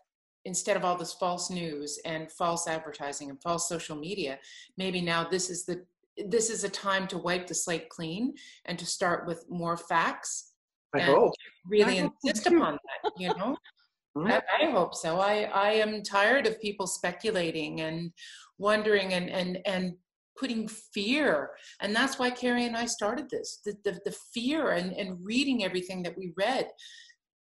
instead 0.45 0.76
of 0.76 0.84
all 0.84 0.97
this 0.97 1.12
false 1.12 1.51
news 1.51 1.99
and 2.05 2.30
false 2.32 2.66
advertising 2.66 3.30
and 3.30 3.40
false 3.43 3.68
social 3.68 3.97
media 3.97 4.38
maybe 4.76 5.01
now 5.01 5.26
this 5.28 5.51
is 5.51 5.64
the 5.64 5.84
this 6.26 6.51
is 6.51 6.64
a 6.64 6.68
time 6.68 7.07
to 7.07 7.16
wipe 7.16 7.47
the 7.47 7.55
slate 7.55 7.88
clean 7.88 8.34
and 8.66 8.78
to 8.78 8.86
start 8.86 9.26
with 9.26 9.45
more 9.49 9.76
facts 9.76 10.53
I 10.95 11.01
hope. 11.01 11.32
really 11.66 12.01
I 12.01 12.11
insist 12.24 12.47
too. 12.47 12.57
upon 12.57 12.74
that 12.74 13.12
you 13.16 13.28
know 13.28 13.57
Hmm? 14.14 14.26
I, 14.26 14.43
I 14.62 14.70
hope 14.70 14.95
so. 14.95 15.20
I, 15.20 15.45
I 15.45 15.72
am 15.72 16.03
tired 16.03 16.47
of 16.47 16.61
people 16.61 16.86
speculating 16.86 17.80
and 17.80 18.12
wondering 18.59 19.14
and, 19.14 19.30
and, 19.30 19.59
and 19.64 19.95
putting 20.36 20.68
fear. 20.68 21.51
And 21.80 21.95
that's 21.95 22.18
why 22.18 22.30
Carrie 22.30 22.66
and 22.66 22.76
I 22.76 22.86
started 22.86 23.30
this. 23.30 23.61
The, 23.64 23.74
the, 23.84 24.01
the 24.05 24.16
fear 24.34 24.70
and, 24.72 24.93
and 24.93 25.18
reading 25.22 25.64
everything 25.64 26.03
that 26.03 26.16
we 26.16 26.32
read, 26.36 26.68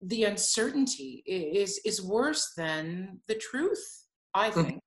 the 0.02 0.24
uncertainty 0.24 1.22
is, 1.26 1.80
is 1.84 2.02
worse 2.02 2.52
than 2.56 3.20
the 3.28 3.34
truth. 3.34 4.06
I 4.34 4.50
think 4.50 4.80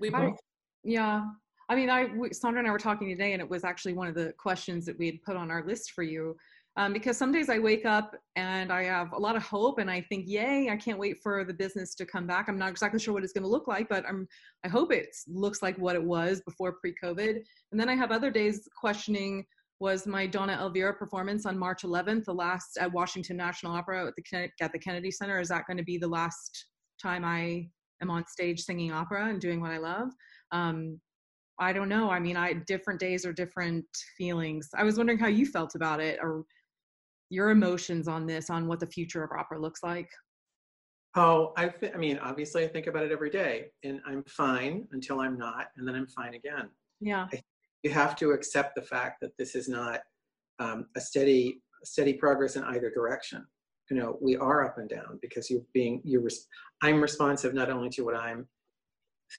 we 0.00 0.12
I- 0.12 0.26
both. 0.26 0.38
Yeah. 0.82 1.24
I 1.68 1.74
mean, 1.74 1.88
I 1.88 2.08
Sandra 2.32 2.58
and 2.58 2.68
I 2.68 2.70
were 2.70 2.78
talking 2.78 3.08
today, 3.08 3.32
and 3.32 3.40
it 3.40 3.48
was 3.48 3.64
actually 3.64 3.94
one 3.94 4.06
of 4.06 4.14
the 4.14 4.34
questions 4.38 4.84
that 4.84 4.98
we 4.98 5.06
had 5.06 5.22
put 5.22 5.36
on 5.36 5.50
our 5.50 5.64
list 5.66 5.92
for 5.92 6.02
you. 6.02 6.36
Um, 6.76 6.92
because 6.92 7.16
some 7.16 7.30
days 7.30 7.48
I 7.48 7.58
wake 7.60 7.86
up 7.86 8.16
and 8.34 8.72
I 8.72 8.82
have 8.82 9.12
a 9.12 9.18
lot 9.18 9.36
of 9.36 9.42
hope, 9.44 9.78
and 9.78 9.90
I 9.90 10.00
think, 10.02 10.24
"Yay! 10.26 10.68
I 10.70 10.76
can't 10.76 10.98
wait 10.98 11.22
for 11.22 11.44
the 11.44 11.54
business 11.54 11.94
to 11.94 12.04
come 12.04 12.26
back." 12.26 12.48
I'm 12.48 12.58
not 12.58 12.68
exactly 12.70 12.98
sure 12.98 13.14
what 13.14 13.22
it's 13.24 13.32
going 13.32 13.44
to 13.44 13.48
look 13.48 13.68
like, 13.68 13.88
but 13.88 14.04
I'm 14.06 14.26
I 14.64 14.68
hope 14.68 14.92
it 14.92 15.08
looks 15.26 15.62
like 15.62 15.78
what 15.78 15.94
it 15.96 16.02
was 16.02 16.42
before 16.42 16.72
pre-COVID. 16.72 17.42
And 17.70 17.80
then 17.80 17.88
I 17.88 17.94
have 17.94 18.10
other 18.10 18.30
days 18.30 18.68
questioning: 18.78 19.46
Was 19.84 20.06
my 20.06 20.26
Donna 20.26 20.54
Elvira 20.62 20.94
performance 20.94 21.44
on 21.44 21.58
March 21.58 21.82
11th 21.82 22.24
the 22.24 22.32
last 22.32 22.78
at 22.80 22.90
Washington 22.90 23.36
National 23.36 23.72
Opera 23.72 24.06
at 24.06 24.14
the 24.16 24.50
at 24.62 24.72
the 24.72 24.78
Kennedy 24.78 25.10
Center? 25.10 25.38
Is 25.38 25.48
that 25.48 25.66
going 25.66 25.76
to 25.76 25.82
be 25.82 25.98
the 25.98 26.08
last 26.08 26.68
time 26.98 27.22
I 27.22 27.68
am 28.00 28.10
on 28.10 28.24
stage 28.26 28.62
singing 28.62 28.92
opera 28.92 29.28
and 29.28 29.38
doing 29.38 29.60
what 29.60 29.72
I 29.72 29.76
love? 29.76 30.08
Um, 30.52 30.98
I 31.58 31.74
don't 31.74 31.90
know. 31.90 32.08
I 32.08 32.18
mean, 32.18 32.34
I 32.34 32.54
different 32.66 32.98
days 32.98 33.26
are 33.26 33.32
different 33.34 33.84
feelings. 34.16 34.70
I 34.74 34.84
was 34.84 34.96
wondering 34.96 35.18
how 35.18 35.26
you 35.26 35.44
felt 35.44 35.74
about 35.74 36.00
it, 36.00 36.18
or 36.22 36.44
your 37.28 37.50
emotions 37.50 38.08
on 38.08 38.24
this, 38.24 38.48
on 38.48 38.66
what 38.66 38.80
the 38.80 38.86
future 38.86 39.22
of 39.22 39.32
opera 39.38 39.60
looks 39.60 39.82
like. 39.82 40.08
Oh, 41.14 41.52
I, 41.58 41.68
th- 41.68 41.92
I 41.94 41.98
mean, 41.98 42.18
obviously, 42.22 42.64
I 42.64 42.68
think 42.68 42.86
about 42.86 43.04
it 43.04 43.12
every 43.12 43.28
day, 43.28 43.66
and 43.82 44.00
I'm 44.06 44.24
fine 44.24 44.88
until 44.92 45.20
I'm 45.20 45.36
not, 45.36 45.66
and 45.76 45.86
then 45.86 45.94
I'm 45.94 46.06
fine 46.06 46.32
again. 46.32 46.70
Yeah, 47.02 47.26
You 47.84 47.90
have 47.90 48.16
to 48.16 48.32
accept 48.32 48.74
the 48.74 48.82
fact 48.82 49.20
that 49.20 49.36
this 49.38 49.54
is 49.54 49.68
not 49.68 50.00
um, 50.58 50.86
a 50.96 51.00
steady, 51.00 51.62
steady 51.84 52.14
progress 52.14 52.56
in 52.56 52.64
either 52.64 52.90
direction. 52.90 53.46
You 53.90 53.98
know, 53.98 54.18
we 54.20 54.36
are 54.36 54.64
up 54.64 54.78
and 54.78 54.88
down 54.88 55.18
because 55.20 55.50
you're 55.50 55.60
being, 55.74 56.00
you're. 56.04 56.22
Res- 56.22 56.48
I'm 56.82 57.00
responsive 57.00 57.52
not 57.54 57.70
only 57.70 57.90
to 57.90 58.02
what 58.02 58.16
I'm 58.16 58.48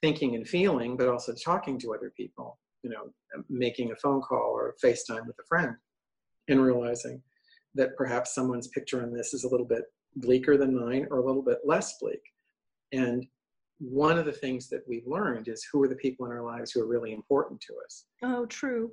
thinking 0.00 0.36
and 0.36 0.46
feeling, 0.46 0.96
but 0.96 1.08
also 1.08 1.34
talking 1.34 1.78
to 1.80 1.92
other 1.92 2.12
people. 2.16 2.58
You 2.82 2.90
know, 2.90 3.42
making 3.50 3.90
a 3.90 3.96
phone 3.96 4.20
call 4.22 4.52
or 4.54 4.76
FaceTime 4.82 5.26
with 5.26 5.36
a 5.40 5.46
friend, 5.48 5.74
and 6.46 6.62
realizing 6.62 7.20
that 7.74 7.96
perhaps 7.96 8.34
someone's 8.34 8.68
picture 8.68 9.02
on 9.02 9.12
this 9.12 9.34
is 9.34 9.42
a 9.42 9.48
little 9.48 9.66
bit 9.66 9.82
bleaker 10.16 10.56
than 10.56 10.78
mine 10.78 11.06
or 11.10 11.18
a 11.18 11.26
little 11.26 11.42
bit 11.42 11.58
less 11.64 11.98
bleak. 12.00 12.22
And 12.92 13.26
one 13.78 14.18
of 14.18 14.24
the 14.24 14.32
things 14.32 14.68
that 14.68 14.82
we've 14.88 15.06
learned 15.06 15.48
is 15.48 15.66
who 15.70 15.82
are 15.82 15.88
the 15.88 15.96
people 15.96 16.26
in 16.26 16.32
our 16.32 16.42
lives 16.42 16.72
who 16.72 16.80
are 16.80 16.86
really 16.86 17.12
important 17.12 17.60
to 17.62 17.74
us. 17.84 18.04
Oh, 18.22 18.46
true. 18.46 18.90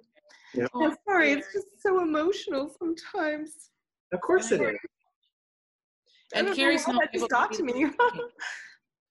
Yeah. 0.54 0.68
Yeah, 0.76 0.94
sorry, 1.08 1.32
it's 1.32 1.52
just 1.54 1.82
so 1.82 2.02
emotional 2.02 2.70
sometimes. 2.78 3.70
Of 4.12 4.22
course 4.22 4.52
it 4.52 4.62
is. 4.62 4.78
And 6.36 6.48
don't 6.48 6.56
Carrie's 6.56 6.88
not 6.88 7.02
just 7.12 7.16
able 7.16 7.28
got 7.28 7.54
to 7.54 7.64
me. 7.64 7.90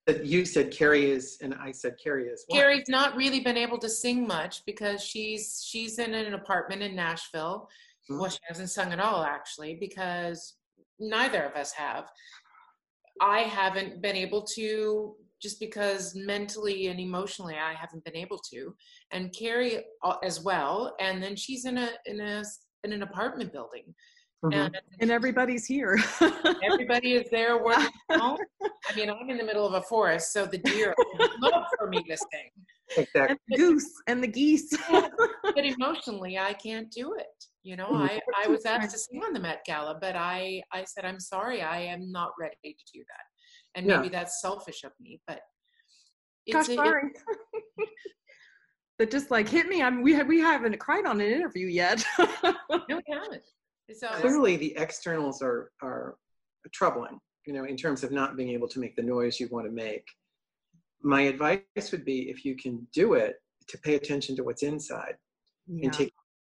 That 0.07 0.27
You 0.27 0.45
said 0.45 0.73
Carrie 0.73 1.11
is, 1.11 1.39
and 1.43 1.55
I 1.55 1.71
said 1.73 1.95
Carrie 2.03 2.27
is. 2.27 2.45
what? 2.47 2.59
Carrie's 2.59 2.89
not 2.89 3.17
really 3.17 3.41
been 3.41 3.57
able 3.57 3.79
to 3.79 3.89
sing 3.89 4.27
much 4.27 4.65
because 4.67 5.03
she's 5.03 5.65
she's 5.67 5.99
in 5.99 6.15
an 6.15 6.35
apartment 6.35 6.83
in 6.83 6.95
Nashville. 6.95 7.69
Mhm. 8.11 8.21
Well, 8.21 8.31
she 8.31 8.39
hasn't 8.49 8.71
sung 8.71 8.93
at 8.93 9.01
all 9.01 9.23
actually 9.23 9.77
because 9.77 10.55
neither 10.99 11.43
of 11.43 11.55
us 11.55 11.73
have. 11.73 12.11
I 13.21 13.41
haven't 13.41 14.03
been 14.03 14.17
able 14.17 14.43
to 14.57 15.15
just 15.43 15.59
because 15.59 16.15
mentally 16.15 16.87
and 16.87 17.01
emotionally 17.01 17.57
I 17.57 17.75
haven't 17.75 18.05
been 18.05 18.17
able 18.17 18.39
to, 18.53 18.75
and 19.11 19.35
Carrie 19.37 19.85
uh, 20.05 20.17
as 20.23 20.41
well. 20.43 20.95
And 21.01 21.23
then 21.23 21.35
she's 21.37 21.65
in 21.65 21.77
a 21.79 21.89
in 22.07 22.21
a 22.21 22.43
in 22.85 22.93
an 22.93 23.03
apartment 23.03 23.53
building, 23.53 23.95
Mhm. 24.45 24.55
and 24.67 24.79
and 25.01 25.11
everybody's 25.11 25.67
here. 25.67 25.99
everybody 26.63 27.15
is 27.15 27.29
there 27.31 27.63
working 27.65 27.89
home. 28.13 28.39
I 28.89 28.95
mean, 28.97 29.11
I'm 29.11 29.29
in 29.31 29.39
the 29.39 29.45
middle 29.45 29.67
of 29.67 29.75
a 29.75 29.83
forest, 29.83 30.33
so 30.33 30.47
the 30.47 30.59
deer 30.59 30.95
love 31.41 31.65
for 31.79 31.89
me 31.89 32.03
to 32.05 32.17
sing. 32.17 32.51
Exactly. 32.97 33.23
and 33.31 33.39
the 33.49 33.57
goose 33.57 33.91
and 34.07 34.23
the 34.23 34.27
geese. 34.29 34.71
but 34.91 35.65
emotionally 35.65 36.39
i 36.39 36.53
can't 36.53 36.91
do 36.91 37.15
it 37.15 37.39
you 37.63 37.75
know 37.75 37.87
Mhm. 37.87 38.11
i 38.11 38.21
i 38.45 38.47
was 38.47 38.67
asked 38.67 38.91
to 38.93 38.99
sing 38.99 39.23
on 39.25 39.33
the 39.33 39.41
met 39.41 39.61
gala 39.65 39.95
but 39.99 40.15
i 40.15 40.63
i 40.73 40.85
said 40.85 41.05
i'm 41.07 41.19
sorry 41.19 41.63
i 41.63 41.79
am 41.81 42.13
not 42.13 42.33
ready 42.39 42.55
to 42.81 42.85
do 42.93 43.01
that 43.13 43.25
and 43.75 43.87
Yeah. 43.87 43.99
maybe 43.99 44.09
that's 44.09 44.41
selfish 44.41 44.85
of 44.85 44.93
me 45.01 45.21
but 45.27 45.41
Gosh, 46.51 46.69
a- 46.69 46.73
it- 46.73 47.19
that 48.99 49.11
just 49.13 49.31
like 49.31 49.49
hit 49.49 49.69
me. 49.69 49.81
I'm 49.81 50.03
we 50.03 50.13
have 50.15 50.27
we 50.27 50.41
haven't 50.41 50.77
cried 50.79 51.07
on 51.07 51.21
an 51.21 51.27
interview 51.29 51.69
yet. 51.69 52.05
no 52.19 52.55
we 52.89 53.03
haven't 53.09 53.43
so 53.95 54.09
Clearly, 54.09 54.57
the 54.57 54.75
externals 54.77 55.43
are 55.43 55.71
are 55.83 56.17
troubling. 56.73 57.19
You 57.47 57.53
know, 57.53 57.65
in 57.65 57.77
terms 57.77 58.05
of 58.05 58.13
not 58.13 58.37
being 58.37 58.51
able 58.51 58.69
to 58.69 58.79
make 58.79 58.95
the 58.97 59.03
noise 59.03 59.41
you 59.41 59.49
want 59.51 59.67
to 59.67 59.73
make. 59.73 60.07
My 61.03 61.23
advice 61.23 61.91
would 61.91 62.05
be, 62.05 62.31
if 62.31 62.45
you 62.45 62.55
can 62.55 62.87
do 62.95 63.15
it, 63.15 63.35
to 63.69 63.79
pay 63.79 63.97
attention 63.97 64.37
to 64.37 64.45
what's 64.45 64.63
inside 64.63 65.17
yeah. 65.67 65.87
and 65.87 65.93
take 65.93 66.13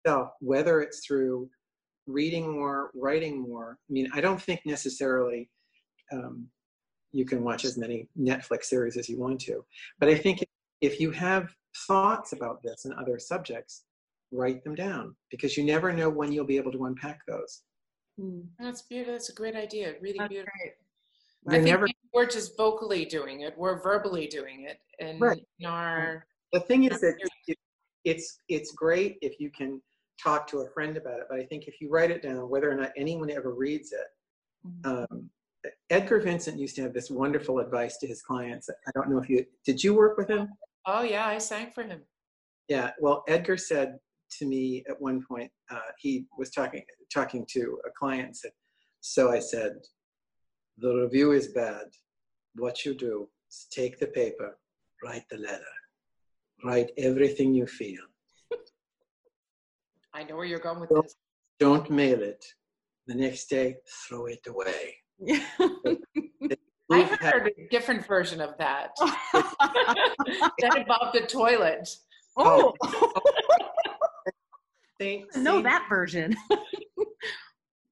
yourself, 0.05 0.33
whether 0.41 0.83
it's 0.83 1.07
through 1.07 1.49
reading 2.07 2.53
more, 2.53 2.91
writing 2.95 3.41
more. 3.41 3.79
I 3.89 3.93
mean, 3.93 4.11
I 4.13 4.21
don't 4.21 4.41
think 4.41 4.61
necessarily 4.67 5.49
um, 6.13 6.47
you 7.15 7.25
can 7.25 7.45
watch 7.45 7.65
as 7.65 7.79
many 7.79 8.09
Netflix 8.19 8.65
series 8.65 8.97
as 8.97 9.09
you 9.09 9.19
want 9.19 9.41
to, 9.43 9.65
but 10.01 10.09
I 10.09 10.17
think 10.17 10.45
if 10.81 11.01
you 11.01 11.11
have 11.13 11.55
thoughts 11.87 12.33
about 12.33 12.63
this 12.63 12.85
and 12.85 12.95
other 12.95 13.19
subjects, 13.19 13.85
write 14.33 14.65
them 14.65 14.75
down 14.75 15.15
because 15.31 15.57
you 15.57 15.65
never 15.65 15.93
know 15.93 16.11
when 16.11 16.33
you'll 16.33 16.45
be 16.45 16.57
able 16.57 16.73
to 16.73 16.85
unpack 16.87 17.21
those. 17.27 17.63
Mm, 18.21 18.47
that's 18.59 18.83
beautiful. 18.83 19.15
That's 19.15 19.29
a 19.29 19.35
great 19.35 19.55
idea. 19.57 19.95
Really 20.01 20.19
that's 20.19 20.29
beautiful. 20.29 20.53
great. 20.59 21.55
i 21.55 21.59
think 21.59 21.67
never, 21.67 21.87
we're 22.13 22.27
just 22.27 22.57
vocally 22.57 23.05
doing 23.05 23.41
it. 23.41 23.55
We're 23.57 23.81
verbally 23.81 24.27
doing 24.27 24.67
it 24.69 24.79
and 24.99 25.21
Right. 25.21 25.45
in 25.61 25.67
our 25.67 26.27
the 26.53 26.61
thing 26.61 26.85
is 26.85 27.01
that 27.01 27.15
it's 28.05 28.39
it's 28.49 28.73
great 28.73 29.19
if 29.23 29.41
you 29.41 29.51
can 29.51 29.81
talk 30.23 30.47
to 30.47 30.59
a 30.59 30.69
friend 30.71 30.97
about 30.97 31.19
it, 31.21 31.27
but 31.29 31.41
I 31.41 31.45
think 31.45 31.67
if 31.67 31.81
you 31.81 31.91
write 31.91 32.11
it 32.11 32.23
down, 32.23 32.49
whether 32.49 32.71
or 32.71 32.77
not 32.77 32.93
anyone 32.97 33.31
ever 33.31 33.53
reads 33.53 33.93
it, 33.93 34.07
um, 34.85 35.29
Edgar 35.91 36.21
Vincent 36.21 36.59
used 36.59 36.77
to 36.77 36.83
have 36.83 36.93
this 36.93 37.11
wonderful 37.11 37.59
advice 37.59 37.97
to 37.99 38.07
his 38.07 38.23
clients. 38.23 38.69
I 38.71 38.91
don't 38.95 39.11
know 39.11 39.19
if 39.19 39.29
you 39.29 39.45
did 39.65 39.83
you 39.83 39.95
work 39.95 40.17
with 40.19 40.29
him? 40.29 40.49
oh 40.87 41.03
yeah 41.03 41.27
i 41.27 41.39
sang 41.39 41.71
for 41.71 41.83
him 41.83 42.01
Yeah. 42.69 42.91
Well, 43.01 43.25
Edgar 43.29 43.57
said 43.57 43.99
to 44.39 44.47
me 44.47 44.85
at 44.91 45.01
one 45.01 45.19
point, 45.31 45.51
uh, 45.71 45.91
he 45.99 46.27
was 46.39 46.51
talking 46.51 46.83
talking 47.19 47.47
to 47.55 47.63
a 47.89 47.91
client 47.99 48.27
and 48.31 48.37
said, 48.37 48.53
"So 49.01 49.31
I 49.31 49.41
said, 49.53 49.73
the 50.85 50.93
review 51.03 51.33
is 51.33 51.49
bad. 51.63 51.87
What 52.65 52.85
you 52.85 52.93
do 52.95 53.15
is 53.51 53.67
take 53.79 53.99
the 53.99 54.09
paper, 54.21 54.51
write 55.05 55.27
the 55.31 55.39
letter, 55.49 55.75
write 56.65 56.91
everything 57.09 57.55
you 57.55 57.67
feel. 57.67 58.05
i 60.19 60.25
know 60.25 60.37
where 60.37 60.47
you're 60.51 60.67
going 60.69 60.81
with 60.81 60.91
Well- 60.91 61.03
this 61.03 61.17
Don't 61.67 61.89
mail 61.91 62.21
it. 62.33 62.43
The 63.07 63.15
next 63.27 63.45
day, 63.57 63.77
throw 64.03 64.27
it 64.27 64.45
away." 64.47 64.83
Yeah. 65.19 65.41
i 65.61 65.97
We've 66.91 67.09
heard 67.19 67.51
a 67.57 67.69
different 67.71 68.07
version 68.07 68.41
of 68.43 68.59
that 68.59 68.91
that 69.33 70.77
involved 70.77 71.17
a 71.17 71.27
toilet 71.27 71.89
oh, 72.37 72.75
oh. 72.83 73.13
Same- 75.01 75.27
know 75.37 75.63
that 75.63 75.87
version. 75.89 76.37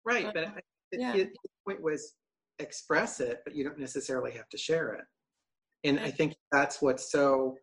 Right, 0.05 0.27
but 0.35 0.45
I- 0.47 0.61
Yeah. 0.93 1.13
his 1.13 1.23
his 1.29 1.37
point 1.67 1.83
was 1.83 2.15
express 2.59 3.19
it, 3.21 3.41
but 3.45 3.55
you 3.57 3.65
don't 3.65 3.79
necessarily 3.79 4.31
have 4.33 4.49
to 4.51 4.59
share 4.59 4.93
it. 4.95 5.05
And 5.85 5.99
I 5.99 6.11
think 6.11 6.37
that's 6.53 6.81
what's 6.83 7.11
so 7.11 7.57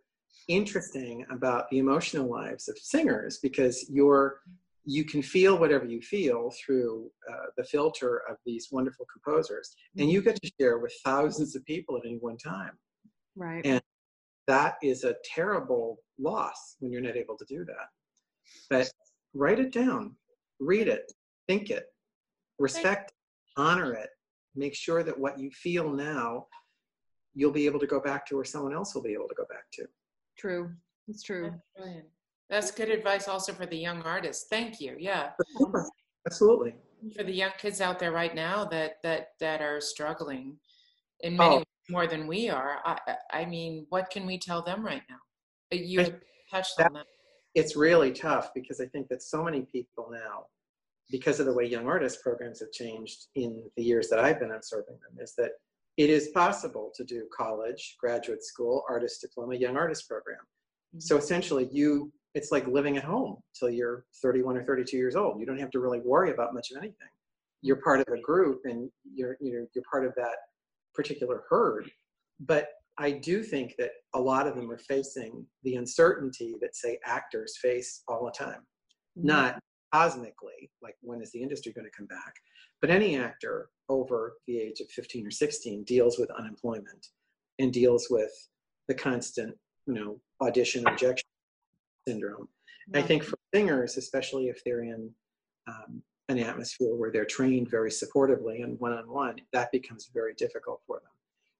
interesting 0.47 1.25
about 1.31 1.69
the 1.69 1.77
emotional 1.77 2.29
lives 2.29 2.67
of 2.67 2.77
singers 2.77 3.37
because 3.41 3.89
you're 3.89 4.41
you 4.89 5.03
can 5.03 5.21
feel 5.21 5.55
whatever 5.55 5.85
you 5.85 6.01
feel 6.01 6.51
through 6.59 7.11
uh, 7.31 7.45
the 7.57 7.63
filter 7.63 8.23
of 8.27 8.37
these 8.43 8.69
wonderful 8.71 9.05
composers, 9.13 9.75
and 9.99 10.09
you 10.09 10.19
get 10.19 10.41
to 10.41 10.51
share 10.59 10.79
with 10.79 10.91
thousands 11.05 11.55
of 11.55 11.63
people 11.65 11.95
at 11.95 12.01
any 12.07 12.17
one 12.17 12.37
time. 12.37 12.71
Right. 13.35 13.63
And 13.63 13.81
that 14.47 14.77
is 14.81 15.03
a 15.03 15.15
terrible 15.23 15.99
loss 16.17 16.75
when 16.79 16.91
you're 16.91 17.03
not 17.03 17.15
able 17.15 17.37
to 17.37 17.45
do 17.45 17.63
that. 17.65 17.87
But 18.67 18.91
write 19.35 19.59
it 19.59 19.71
down, 19.71 20.15
read 20.59 20.87
it, 20.87 21.11
think 21.47 21.69
it, 21.69 21.85
respect, 22.57 23.13
honor 23.57 23.93
it, 23.93 24.09
make 24.55 24.73
sure 24.73 25.03
that 25.03 25.19
what 25.19 25.37
you 25.37 25.51
feel 25.51 25.93
now, 25.93 26.47
you'll 27.35 27.51
be 27.51 27.67
able 27.67 27.79
to 27.79 27.87
go 27.87 27.99
back 27.99 28.25
to 28.25 28.39
or 28.39 28.43
someone 28.43 28.73
else 28.73 28.95
will 28.95 29.03
be 29.03 29.13
able 29.13 29.27
to 29.27 29.35
go 29.35 29.45
back 29.51 29.65
to. 29.73 29.85
True. 30.35 30.71
It's 31.07 31.21
true. 31.21 31.53
That's 32.49 32.71
good 32.71 32.89
advice 32.89 33.27
also 33.27 33.53
for 33.53 33.65
the 33.65 33.77
young 33.77 34.01
artists. 34.01 34.47
Thank 34.49 34.81
you. 34.81 34.95
Yeah. 34.99 35.31
Um, 35.61 35.73
Absolutely. 36.25 36.75
For 37.15 37.23
the 37.23 37.31
young 37.31 37.51
kids 37.57 37.79
out 37.79 37.99
there 37.99 38.11
right 38.11 38.35
now 38.35 38.65
that 38.65 39.01
that 39.03 39.29
that 39.39 39.61
are 39.61 39.79
struggling 39.79 40.57
in 41.21 41.37
many 41.37 41.55
Oh. 41.55 41.57
ways 41.57 41.65
more 41.89 42.07
than 42.07 42.27
we 42.27 42.49
are. 42.49 42.81
I 42.85 43.17
I- 43.31 43.45
mean, 43.45 43.85
what 43.89 44.09
can 44.09 44.25
we 44.25 44.37
tell 44.37 44.61
them 44.61 44.85
right 44.85 45.03
now? 45.09 45.19
You 45.71 46.19
touched 46.51 46.79
on 46.81 46.93
that. 46.93 47.05
It's 47.55 47.75
really 47.75 48.11
tough 48.11 48.51
because 48.53 48.79
I 48.81 48.85
think 48.87 49.07
that 49.09 49.21
so 49.23 49.43
many 49.43 49.61
people 49.61 50.09
now, 50.11 50.47
because 51.09 51.39
of 51.39 51.45
the 51.45 51.53
way 51.53 51.65
young 51.65 51.87
artist 51.87 52.21
programs 52.21 52.59
have 52.59 52.71
changed 52.71 53.27
in 53.35 53.69
the 53.75 53.83
years 53.83 54.09
that 54.09 54.19
I've 54.19 54.39
been 54.39 54.51
observing 54.51 54.97
them, 55.03 55.17
is 55.23 55.33
that 55.35 55.51
it 55.97 56.09
is 56.09 56.29
possible 56.29 56.91
to 56.95 57.03
do 57.03 57.27
college, 57.35 57.95
graduate 57.99 58.43
school, 58.43 58.83
artist 58.89 59.21
diploma, 59.21 59.55
young 59.55 59.77
artist 59.77 60.07
program. 60.07 60.37
Mm-hmm. 60.39 60.99
So 60.99 61.17
essentially, 61.17 61.67
you 61.71 62.11
it's 62.35 62.51
like 62.51 62.67
living 62.67 62.97
at 62.97 63.03
home 63.03 63.37
till 63.57 63.69
you're 63.69 64.05
31 64.21 64.57
or 64.57 64.63
32 64.63 64.97
years 64.97 65.15
old. 65.15 65.39
You 65.39 65.45
don't 65.45 65.59
have 65.59 65.71
to 65.71 65.79
really 65.79 65.99
worry 65.99 66.31
about 66.31 66.53
much 66.53 66.71
of 66.71 66.77
anything. 66.77 67.07
You're 67.61 67.81
part 67.81 67.99
of 67.99 68.07
a 68.13 68.21
group, 68.21 68.61
and 68.65 68.89
you're 69.13 69.35
you 69.41 69.53
know 69.53 69.65
you're 69.73 69.83
part 69.91 70.05
of 70.05 70.13
that 70.15 70.37
particular 70.93 71.43
herd. 71.49 71.89
But 72.39 72.69
I 72.97 73.11
do 73.11 73.43
think 73.43 73.75
that 73.77 73.91
a 74.13 74.19
lot 74.19 74.47
of 74.47 74.55
them 74.55 74.71
are 74.71 74.77
facing 74.77 75.45
the 75.63 75.75
uncertainty 75.75 76.55
that 76.61 76.75
say 76.75 76.99
actors 77.05 77.57
face 77.61 78.03
all 78.07 78.25
the 78.25 78.31
time, 78.31 78.61
mm-hmm. 79.17 79.27
not 79.27 79.59
cosmically, 79.93 80.69
like 80.81 80.95
when 81.01 81.21
is 81.21 81.31
the 81.31 81.41
industry 81.41 81.73
going 81.73 81.85
to 81.85 81.97
come 81.97 82.05
back, 82.05 82.33
but 82.81 82.89
any 82.89 83.17
actor 83.17 83.69
over 83.89 84.33
the 84.47 84.57
age 84.57 84.79
of 84.81 84.89
15 84.89 85.27
or 85.27 85.31
16 85.31 85.83
deals 85.83 86.19
with 86.19 86.29
unemployment 86.31 87.07
and 87.57 87.73
deals 87.73 88.07
with 88.09 88.31
the 88.87 88.93
constant, 88.93 89.55
you 89.87 89.93
know, 89.93 90.19
audition 90.41 90.83
rejection 90.83 91.28
syndrome. 92.09 92.47
I 92.95 93.01
think 93.03 93.23
for 93.23 93.37
singers, 93.53 93.97
especially 93.97 94.47
if 94.47 94.63
they're 94.63 94.83
in 94.83 95.11
um, 95.67 96.01
an 96.29 96.39
atmosphere 96.39 96.95
where 96.95 97.11
they're 97.11 97.25
trained 97.25 97.69
very 97.69 97.91
supportively 97.91 98.63
and 98.63 98.79
one-on-one, 98.79 99.35
that 99.53 99.71
becomes 99.71 100.09
very 100.13 100.33
difficult 100.33 100.81
for 100.87 100.97
them. 100.99 101.11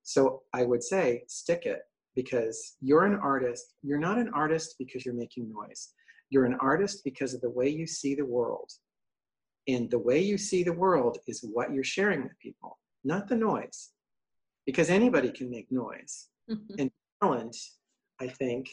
So 0.02 0.42
I 0.52 0.64
would 0.64 0.82
say 0.82 1.22
stick 1.28 1.66
it 1.66 1.82
because 2.16 2.76
you're 2.80 3.04
an 3.04 3.14
artist. 3.14 3.74
You're 3.82 3.98
not 3.98 4.18
an 4.18 4.30
artist 4.34 4.74
because 4.78 5.04
you're 5.04 5.14
making 5.14 5.52
noise. 5.52 5.92
You're 6.30 6.46
an 6.46 6.56
artist 6.60 7.04
because 7.04 7.32
of 7.34 7.40
the 7.42 7.50
way 7.50 7.68
you 7.68 7.86
see 7.86 8.14
the 8.14 8.26
world. 8.26 8.70
And 9.68 9.88
the 9.90 9.98
way 9.98 10.18
you 10.18 10.36
see 10.38 10.62
the 10.64 10.72
world 10.72 11.18
is 11.28 11.44
what 11.52 11.72
you're 11.72 11.84
sharing 11.84 12.22
with 12.22 12.38
people, 12.40 12.78
not 13.04 13.28
the 13.28 13.36
noise. 13.36 13.90
Because 14.66 14.90
anybody 14.90 15.30
can 15.30 15.48
make 15.50 15.70
noise. 15.70 16.28
and 16.78 16.90
talent, 17.22 17.56
I 18.20 18.26
think, 18.26 18.68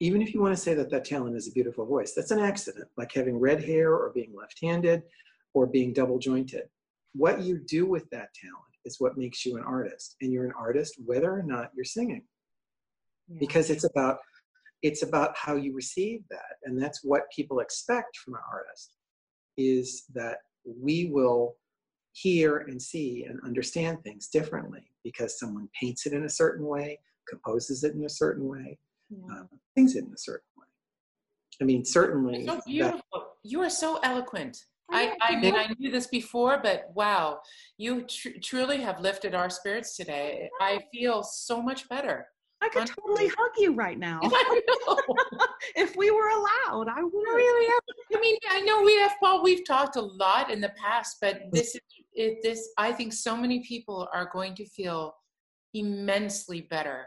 even 0.00 0.22
if 0.22 0.32
you 0.32 0.40
want 0.40 0.54
to 0.54 0.62
say 0.62 0.74
that 0.74 0.90
that 0.90 1.04
talent 1.04 1.36
is 1.36 1.48
a 1.48 1.52
beautiful 1.52 1.84
voice, 1.84 2.12
that's 2.14 2.30
an 2.30 2.38
accident, 2.38 2.88
like 2.96 3.12
having 3.12 3.38
red 3.38 3.62
hair 3.62 3.92
or 3.94 4.12
being 4.14 4.32
left 4.34 4.58
handed 4.62 5.02
or 5.54 5.66
being 5.66 5.92
double 5.92 6.18
jointed. 6.18 6.64
What 7.14 7.42
you 7.42 7.58
do 7.58 7.86
with 7.86 8.08
that 8.10 8.32
talent 8.34 8.64
is 8.84 9.00
what 9.00 9.18
makes 9.18 9.44
you 9.44 9.56
an 9.56 9.64
artist. 9.64 10.16
And 10.20 10.32
you're 10.32 10.46
an 10.46 10.52
artist 10.58 10.94
whether 11.04 11.32
or 11.32 11.42
not 11.42 11.70
you're 11.74 11.84
singing. 11.84 12.22
Yeah. 13.28 13.38
Because 13.40 13.70
it's 13.70 13.84
about 13.84 14.18
it's 14.82 15.02
about 15.02 15.36
how 15.36 15.56
you 15.56 15.74
receive 15.74 16.20
that. 16.30 16.56
And 16.62 16.80
that's 16.80 17.00
what 17.02 17.30
people 17.34 17.58
expect 17.58 18.16
from 18.18 18.34
an 18.34 18.40
artist 18.52 18.94
is 19.56 20.04
that 20.14 20.38
we 20.64 21.06
will 21.06 21.56
hear 22.12 22.58
and 22.58 22.80
see 22.80 23.24
and 23.28 23.40
understand 23.44 24.02
things 24.02 24.28
differently 24.28 24.88
because 25.02 25.38
someone 25.38 25.68
paints 25.80 26.06
it 26.06 26.12
in 26.12 26.24
a 26.24 26.28
certain 26.28 26.64
way, 26.64 27.00
composes 27.28 27.82
it 27.82 27.94
in 27.94 28.04
a 28.04 28.08
certain 28.08 28.46
way, 28.46 28.78
yeah. 29.10 29.40
um, 29.40 29.48
sings 29.76 29.96
it 29.96 30.04
in 30.04 30.12
a 30.12 30.18
certain 30.18 30.46
way. 30.56 30.66
I 31.60 31.64
mean, 31.64 31.84
certainly. 31.84 32.46
So 32.46 32.60
beautiful. 32.66 33.02
That, 33.12 33.22
you 33.42 33.60
are 33.60 33.70
so 33.70 33.98
eloquent. 34.02 34.58
I, 34.90 35.14
I 35.20 35.36
mean, 35.36 35.54
I 35.54 35.74
knew 35.78 35.90
this 35.90 36.06
before, 36.06 36.60
but 36.62 36.84
wow, 36.94 37.40
you 37.76 38.02
tr- 38.02 38.38
truly 38.42 38.78
have 38.80 39.00
lifted 39.00 39.34
our 39.34 39.50
spirits 39.50 39.94
today. 39.96 40.48
I 40.60 40.80
feel 40.90 41.22
so 41.22 41.60
much 41.60 41.86
better. 41.90 42.26
I 42.62 42.68
could 42.70 42.86
totally 42.86 43.28
hug 43.28 43.50
you 43.58 43.74
right 43.74 43.98
now. 43.98 44.20
if 45.76 45.94
we 45.94 46.10
were 46.10 46.28
allowed, 46.28 46.88
I 46.88 47.02
would. 47.02 47.12
Really? 47.12 47.72
I 48.14 48.20
mean, 48.20 48.36
I 48.50 48.60
know 48.62 48.82
we 48.82 48.96
have, 48.96 49.12
Paul, 49.20 49.42
we've 49.44 49.66
talked 49.66 49.96
a 49.96 50.00
lot 50.00 50.50
in 50.50 50.60
the 50.60 50.70
past, 50.70 51.18
but 51.20 51.42
this 51.52 51.74
is, 51.74 51.80
it, 52.14 52.38
this, 52.42 52.70
I 52.78 52.90
think 52.92 53.12
so 53.12 53.36
many 53.36 53.60
people 53.60 54.08
are 54.12 54.30
going 54.32 54.54
to 54.56 54.66
feel 54.66 55.14
immensely 55.74 56.62
better 56.62 57.06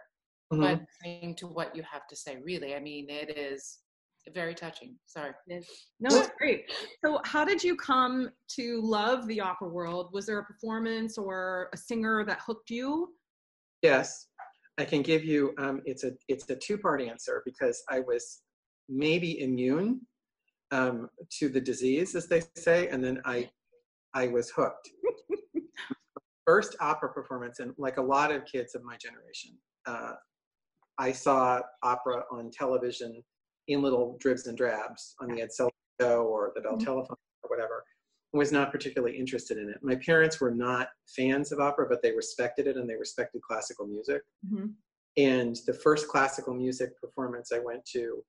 mm-hmm. 0.51 0.83
listening 1.03 1.35
to 1.35 1.47
what 1.47 1.75
you 1.75 1.83
have 1.83 2.07
to 2.07 2.15
say. 2.15 2.37
Really, 2.43 2.75
I 2.75 2.79
mean, 2.79 3.09
it 3.09 3.37
is 3.37 3.79
very 4.33 4.53
touching. 4.53 4.95
Sorry. 5.05 5.31
No, 5.47 5.59
it's 5.99 6.31
great. 6.37 6.71
So, 7.03 7.19
how 7.25 7.43
did 7.43 7.63
you 7.63 7.75
come 7.75 8.29
to 8.55 8.81
love 8.81 9.27
the 9.27 9.41
opera 9.41 9.69
world? 9.69 10.09
Was 10.13 10.25
there 10.25 10.39
a 10.39 10.45
performance 10.45 11.17
or 11.17 11.69
a 11.73 11.77
singer 11.77 12.23
that 12.25 12.39
hooked 12.45 12.69
you? 12.69 13.09
Yes, 13.81 14.27
I 14.77 14.85
can 14.85 15.01
give 15.01 15.23
you. 15.23 15.53
Um, 15.57 15.81
it's 15.85 16.03
a 16.03 16.11
it's 16.27 16.49
a 16.49 16.55
two 16.55 16.77
part 16.77 17.01
answer 17.01 17.41
because 17.45 17.83
I 17.89 17.99
was 18.01 18.41
maybe 18.89 19.41
immune 19.41 20.01
um, 20.71 21.09
to 21.39 21.49
the 21.49 21.61
disease, 21.61 22.15
as 22.15 22.27
they 22.27 22.41
say, 22.55 22.87
and 22.89 23.03
then 23.03 23.21
I 23.25 23.49
I 24.13 24.27
was 24.27 24.49
hooked. 24.49 24.89
First 26.45 26.75
opera 26.79 27.13
performance, 27.13 27.59
and 27.59 27.73
like 27.77 27.97
a 27.97 28.01
lot 28.01 28.31
of 28.31 28.45
kids 28.45 28.75
of 28.75 28.83
my 28.83 28.97
generation, 28.97 29.51
uh, 29.85 30.13
I 31.01 31.11
saw 31.11 31.61
opera 31.81 32.23
on 32.31 32.51
television 32.51 33.23
in 33.67 33.81
little 33.81 34.17
dribs 34.19 34.45
and 34.45 34.55
drabs 34.55 35.15
on 35.19 35.29
the 35.29 35.41
Ed 35.41 35.51
Sullivan 35.51 35.73
show 35.99 36.23
or 36.25 36.51
the 36.53 36.61
Bell 36.61 36.73
mm-hmm. 36.73 36.85
Telephone 36.85 37.17
or 37.43 37.49
whatever. 37.49 37.83
Was 38.33 38.51
not 38.51 38.71
particularly 38.71 39.17
interested 39.17 39.57
in 39.57 39.67
it. 39.67 39.79
My 39.81 39.95
parents 39.95 40.39
were 40.39 40.51
not 40.51 40.89
fans 41.17 41.51
of 41.51 41.59
opera, 41.59 41.87
but 41.89 42.03
they 42.03 42.11
respected 42.11 42.67
it 42.67 42.77
and 42.77 42.87
they 42.87 42.95
respected 42.95 43.41
classical 43.41 43.87
music. 43.87 44.21
Mm-hmm. 44.47 44.67
And 45.17 45.57
the 45.65 45.73
first 45.73 46.07
classical 46.07 46.53
music 46.53 46.91
performance 47.01 47.51
I 47.51 47.59
went 47.59 47.83
to, 47.93 48.23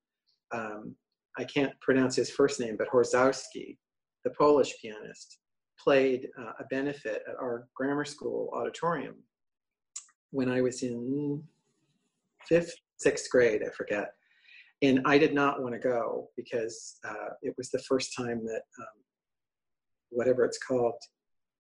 um, 0.53 0.97
I 1.39 1.45
can't 1.45 1.79
pronounce 1.81 2.17
his 2.17 2.31
first 2.31 2.59
name, 2.59 2.77
but 2.77 2.89
Horszowski, 2.89 3.77
the 4.25 4.31
Polish 4.31 4.75
pianist, 4.81 5.39
played 5.79 6.29
uh, 6.41 6.53
a 6.59 6.65
benefit 6.71 7.23
at 7.29 7.37
our 7.37 7.69
grammar 7.77 8.05
school 8.05 8.51
auditorium 8.55 9.17
when 10.31 10.51
I 10.51 10.63
was 10.63 10.83
in 10.83 11.45
fifth, 12.49 12.73
sixth 12.99 13.31
grade, 13.31 13.63
I 13.67 13.71
forget. 13.71 14.13
And 14.83 15.01
I 15.05 15.17
did 15.17 15.33
not 15.33 15.63
want 15.63 15.75
to 15.75 15.79
go 15.79 16.29
because 16.37 16.99
uh, 17.09 17.35
it 17.43 17.55
was 17.57 17.71
the 17.71 17.79
first 17.81 18.17
time 18.17 18.45
that 18.45 18.63
um, 18.81 19.03
whatever 20.11 20.45
it's 20.45 20.59
called, 20.59 20.95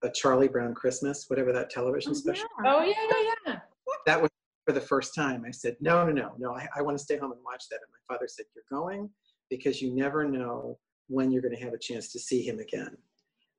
a 0.02 0.10
Charlie 0.10 0.48
Brown 0.48 0.74
Christmas, 0.74 1.26
whatever 1.28 1.52
that 1.52 1.70
television 1.70 2.10
oh, 2.10 2.14
special. 2.14 2.48
Yeah. 2.64 2.72
Oh 2.74 2.82
yeah, 2.82 2.94
yeah, 3.10 3.32
yeah. 3.46 3.58
That 4.06 4.20
was 4.20 4.30
for 4.66 4.72
the 4.72 4.80
first 4.80 5.14
time. 5.14 5.44
I 5.46 5.50
said, 5.50 5.76
no, 5.80 6.04
no, 6.04 6.12
no, 6.12 6.32
no. 6.38 6.54
I, 6.54 6.68
I 6.76 6.82
want 6.82 6.98
to 6.98 7.02
stay 7.02 7.16
home 7.16 7.32
and 7.32 7.40
watch 7.44 7.64
that. 7.70 7.76
And 7.76 7.90
my 7.92 8.14
father 8.14 8.26
said, 8.28 8.46
you're 8.54 8.64
going 8.70 9.08
because 9.50 9.80
you 9.80 9.94
never 9.94 10.24
know 10.24 10.78
when 11.08 11.30
you're 11.30 11.42
going 11.42 11.54
to 11.54 11.62
have 11.62 11.74
a 11.74 11.78
chance 11.78 12.10
to 12.12 12.18
see 12.18 12.42
him 12.42 12.58
again. 12.58 12.96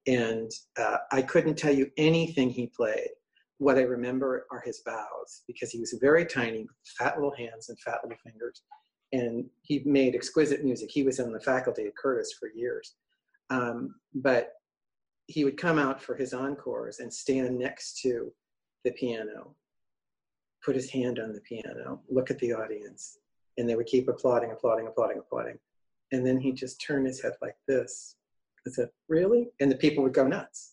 And 0.08 0.52
uh, 0.78 0.98
I 1.12 1.22
couldn't 1.22 1.58
tell 1.58 1.74
you 1.74 1.90
anything 1.98 2.50
he 2.50 2.68
played. 2.68 3.10
What 3.60 3.78
I 3.78 3.82
remember 3.82 4.46
are 4.52 4.62
his 4.62 4.82
bows 4.86 5.44
because 5.48 5.72
he 5.72 5.80
was 5.80 5.96
very 6.02 6.26
tiny, 6.26 6.68
fat 6.98 7.16
little 7.16 7.36
hands 7.36 7.70
and 7.70 7.80
fat 7.80 8.00
little 8.04 8.18
fingers 8.24 8.64
and 9.14 9.46
he 9.62 9.84
made 9.86 10.16
exquisite 10.16 10.66
music. 10.66 10.90
He 10.92 11.04
was 11.04 11.20
on 11.20 11.32
the 11.32 11.40
faculty 11.40 11.86
at 11.86 11.96
Curtis 11.96 12.34
for 12.34 12.50
years. 12.50 12.96
Um, 13.52 13.96
but 14.16 14.54
he 15.28 15.46
would 15.46 15.56
come 15.56 15.78
out 15.78 16.02
for 16.02 16.16
his 16.16 16.34
encores 16.34 17.00
and 17.00 17.14
stand 17.14 17.58
next 17.58 18.02
to 18.02 18.34
the 18.84 18.92
piano, 18.92 19.56
put 20.66 20.76
his 20.76 20.90
hand 20.90 21.20
on 21.20 21.32
the 21.32 21.42
piano, 21.42 22.02
look 22.10 22.32
at 22.32 22.40
the 22.40 22.54
audience, 22.54 23.20
and 23.58 23.70
they 23.70 23.76
would 23.76 23.86
keep 23.86 24.08
applauding, 24.08 24.52
applauding, 24.52 24.88
applauding, 24.88 25.20
applauding. 25.20 25.60
And 26.12 26.26
then 26.26 26.40
he'd 26.40 26.58
just 26.58 26.82
turn 26.82 27.06
his 27.06 27.22
head 27.22 27.34
like 27.42 27.56
this. 27.68 28.16
I 28.68 28.72
said, 28.72 28.90
Really? 29.08 29.50
And 29.60 29.72
the 29.72 29.76
people 29.76 30.04
would 30.04 30.14
go 30.14 30.26
nuts. 30.26 30.73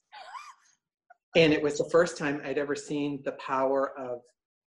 And 1.37 1.53
it 1.53 1.63
was 1.63 1.79
the 1.79 1.89
first 1.91 2.19
time 2.19 2.41
I'd 2.45 2.59
ever 2.59 2.75
seen 2.75 3.23
the 3.25 3.33
power 3.33 3.93
of 3.99 4.21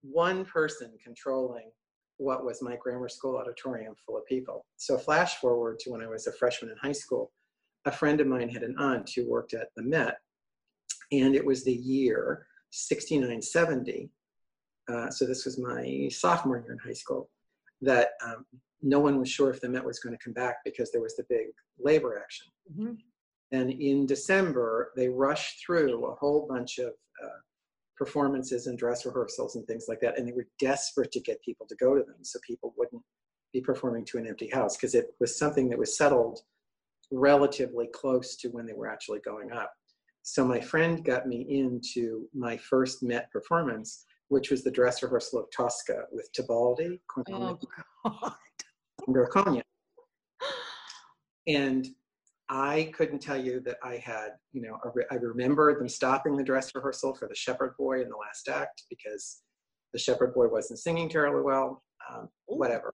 one 0.02 0.46
person 0.46 0.92
controlling 1.04 1.72
what 2.18 2.46
was 2.46 2.62
my 2.62 2.76
grammar 2.76 3.10
school 3.10 3.38
auditorium 3.38 3.96
full 4.06 4.18
of 4.18 4.26
people. 4.28 4.64
So 4.78 4.98
flash 4.98 5.38
forward 5.38 5.80
to 5.80 5.90
when 5.90 6.02
I 6.02 6.08
was 6.08 6.28
a 6.28 6.34
freshman 6.34 6.70
in 6.70 6.78
high 6.78 6.92
school, 6.92 7.32
a 7.86 7.92
friend 7.92 8.22
of 8.22 8.28
mine 8.28 8.50
had 8.50 8.62
an 8.62 8.76
aunt 8.78 9.10
who 9.16 9.28
worked 9.28 9.56
at 9.56 9.70
the 9.76 9.82
Met, 9.82 10.18
and 11.12 11.34
it 11.34 11.44
was 11.44 11.64
the 11.64 11.74
year 11.74 12.46
6970. 12.70 14.12
Uh, 14.88 15.10
so 15.10 15.26
this 15.26 15.46
was 15.46 15.58
my 15.58 16.10
sophomore 16.12 16.60
year 16.60 16.74
in 16.74 16.78
high 16.78 16.94
school. 16.94 17.30
That 17.82 18.10
um, 18.24 18.46
no 18.84 19.00
one 19.00 19.18
was 19.18 19.30
sure 19.30 19.50
if 19.50 19.60
the 19.60 19.70
Met 19.70 19.84
was 19.84 20.00
going 20.00 20.16
to 20.16 20.24
come 20.24 20.34
back 20.34 20.58
because 20.64 20.92
there 20.92 21.02
was 21.02 21.16
the 21.16 21.26
big 21.28 21.48
labor 21.80 22.20
action. 22.22 22.48
Mm-hmm. 22.72 22.94
And 23.52 23.72
in 23.72 24.06
December, 24.06 24.92
they 24.96 25.10
rushed 25.10 25.64
through 25.66 26.06
a 26.06 26.16
whole 26.16 26.48
bunch 26.50 26.78
of 26.78 26.88
uh, 26.88 27.40
performances 27.98 28.68
and 28.68 28.78
dress 28.78 29.06
rehearsals 29.06 29.56
and 29.56 29.66
things 29.68 29.86
like 29.88 30.00
that. 30.02 30.18
And 30.18 30.28
they 30.28 30.32
were 30.32 30.48
desperate 30.60 31.12
to 31.12 31.20
get 31.20 31.42
people 31.44 31.68
to 31.68 31.76
go 31.76 31.96
to 31.96 32.04
them 32.04 32.24
so 32.24 32.40
people 32.46 32.74
wouldn't 32.78 33.04
be 33.54 33.62
performing 33.62 34.06
to 34.06 34.18
an 34.18 34.28
empty 34.28 34.50
house 34.50 34.78
because 34.78 34.96
it 34.96 35.14
was 35.20 35.38
something 35.38 35.70
that 35.70 35.78
was 35.78 35.98
settled 35.98 36.40
relatively 37.12 37.88
close 37.94 38.36
to 38.38 38.48
when 38.50 38.66
they 38.66 38.74
were 38.74 38.88
actually 38.88 39.20
going 39.20 39.52
up. 39.52 39.72
So 40.24 40.46
my 40.46 40.60
friend 40.60 41.04
got 41.04 41.28
me 41.28 41.46
into 41.50 42.28
my 42.34 42.56
first 42.58 43.04
Met 43.04 43.30
performance, 43.32 44.06
which 44.30 44.52
was 44.52 44.64
the 44.64 44.72
dress 44.72 45.04
rehearsal 45.04 45.40
of 45.40 45.46
Tosca 45.56 46.04
with 46.12 46.30
Tebaldi, 46.34 47.00
oh, 47.32 47.60
God. 48.06 48.34
And 51.48 51.88
I 52.54 52.92
couldn't 52.94 53.20
tell 53.20 53.42
you 53.42 53.62
that 53.62 53.78
I 53.82 53.96
had, 53.96 54.32
you 54.52 54.62
know, 54.62 54.78
a 54.84 54.90
re- 54.94 55.06
I 55.10 55.16
remember 55.16 55.74
them 55.78 55.88
stopping 55.88 56.36
the 56.36 56.44
dress 56.44 56.76
rehearsal 56.76 57.16
for 57.16 57.30
the 57.30 57.36
Shepherd 57.36 57.76
Boy 57.78 58.02
in 58.02 58.10
the 58.10 58.18
last 58.18 58.50
act 58.50 58.84
because 58.90 59.42
the 59.94 60.00
Shepherd 60.00 60.34
Boy 60.34 60.50
wasn't 60.50 60.80
singing 60.80 61.08
terribly 61.08 61.44
well. 61.44 61.82
Um, 62.10 62.28
whatever. 62.48 62.94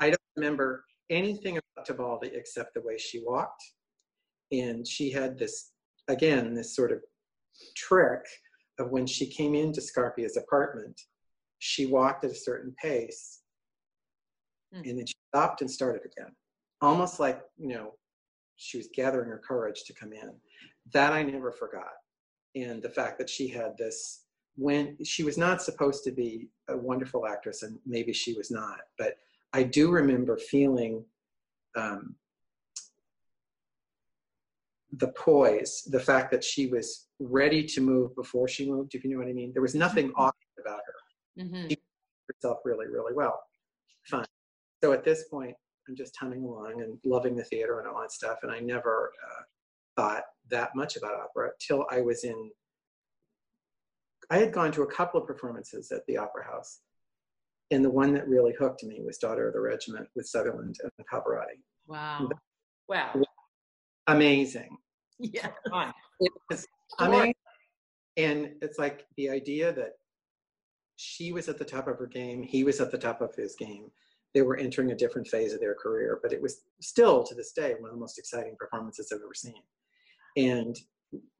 I 0.00 0.08
don't 0.08 0.20
remember 0.36 0.86
anything 1.10 1.58
about 1.58 1.86
Tebaldi 1.86 2.34
except 2.34 2.72
the 2.72 2.80
way 2.80 2.96
she 2.96 3.22
walked, 3.22 3.62
and 4.50 4.86
she 4.88 5.10
had 5.10 5.38
this 5.38 5.72
again 6.08 6.54
this 6.54 6.74
sort 6.74 6.90
of 6.90 7.00
trick 7.76 8.22
of 8.78 8.90
when 8.90 9.06
she 9.06 9.26
came 9.26 9.54
into 9.54 9.82
Scarpia's 9.82 10.38
apartment, 10.38 10.98
she 11.58 11.84
walked 11.86 12.24
at 12.24 12.30
a 12.30 12.34
certain 12.34 12.74
pace, 12.82 13.42
Hmm. 14.72 14.82
and 14.88 14.98
then 14.98 15.06
she 15.06 15.14
stopped 15.28 15.60
and 15.60 15.70
started 15.70 16.02
again, 16.06 16.34
almost 16.80 17.20
like 17.20 17.42
you 17.58 17.68
know 17.68 17.98
she 18.56 18.76
was 18.76 18.88
gathering 18.94 19.28
her 19.28 19.38
courage 19.46 19.84
to 19.84 19.92
come 19.94 20.12
in. 20.12 20.32
That 20.92 21.12
I 21.12 21.22
never 21.22 21.50
forgot. 21.50 21.92
And 22.54 22.82
the 22.82 22.88
fact 22.88 23.18
that 23.18 23.28
she 23.28 23.48
had 23.48 23.76
this, 23.76 24.24
when 24.56 24.96
she 25.04 25.24
was 25.24 25.36
not 25.36 25.62
supposed 25.62 26.04
to 26.04 26.12
be 26.12 26.48
a 26.68 26.76
wonderful 26.76 27.26
actress, 27.26 27.62
and 27.62 27.78
maybe 27.84 28.12
she 28.12 28.34
was 28.34 28.50
not, 28.50 28.80
but 28.98 29.16
I 29.52 29.62
do 29.64 29.90
remember 29.90 30.36
feeling 30.36 31.04
um, 31.76 32.14
the 34.92 35.08
poise, 35.08 35.82
the 35.90 35.98
fact 35.98 36.30
that 36.30 36.44
she 36.44 36.66
was 36.68 37.06
ready 37.18 37.64
to 37.64 37.80
move 37.80 38.14
before 38.14 38.46
she 38.46 38.70
moved, 38.70 38.94
if 38.94 39.02
you 39.02 39.10
know 39.10 39.18
what 39.18 39.28
I 39.28 39.32
mean. 39.32 39.52
There 39.52 39.62
was 39.62 39.74
nothing 39.74 40.12
awkward 40.16 40.34
about 40.60 40.80
her 40.86 40.94
Mhm. 41.42 41.76
herself 42.28 42.58
really, 42.64 42.86
really 42.86 43.12
well. 43.12 43.42
Fun. 44.04 44.24
So 44.82 44.92
at 44.92 45.04
this 45.04 45.24
point, 45.28 45.56
I'm 45.88 45.96
just 45.96 46.16
humming 46.16 46.44
along 46.44 46.82
and 46.82 46.98
loving 47.04 47.36
the 47.36 47.44
theater 47.44 47.78
and 47.78 47.88
all 47.88 48.00
that 48.00 48.12
stuff. 48.12 48.38
And 48.42 48.50
I 48.50 48.60
never 48.60 49.12
uh, 49.24 49.42
thought 49.96 50.24
that 50.50 50.74
much 50.74 50.96
about 50.96 51.14
opera 51.14 51.50
till 51.60 51.86
I 51.90 52.00
was 52.00 52.24
in. 52.24 52.50
I 54.30 54.38
had 54.38 54.52
gone 54.52 54.72
to 54.72 54.82
a 54.82 54.86
couple 54.90 55.20
of 55.20 55.26
performances 55.26 55.92
at 55.92 56.06
the 56.06 56.16
Opera 56.16 56.44
House, 56.44 56.80
and 57.70 57.84
the 57.84 57.90
one 57.90 58.14
that 58.14 58.26
really 58.26 58.54
hooked 58.58 58.82
me 58.82 59.00
was 59.04 59.18
Daughter 59.18 59.48
of 59.48 59.54
the 59.54 59.60
Regiment 59.60 60.08
with 60.16 60.26
Sutherland 60.26 60.76
and 60.82 61.06
Pavarotti. 61.06 61.60
Wow. 61.86 62.30
Wow. 62.88 63.22
Amazing. 64.06 64.76
Yeah. 65.18 65.50
It 66.20 66.32
was 66.50 66.66
amazing. 66.98 67.34
And 68.16 68.52
it's 68.62 68.78
like 68.78 69.06
the 69.16 69.30
idea 69.30 69.72
that 69.72 69.92
she 70.96 71.32
was 71.32 71.48
at 71.48 71.58
the 71.58 71.64
top 71.64 71.88
of 71.88 71.98
her 71.98 72.06
game, 72.06 72.42
he 72.42 72.64
was 72.64 72.80
at 72.80 72.90
the 72.90 72.98
top 72.98 73.20
of 73.20 73.34
his 73.34 73.54
game. 73.56 73.90
They 74.34 74.42
were 74.42 74.56
entering 74.56 74.90
a 74.90 74.96
different 74.96 75.28
phase 75.28 75.52
of 75.52 75.60
their 75.60 75.74
career, 75.74 76.18
but 76.22 76.32
it 76.32 76.42
was 76.42 76.62
still 76.80 77.22
to 77.24 77.34
this 77.34 77.52
day 77.52 77.74
one 77.78 77.90
of 77.90 77.96
the 77.96 78.00
most 78.00 78.18
exciting 78.18 78.56
performances 78.58 79.12
I've 79.12 79.20
ever 79.24 79.34
seen. 79.34 79.62
And 80.36 80.76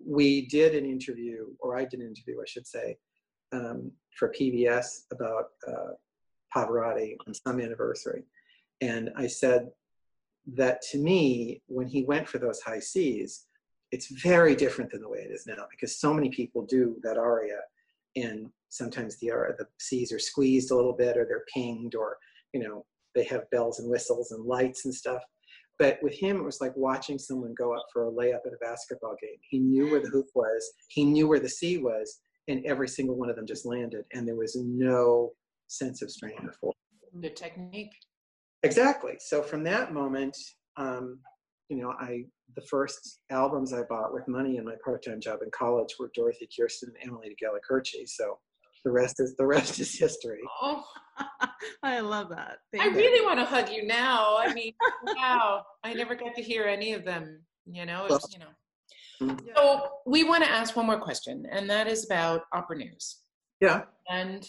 we 0.04 0.46
did 0.46 0.74
an 0.74 0.84
interview, 0.84 1.46
or 1.58 1.76
I 1.76 1.84
did 1.84 2.00
an 2.00 2.06
interview, 2.06 2.40
I 2.40 2.46
should 2.46 2.66
say, 2.66 2.96
um, 3.52 3.90
for 4.16 4.32
PBS 4.32 5.06
about 5.12 5.46
uh, 5.66 5.94
Pavarotti 6.54 7.16
on 7.26 7.34
some 7.34 7.60
anniversary. 7.60 8.22
And 8.80 9.10
I 9.16 9.26
said 9.26 9.70
that 10.54 10.82
to 10.92 10.98
me, 10.98 11.62
when 11.66 11.88
he 11.88 12.04
went 12.04 12.28
for 12.28 12.38
those 12.38 12.60
high 12.60 12.80
C's, 12.80 13.46
it's 13.94 14.08
very 14.08 14.56
different 14.56 14.90
than 14.90 15.00
the 15.00 15.08
way 15.08 15.20
it 15.20 15.30
is 15.30 15.46
now 15.46 15.66
because 15.70 15.96
so 15.96 16.12
many 16.12 16.28
people 16.28 16.66
do 16.66 16.96
that 17.04 17.16
aria 17.16 17.60
and 18.16 18.50
sometimes 18.68 19.16
the 19.18 19.28
the 19.56 19.66
c's 19.78 20.10
are 20.12 20.18
squeezed 20.18 20.72
a 20.72 20.74
little 20.74 20.92
bit 20.92 21.16
or 21.16 21.24
they're 21.24 21.44
pinged 21.54 21.94
or 21.94 22.18
you 22.54 22.60
know 22.60 22.84
they 23.14 23.24
have 23.24 23.50
bells 23.50 23.80
and 23.80 23.90
whistles 23.90 24.30
and 24.32 24.44
lights 24.46 24.86
and 24.86 24.94
stuff 24.94 25.22
but 25.78 25.98
with 26.02 26.14
him 26.14 26.38
it 26.38 26.44
was 26.44 26.60
like 26.60 26.72
watching 26.76 27.18
someone 27.18 27.54
go 27.58 27.74
up 27.74 27.84
for 27.92 28.08
a 28.08 28.10
layup 28.10 28.46
at 28.46 28.52
a 28.52 28.64
basketball 28.64 29.14
game 29.20 29.36
he 29.50 29.58
knew 29.58 29.90
where 29.90 30.00
the 30.00 30.08
hoop 30.08 30.26
was 30.34 30.72
he 30.88 31.04
knew 31.04 31.28
where 31.28 31.40
the 31.40 31.48
c 31.48 31.78
was 31.78 32.20
and 32.48 32.64
every 32.64 32.88
single 32.88 33.16
one 33.16 33.28
of 33.28 33.36
them 33.36 33.46
just 33.46 33.66
landed 33.66 34.04
and 34.12 34.26
there 34.26 34.36
was 34.36 34.56
no 34.56 35.32
sense 35.68 36.02
of 36.02 36.10
strain 36.10 36.36
or 36.42 36.52
force 36.60 36.76
The 37.14 37.30
technique. 37.30 37.92
Exactly. 38.62 39.16
So 39.18 39.42
from 39.42 39.62
that 39.64 39.92
moment, 39.92 40.36
um, 40.76 41.18
you 41.68 41.76
know, 41.76 41.94
I 41.98 42.24
the 42.56 42.62
first 42.62 43.20
albums 43.30 43.72
I 43.72 43.82
bought 43.88 44.12
with 44.12 44.28
money 44.28 44.58
in 44.58 44.64
my 44.64 44.74
part-time 44.84 45.20
job 45.20 45.40
in 45.42 45.50
college 45.50 45.94
were 45.98 46.10
Dorothy 46.14 46.48
Kirsten 46.56 46.92
and 47.00 47.10
Emily 47.10 47.34
Galli-Curci. 47.40 48.06
So 48.06 48.38
the 48.84 48.90
rest 48.90 49.16
is 49.18 49.34
the 49.36 49.46
rest 49.46 49.80
is 49.80 49.98
history. 49.98 50.40
Oh, 50.62 50.84
I 51.82 52.00
love 52.00 52.28
that. 52.30 52.58
I 52.78 52.88
you. 52.88 52.96
really 52.96 53.24
want 53.24 53.38
to 53.38 53.44
hug 53.44 53.70
you 53.70 53.86
now. 53.86 54.36
I 54.38 54.52
mean, 54.52 54.72
wow. 55.16 55.64
I 55.82 55.94
never 55.94 56.14
got 56.14 56.34
to 56.34 56.42
hear 56.42 56.64
any 56.64 56.92
of 56.92 57.04
them, 57.04 57.40
you 57.66 57.86
know, 57.86 58.06
it's, 58.08 58.32
you 58.32 58.40
know. 58.40 58.46
Mm. 59.22 59.40
So 59.56 59.88
we 60.06 60.24
want 60.24 60.44
to 60.44 60.50
ask 60.50 60.76
one 60.76 60.86
more 60.86 61.00
question, 61.00 61.46
and 61.50 61.68
that 61.70 61.86
is 61.86 62.04
about 62.04 62.42
opera 62.52 62.76
news. 62.76 63.20
Yeah. 63.60 63.82
And 64.10 64.46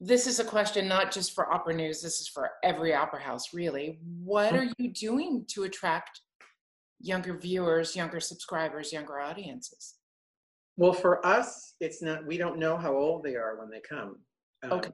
this 0.00 0.26
is 0.26 0.40
a 0.40 0.44
question 0.44 0.88
not 0.88 1.12
just 1.12 1.34
for 1.34 1.52
opera 1.52 1.74
news, 1.74 2.02
this 2.02 2.20
is 2.20 2.28
for 2.28 2.50
every 2.64 2.94
opera 2.94 3.20
house, 3.20 3.52
really. 3.52 3.98
What 4.24 4.54
are 4.54 4.66
you 4.78 4.92
doing 4.92 5.44
to 5.48 5.64
attract 5.64 6.20
younger 7.00 7.36
viewers, 7.36 7.94
younger 7.94 8.20
subscribers, 8.20 8.92
younger 8.92 9.20
audiences? 9.20 9.94
Well, 10.78 10.92
for 10.92 11.24
us, 11.26 11.74
it's 11.80 12.00
not. 12.00 12.24
We 12.24 12.38
don't 12.38 12.58
know 12.58 12.76
how 12.78 12.94
old 12.96 13.24
they 13.24 13.34
are 13.34 13.58
when 13.58 13.68
they 13.68 13.80
come. 13.80 14.16
Um, 14.62 14.72
Okay. 14.72 14.90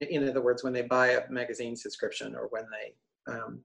In 0.00 0.28
other 0.28 0.40
words, 0.40 0.62
when 0.62 0.72
they 0.72 0.82
buy 0.82 1.08
a 1.08 1.28
magazine 1.28 1.74
subscription 1.74 2.36
or 2.36 2.46
when 2.50 2.64
they 2.70 3.32
um, 3.32 3.60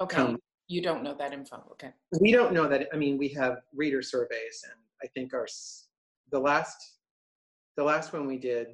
Okay. 0.00 0.16
come 0.16 0.38
You 0.68 0.80
don't 0.82 1.02
know 1.02 1.14
that 1.14 1.32
info. 1.32 1.56
Okay. 1.72 1.92
we 2.20 2.30
don't 2.32 2.52
know 2.52 2.66
that 2.68 2.88
i 2.92 2.96
mean 2.96 3.18
we 3.18 3.28
have 3.28 3.54
reader 3.74 4.00
surveys 4.02 4.64
and 4.64 4.78
i 5.02 5.06
think 5.14 5.34
our 5.34 5.46
the 6.30 6.38
last 6.38 6.76
the 7.76 7.82
last 7.84 8.12
one 8.12 8.26
we 8.26 8.38
did 8.38 8.68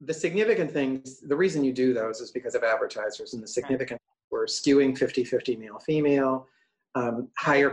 the 0.00 0.14
significant 0.14 0.70
things 0.70 1.20
the 1.20 1.36
reason 1.36 1.62
you 1.64 1.72
do 1.72 1.92
those 1.92 2.20
is 2.20 2.30
because 2.30 2.54
of 2.54 2.62
advertisers 2.62 3.34
and 3.34 3.42
the 3.42 3.48
significant 3.48 4.00
we're 4.30 4.46
skewing 4.46 4.96
50-50 4.96 5.58
male 5.58 5.78
female 5.80 6.46
um, 6.94 7.28
higher 7.36 7.70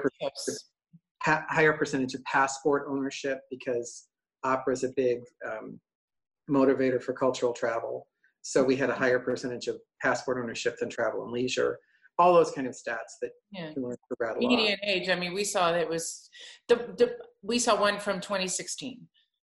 Pa- 1.24 1.45
higher 1.49 1.74
percentage 1.74 2.13
of 2.13 2.24
passport 2.24 2.86
ownership 2.89 3.41
because 3.49 4.07
opera 4.43 4.74
is 4.74 4.84
a 4.86 4.89
big 4.95 5.20
um, 5.45 5.80
motivator 6.49 7.01
for 7.01 7.13
cultural 7.13 7.51
travel 7.53 8.07
so 8.41 8.63
we 8.63 8.76
had 8.76 8.89
a 8.89 8.93
higher 8.93 9.20
percentage 9.20 9.67
of 9.67 9.78
passport 10.01 10.38
ownership 10.41 10.78
than 10.80 10.89
travel 10.89 11.24
and 11.24 11.32
leisure 11.32 11.78
all 12.17 12.34
those 12.34 12.51
kind 12.51 12.67
of 12.67 12.74
stats 12.74 13.17
that 13.22 13.32
Yeah. 13.51 13.72
you 13.76 13.84
learn 13.84 13.91
to 13.91 14.15
rattle 14.20 14.38
off. 14.45 14.49
median 14.49 14.80
age 14.84 15.09
i 15.09 15.15
mean 15.15 15.34
we 15.34 15.43
saw 15.43 15.72
that 15.74 15.82
it 15.82 15.89
was 15.89 16.30
the, 16.70 16.76
the 16.97 17.15
we 17.41 17.59
saw 17.59 17.80
one 17.80 17.99
from 17.99 18.22
2016 18.22 19.05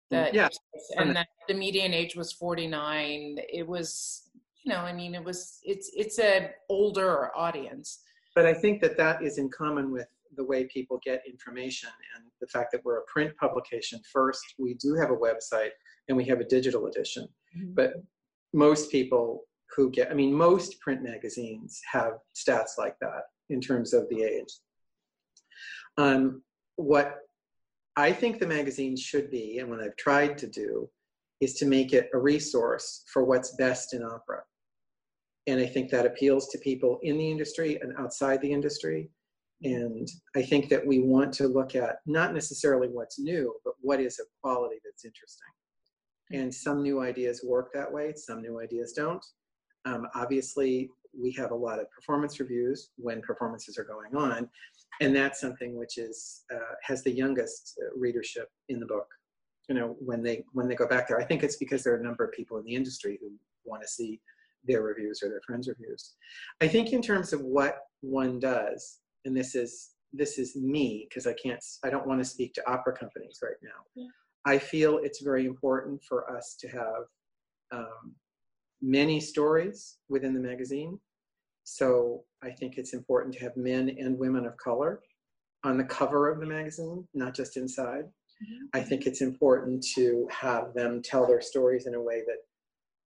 that 0.09 0.33
Yeah. 0.33 0.49
and 0.97 1.15
that 1.15 1.27
the 1.47 1.53
median 1.53 1.93
age 1.93 2.15
was 2.15 2.33
49 2.33 3.37
it 3.53 3.67
was 3.67 4.29
you 4.65 4.73
know 4.73 4.79
i 4.79 4.91
mean 4.91 5.13
it 5.13 5.23
was 5.23 5.59
it's 5.63 5.91
it's 5.95 6.17
a 6.19 6.49
older 6.67 7.29
audience 7.37 7.99
But 8.35 8.45
I 8.47 8.53
think 8.53 8.81
that 8.81 8.97
that 8.97 9.21
is 9.23 9.37
in 9.37 9.49
common 9.49 9.91
with 9.91 10.07
the 10.35 10.43
way 10.43 10.65
people 10.65 10.99
get 11.03 11.23
information 11.27 11.89
and 12.15 12.25
the 12.41 12.47
fact 12.47 12.71
that 12.71 12.83
we're 12.83 12.99
a 12.99 13.05
print 13.05 13.35
publication 13.37 13.99
first. 14.11 14.43
We 14.57 14.75
do 14.75 14.95
have 14.95 15.11
a 15.11 15.15
website 15.15 15.71
and 16.07 16.17
we 16.17 16.25
have 16.25 16.39
a 16.39 16.45
digital 16.45 16.87
edition. 16.87 17.27
But 17.73 17.93
most 18.53 18.91
people 18.91 19.45
who 19.75 19.89
get, 19.91 20.11
I 20.11 20.13
mean, 20.13 20.33
most 20.33 20.79
print 20.81 21.01
magazines 21.01 21.79
have 21.91 22.13
stats 22.35 22.77
like 22.77 22.95
that 23.01 23.23
in 23.49 23.61
terms 23.61 23.93
of 23.93 24.07
the 24.09 24.23
age. 24.23 24.53
Um, 25.97 26.41
what 26.75 27.17
I 27.95 28.13
think 28.13 28.39
the 28.39 28.47
magazine 28.47 28.95
should 28.95 29.29
be, 29.29 29.59
and 29.59 29.69
what 29.69 29.81
I've 29.81 29.97
tried 29.97 30.37
to 30.39 30.47
do, 30.47 30.89
is 31.41 31.55
to 31.55 31.65
make 31.65 31.93
it 31.93 32.09
a 32.13 32.17
resource 32.17 33.03
for 33.11 33.23
what's 33.23 33.55
best 33.55 33.93
in 33.93 34.03
opera. 34.03 34.41
And 35.47 35.59
I 35.59 35.65
think 35.65 35.89
that 35.89 36.05
appeals 36.05 36.47
to 36.49 36.57
people 36.59 36.99
in 37.01 37.17
the 37.17 37.29
industry 37.29 37.79
and 37.81 37.93
outside 37.97 38.41
the 38.41 38.51
industry. 38.51 39.09
And 39.63 40.07
I 40.35 40.41
think 40.41 40.69
that 40.69 40.85
we 40.85 40.99
want 40.99 41.33
to 41.33 41.47
look 41.47 41.75
at 41.75 41.97
not 42.05 42.33
necessarily 42.33 42.87
what's 42.87 43.19
new, 43.19 43.53
but 43.65 43.73
what 43.81 43.99
is 43.99 44.19
a 44.19 44.23
quality 44.41 44.77
that's 44.85 45.03
interesting. 45.03 45.47
And 46.31 46.53
some 46.53 46.81
new 46.81 47.01
ideas 47.01 47.43
work 47.43 47.71
that 47.73 47.91
way, 47.91 48.13
some 48.15 48.41
new 48.41 48.61
ideas 48.61 48.93
don't. 48.93 49.25
Um, 49.85 50.07
obviously, 50.15 50.89
we 51.19 51.31
have 51.33 51.51
a 51.51 51.55
lot 51.55 51.79
of 51.79 51.89
performance 51.91 52.39
reviews 52.39 52.91
when 52.97 53.21
performances 53.21 53.77
are 53.77 53.83
going 53.83 54.15
on, 54.15 54.47
and 55.01 55.15
that's 55.15 55.41
something 55.41 55.77
which 55.77 55.97
is 55.97 56.43
uh, 56.53 56.75
has 56.83 57.03
the 57.03 57.11
youngest 57.11 57.77
uh, 57.81 57.97
readership 57.97 58.49
in 58.69 58.79
the 58.79 58.85
book. 58.85 59.07
You 59.67 59.75
know, 59.75 59.95
when 59.99 60.21
they 60.21 60.43
when 60.53 60.67
they 60.67 60.75
go 60.75 60.87
back 60.87 61.07
there, 61.07 61.19
I 61.19 61.25
think 61.25 61.43
it's 61.43 61.57
because 61.57 61.83
there 61.83 61.93
are 61.93 61.99
a 61.99 62.03
number 62.03 62.23
of 62.23 62.31
people 62.31 62.57
in 62.57 62.63
the 62.63 62.75
industry 62.75 63.17
who 63.21 63.31
want 63.65 63.81
to 63.81 63.87
see 63.87 64.21
their 64.65 64.81
reviews 64.81 65.21
or 65.23 65.29
their 65.29 65.41
friends' 65.45 65.67
reviews. 65.67 66.15
I 66.61 66.67
think 66.67 66.91
in 66.91 67.01
terms 67.01 67.33
of 67.33 67.41
what 67.41 67.77
one 68.01 68.39
does, 68.39 68.99
and 69.25 69.35
this 69.35 69.55
is 69.55 69.91
this 70.13 70.39
is 70.39 70.55
me 70.55 71.07
because 71.09 71.27
I 71.27 71.33
can't 71.33 71.63
I 71.83 71.89
don't 71.89 72.07
want 72.07 72.19
to 72.21 72.25
speak 72.25 72.53
to 72.55 72.69
opera 72.69 72.93
companies 72.97 73.39
right 73.43 73.57
now. 73.63 73.81
Yeah. 73.95 74.07
I 74.45 74.57
feel 74.59 74.99
it's 74.99 75.21
very 75.21 75.45
important 75.45 76.01
for 76.03 76.35
us 76.35 76.55
to 76.61 76.67
have 76.69 77.03
um, 77.71 78.15
many 78.81 79.19
stories 79.19 79.97
within 80.09 80.33
the 80.33 80.39
magazine 80.39 80.99
So 81.63 82.25
I 82.43 82.51
think 82.51 82.77
it's 82.77 82.93
important 82.93 83.35
to 83.35 83.41
have 83.41 83.57
men 83.57 83.89
and 83.99 84.17
women 84.19 84.45
of 84.45 84.57
color 84.57 85.01
on 85.63 85.77
the 85.77 85.83
cover 85.85 86.29
of 86.29 86.39
the 86.39 86.45
magazine, 86.47 87.07
not 87.13 87.35
just 87.35 87.57
inside. 87.57 88.05
I 88.73 88.81
think 88.81 89.05
it's 89.07 89.21
important 89.21 89.85
to 89.95 90.27
have 90.31 90.73
them 90.73 91.01
tell 91.03 91.27
their 91.27 91.41
stories 91.41 91.87
in 91.87 91.95
a 91.95 92.01
way 92.01 92.21
that 92.27 92.39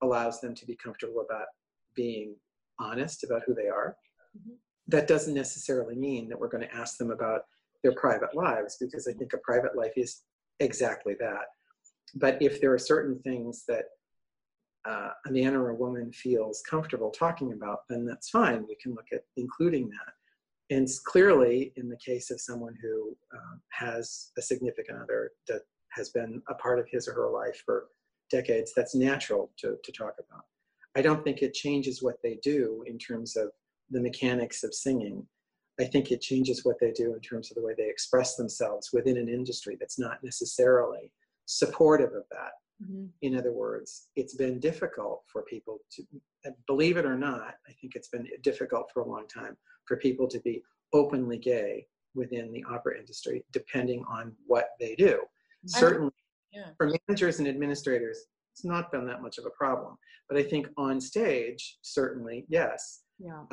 allows 0.02 0.40
them 0.40 0.54
to 0.56 0.66
be 0.66 0.76
comfortable 0.76 1.20
about 1.28 1.46
being 1.94 2.36
honest 2.78 3.24
about 3.24 3.42
who 3.46 3.54
they 3.54 3.68
are. 3.68 3.96
Mhm. 4.36 4.56
That 4.88 5.08
doesn't 5.08 5.34
necessarily 5.34 5.94
mean 5.94 6.28
that 6.28 6.38
we're 6.38 6.48
going 6.48 6.68
to 6.68 6.74
ask 6.74 6.98
them 6.98 7.10
about 7.10 7.42
their 7.82 7.94
private 7.94 8.34
lives, 8.34 8.76
because 8.80 9.06
I 9.08 9.12
think 9.12 9.32
a 9.32 9.38
private 9.38 9.76
life 9.76 9.92
is 9.96 10.22
exactly 10.60 11.14
that. 11.20 11.46
But 12.14 12.40
if 12.40 12.60
there 12.60 12.72
are 12.72 12.78
certain 12.78 13.18
things 13.20 13.64
that 13.66 13.84
uh, 14.86 15.10
a 15.26 15.30
man 15.30 15.54
or 15.54 15.70
a 15.70 15.74
woman 15.74 16.12
feels 16.12 16.62
comfortable 16.68 17.10
talking 17.10 17.52
about, 17.52 17.80
then 17.88 18.04
that's 18.04 18.30
fine. 18.30 18.66
We 18.68 18.76
can 18.82 18.92
look 18.92 19.06
at 19.12 19.24
including 19.36 19.88
that. 19.88 20.12
And 20.74 20.88
clearly, 21.04 21.72
in 21.76 21.88
the 21.88 21.96
case 21.96 22.30
of 22.30 22.40
someone 22.40 22.74
who 22.80 23.16
um, 23.34 23.60
has 23.70 24.30
a 24.38 24.42
significant 24.42 24.98
other 25.02 25.32
that 25.48 25.62
has 25.90 26.10
been 26.10 26.42
a 26.48 26.54
part 26.54 26.78
of 26.78 26.86
his 26.90 27.06
or 27.08 27.14
her 27.14 27.30
life 27.30 27.62
for 27.64 27.86
decades, 28.30 28.72
that's 28.74 28.94
natural 28.94 29.50
to, 29.58 29.76
to 29.84 29.92
talk 29.92 30.14
about. 30.18 30.44
I 30.96 31.02
don't 31.02 31.22
think 31.24 31.42
it 31.42 31.54
changes 31.54 32.02
what 32.02 32.16
they 32.22 32.38
do 32.42 32.82
in 32.86 32.98
terms 32.98 33.36
of 33.36 33.50
the 33.90 34.00
mechanics 34.00 34.64
of 34.64 34.74
singing. 34.74 35.26
I 35.80 35.84
think 35.84 36.10
it 36.10 36.20
changes 36.20 36.64
what 36.64 36.76
they 36.80 36.92
do 36.92 37.14
in 37.14 37.20
terms 37.20 37.50
of 37.50 37.56
the 37.56 37.62
way 37.62 37.74
they 37.76 37.88
express 37.88 38.36
themselves 38.36 38.90
within 38.92 39.16
an 39.16 39.28
industry 39.28 39.76
that's 39.78 39.98
not 39.98 40.22
necessarily 40.22 41.12
supportive 41.46 42.12
of 42.14 42.24
that. 42.30 42.52
Mhm. 42.82 43.10
In 43.22 43.36
other 43.36 43.52
words, 43.52 44.08
it's 44.16 44.34
been 44.34 44.58
difficult 44.60 45.24
for 45.26 45.42
people 45.42 45.80
to, 45.92 46.06
believe 46.66 46.96
it 46.96 47.04
or 47.04 47.16
not, 47.16 47.56
I 47.68 47.72
think 47.80 47.94
it's 47.96 48.08
been 48.08 48.28
difficult 48.42 48.90
for 48.92 49.00
a 49.02 49.06
long 49.08 49.26
time 49.28 49.56
for 49.86 49.96
people 49.96 50.28
to 50.28 50.40
be 50.40 50.62
openly 50.92 51.38
gay 51.38 51.86
within 52.14 52.52
the 52.52 52.64
opera 52.64 52.98
industry, 52.98 53.44
depending 53.52 54.04
on 54.04 54.36
what 54.46 54.70
they 54.78 54.94
do. 54.94 55.22
Certainly, 55.66 56.12
Yeah. 56.52 56.72
for 56.76 56.92
managers 57.08 57.38
and 57.40 57.48
administrators, 57.48 58.26
it's 58.52 58.64
not 58.64 58.92
been 58.92 59.06
that 59.06 59.22
much 59.22 59.38
of 59.38 59.46
a 59.46 59.50
problem. 59.50 59.98
But 60.28 60.38
I 60.38 60.42
think 60.44 60.68
on 60.76 61.00
stage, 61.00 61.78
certainly, 61.82 62.46
yes, 62.48 63.02
Yeah. 63.18 63.46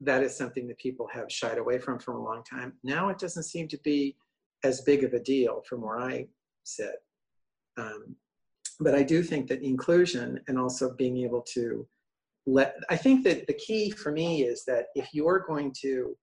That 0.00 0.22
is 0.22 0.36
something 0.36 0.66
that 0.68 0.78
people 0.78 1.08
have 1.12 1.30
shied 1.30 1.58
away 1.58 1.78
from 1.78 1.98
for 1.98 2.12
a 2.12 2.22
long 2.22 2.42
time. 2.44 2.72
Now 2.82 3.08
it 3.08 3.18
doesn't 3.18 3.44
seem 3.44 3.68
to 3.68 3.78
be 3.78 4.16
as 4.64 4.82
big 4.82 5.04
of 5.04 5.12
a 5.12 5.20
deal 5.20 5.62
from 5.68 5.82
where 5.82 5.98
I 5.98 6.26
sit. 6.64 6.96
Um, 7.76 8.16
but 8.80 8.94
I 8.94 9.02
do 9.02 9.22
think 9.22 9.48
that 9.48 9.62
inclusion 9.62 10.40
and 10.46 10.58
also 10.58 10.94
being 10.94 11.18
able 11.18 11.42
to 11.54 11.86
let, 12.46 12.76
I 12.88 12.96
think 12.96 13.24
that 13.24 13.46
the 13.46 13.54
key 13.54 13.90
for 13.90 14.12
me 14.12 14.42
is 14.42 14.64
that 14.66 14.86
if 14.94 15.08
you're 15.12 15.44
going 15.46 15.74
to 15.80 16.16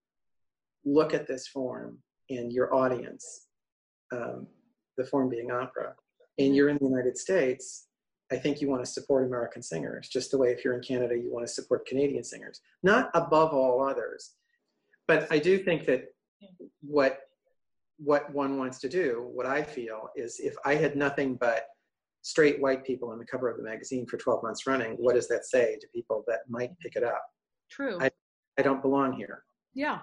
look 0.84 1.14
at 1.14 1.26
this 1.26 1.46
form 1.48 1.98
and 2.30 2.52
your 2.52 2.74
audience, 2.74 3.46
um, 4.12 4.46
the 4.96 5.04
form 5.04 5.28
being 5.28 5.50
opera, 5.50 5.94
and 6.38 6.54
you're 6.54 6.68
in 6.68 6.78
the 6.78 6.88
United 6.88 7.18
States, 7.18 7.88
I 8.32 8.36
think 8.36 8.60
you 8.60 8.68
want 8.68 8.84
to 8.84 8.90
support 8.90 9.24
American 9.26 9.62
singers, 9.62 10.08
just 10.08 10.30
the 10.32 10.38
way 10.38 10.50
if 10.50 10.64
you're 10.64 10.74
in 10.74 10.82
Canada, 10.82 11.14
you 11.16 11.32
want 11.32 11.46
to 11.46 11.52
support 11.52 11.86
Canadian 11.86 12.24
singers, 12.24 12.60
not 12.82 13.10
above 13.14 13.52
all 13.52 13.86
others. 13.86 14.32
But 15.06 15.28
I 15.30 15.38
do 15.38 15.58
think 15.58 15.86
that 15.86 16.04
what 16.82 17.20
what 17.98 18.30
one 18.34 18.58
wants 18.58 18.78
to 18.80 18.88
do, 18.90 19.30
what 19.32 19.46
I 19.46 19.62
feel, 19.62 20.10
is 20.16 20.38
if 20.40 20.54
I 20.66 20.74
had 20.74 20.96
nothing 20.96 21.36
but 21.36 21.64
straight 22.20 22.60
white 22.60 22.84
people 22.84 23.10
on 23.10 23.18
the 23.18 23.24
cover 23.24 23.48
of 23.48 23.56
the 23.56 23.62
magazine 23.62 24.04
for 24.06 24.18
12 24.18 24.42
months 24.42 24.66
running, 24.66 24.92
what 24.98 25.14
does 25.14 25.28
that 25.28 25.46
say 25.46 25.78
to 25.80 25.86
people 25.94 26.22
that 26.26 26.40
might 26.48 26.78
pick 26.80 26.96
it 26.96 27.02
up? 27.04 27.22
True. 27.70 27.96
I- 28.00 28.10
I 28.58 28.62
don't 28.62 28.80
belong 28.82 29.12
here. 29.12 29.44
yeah. 29.74 30.00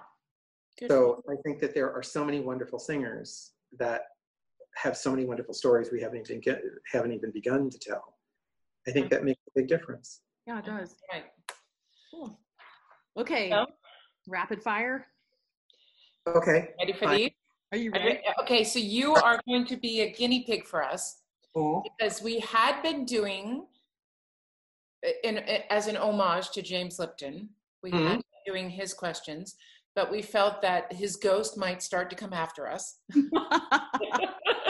Good. 0.78 0.90
So 0.90 1.22
I 1.28 1.34
think 1.44 1.60
that 1.60 1.72
there 1.74 1.92
are 1.92 2.02
so 2.02 2.24
many 2.24 2.40
wonderful 2.40 2.78
singers 2.80 3.52
that 3.78 4.02
have 4.76 4.96
so 4.96 5.10
many 5.10 5.24
wonderful 5.24 5.54
stories 5.54 5.90
we 5.92 6.00
haven't 6.00 6.28
even 6.28 6.40
get, 6.40 6.62
haven't 6.92 7.12
even 7.12 7.30
begun 7.30 7.70
to 7.70 7.78
tell. 7.78 8.13
I 8.86 8.90
think 8.90 9.10
that 9.10 9.24
makes 9.24 9.40
a 9.48 9.50
big 9.54 9.68
difference. 9.68 10.20
Yeah, 10.46 10.58
it 10.58 10.66
does. 10.66 10.96
Right. 11.12 11.24
Cool. 12.10 12.38
Okay. 13.16 13.50
So? 13.50 13.66
Rapid 14.28 14.62
fire. 14.62 15.06
Okay. 16.26 16.68
Ready 16.78 16.92
for 16.92 17.06
Fine. 17.06 17.16
these? 17.18 17.30
Are 17.72 17.78
you 17.78 17.90
ready? 17.90 18.20
Okay, 18.40 18.62
so 18.64 18.78
you 18.78 19.14
are 19.14 19.40
going 19.48 19.66
to 19.66 19.76
be 19.76 20.00
a 20.02 20.12
guinea 20.12 20.44
pig 20.44 20.66
for 20.66 20.82
us 20.82 21.22
Cool. 21.54 21.82
because 21.98 22.22
we 22.22 22.38
had 22.40 22.80
been 22.82 23.04
doing, 23.04 23.66
in, 25.24 25.38
as 25.38 25.86
an 25.88 25.96
homage 25.96 26.50
to 26.52 26.62
James 26.62 26.98
Lipton, 26.98 27.48
we 27.82 27.90
had 27.90 28.00
Mhm. 28.00 28.12
been 28.16 28.22
doing 28.46 28.70
his 28.70 28.94
questions, 28.94 29.56
but 29.94 30.10
we 30.10 30.22
felt 30.22 30.62
that 30.62 30.92
his 30.92 31.16
ghost 31.16 31.56
might 31.56 31.82
start 31.82 32.10
to 32.10 32.16
come 32.16 32.32
after 32.32 32.68
us. 32.68 32.98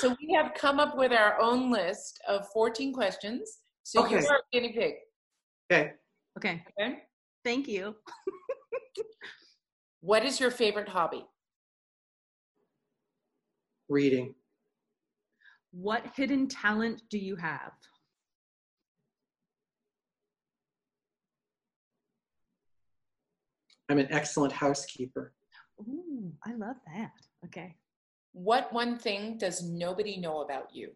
so 0.00 0.16
we 0.20 0.34
have 0.34 0.54
come 0.54 0.78
up 0.80 0.96
with 0.96 1.12
our 1.12 1.40
own 1.40 1.70
list 1.70 2.20
of 2.28 2.48
14 2.52 2.92
questions. 2.92 3.58
So 3.82 4.04
Okay. 4.04 4.20
you 4.20 4.26
are 4.28 4.36
a 4.36 4.40
guinea 4.52 4.72
pig. 4.72 4.94
Okay. 5.70 5.92
okay. 6.36 6.64
Okay. 6.80 7.02
Thank 7.44 7.68
you. 7.68 7.96
What 10.00 10.24
is 10.24 10.38
your 10.38 10.52
favorite 10.52 10.88
hobby? 10.88 11.26
Reading. 13.88 14.34
What 15.72 16.04
hidden 16.14 16.46
talent 16.46 17.02
do 17.10 17.18
you 17.18 17.34
have? 17.34 17.72
I'm 23.88 23.98
an 23.98 24.06
excellent 24.10 24.52
housekeeper. 24.52 25.32
Ooh, 25.80 26.32
I 26.44 26.54
love 26.54 26.76
that. 26.94 27.10
Okay. 27.46 27.74
What 28.38 28.72
one 28.72 28.96
thing 28.96 29.36
does 29.36 29.64
nobody 29.64 30.16
know 30.16 30.42
about 30.42 30.72
you? 30.72 30.92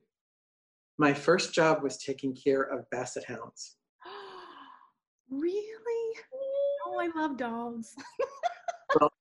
My 0.97 1.12
first 1.12 1.53
job 1.53 1.82
was 1.82 1.97
taking 1.97 2.36
care 2.36 2.62
of 2.62 2.88
basset 2.90 3.24
hounds. 3.24 3.78
really? 5.28 6.18
Oh, 6.86 7.01
I 7.01 7.09
love 7.20 7.36
dogs. 7.36 7.97
well, 9.01 9.12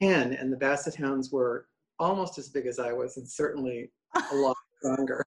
Ten, 0.00 0.34
and 0.34 0.52
the 0.52 0.56
basset 0.56 0.94
hounds 0.94 1.32
were 1.32 1.66
almost 1.98 2.38
as 2.38 2.50
big 2.50 2.66
as 2.66 2.78
I 2.78 2.92
was, 2.92 3.16
and 3.16 3.28
certainly 3.28 3.90
a 4.14 4.20
lot 4.36 4.56
stronger. 4.78 5.24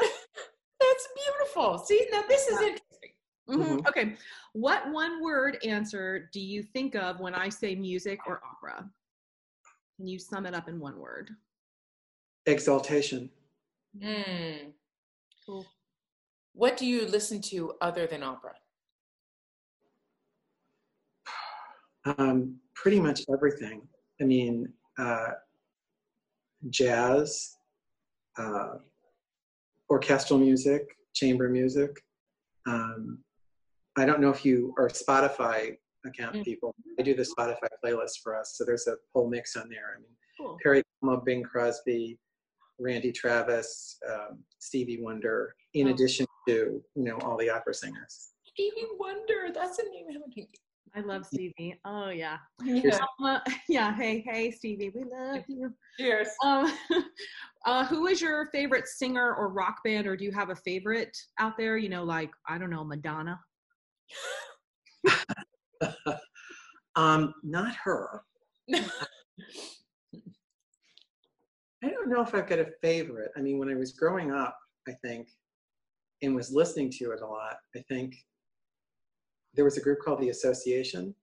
That's 0.00 1.08
beautiful. 1.26 1.76
See, 1.80 2.06
now 2.10 2.22
this 2.26 2.46
is 2.48 2.62
interesting. 2.62 3.10
Mhm. 3.50 3.82
Mhm. 3.82 3.88
Okay. 3.88 4.16
What 4.54 4.90
one 4.90 5.22
word 5.22 5.58
answer 5.66 6.30
do 6.32 6.40
you 6.40 6.62
think 6.62 6.94
of 6.94 7.20
when 7.20 7.34
I 7.34 7.50
say 7.50 7.74
music 7.74 8.20
or 8.26 8.40
opera? 8.42 8.88
Can 9.96 10.06
you 10.06 10.18
sum 10.18 10.46
it 10.46 10.54
up 10.54 10.68
in 10.68 10.78
one 10.78 10.98
word? 10.98 11.30
Exaltation. 12.44 13.30
Hmm. 14.00 14.70
Cool. 15.44 15.66
What 16.52 16.76
do 16.76 16.86
you 16.86 17.06
listen 17.06 17.40
to 17.42 17.74
other 17.80 18.06
than 18.06 18.22
opera? 18.22 18.54
Um, 22.18 22.56
pretty 22.74 23.00
much 23.00 23.22
everything. 23.32 23.82
I 24.20 24.24
mean, 24.24 24.72
uh, 24.98 25.32
jazz, 26.70 27.56
uh, 28.38 28.74
orchestral 29.90 30.38
music, 30.38 30.82
chamber 31.14 31.48
music. 31.48 31.90
Um, 32.66 33.18
I 33.96 34.04
don't 34.04 34.20
know 34.20 34.30
if 34.30 34.44
you 34.44 34.74
are 34.78 34.88
Spotify 34.88 35.76
account 36.08 36.36
Mm. 36.36 36.44
people. 36.44 36.74
I 36.98 37.02
do 37.02 37.14
the 37.14 37.22
Spotify 37.22 37.68
playlist 37.84 38.20
for 38.22 38.36
us, 38.36 38.56
so 38.56 38.64
there's 38.64 38.86
a 38.86 38.96
whole 39.14 39.28
mix 39.28 39.56
on 39.56 39.68
there. 39.68 39.94
I 39.96 40.00
mean, 40.00 40.10
Cool. 40.38 40.58
Perry 40.62 40.82
Como, 41.00 41.18
Bing 41.20 41.42
Crosby, 41.42 42.18
Randy 42.78 43.10
Travis, 43.12 43.98
um, 44.08 44.44
Stevie 44.58 45.00
Wonder, 45.00 45.54
in 45.74 45.88
Oh. 45.88 45.90
addition 45.92 46.26
to 46.48 46.84
you 46.94 47.02
know 47.02 47.16
all 47.18 47.36
the 47.38 47.48
opera 47.50 47.72
singers. 47.74 48.32
Stevie 48.44 48.86
Wonder. 48.98 49.50
That's 49.52 49.78
a 49.78 49.84
name. 49.84 50.06
I 50.08 50.12
haven't- 50.12 50.58
I 50.94 51.00
love 51.00 51.26
Stevie. 51.26 51.78
Oh 51.84 52.08
yeah. 52.08 52.38
Yeah. 52.64 52.98
Uh, 53.22 53.40
yeah. 53.68 53.94
Hey, 53.94 54.20
hey, 54.26 54.50
Stevie, 54.50 54.90
we 54.90 55.04
love 55.04 55.44
you. 55.46 55.74
Cheers. 55.98 56.28
Um, 56.42 56.72
uh, 57.66 57.84
who 57.86 58.06
is 58.06 58.20
your 58.22 58.46
favorite 58.46 58.86
singer 58.86 59.34
or 59.34 59.48
rock 59.48 59.82
band, 59.84 60.06
or 60.06 60.16
do 60.16 60.24
you 60.24 60.32
have 60.32 60.48
a 60.50 60.56
favorite 60.56 61.14
out 61.38 61.58
there? 61.58 61.76
You 61.76 61.90
know, 61.90 62.04
like 62.04 62.30
I 62.48 62.56
don't 62.56 62.70
know, 62.70 62.84
Madonna. 62.84 63.38
um, 66.96 67.34
not 67.42 67.74
her. 67.76 68.22
I 71.84 71.90
don't 71.90 72.08
know 72.08 72.22
if 72.22 72.34
I've 72.34 72.48
got 72.48 72.58
a 72.58 72.68
favorite. 72.82 73.30
I 73.36 73.40
mean, 73.40 73.58
when 73.58 73.68
I 73.68 73.74
was 73.74 73.92
growing 73.92 74.32
up, 74.32 74.56
I 74.88 74.92
think, 75.04 75.28
and 76.22 76.34
was 76.34 76.50
listening 76.50 76.90
to 76.92 77.12
it 77.12 77.20
a 77.20 77.26
lot, 77.26 77.56
I 77.76 77.80
think 77.90 78.16
there 79.54 79.64
was 79.64 79.76
a 79.76 79.80
group 79.80 79.98
called 80.04 80.20
the 80.20 80.30
Association. 80.30 81.14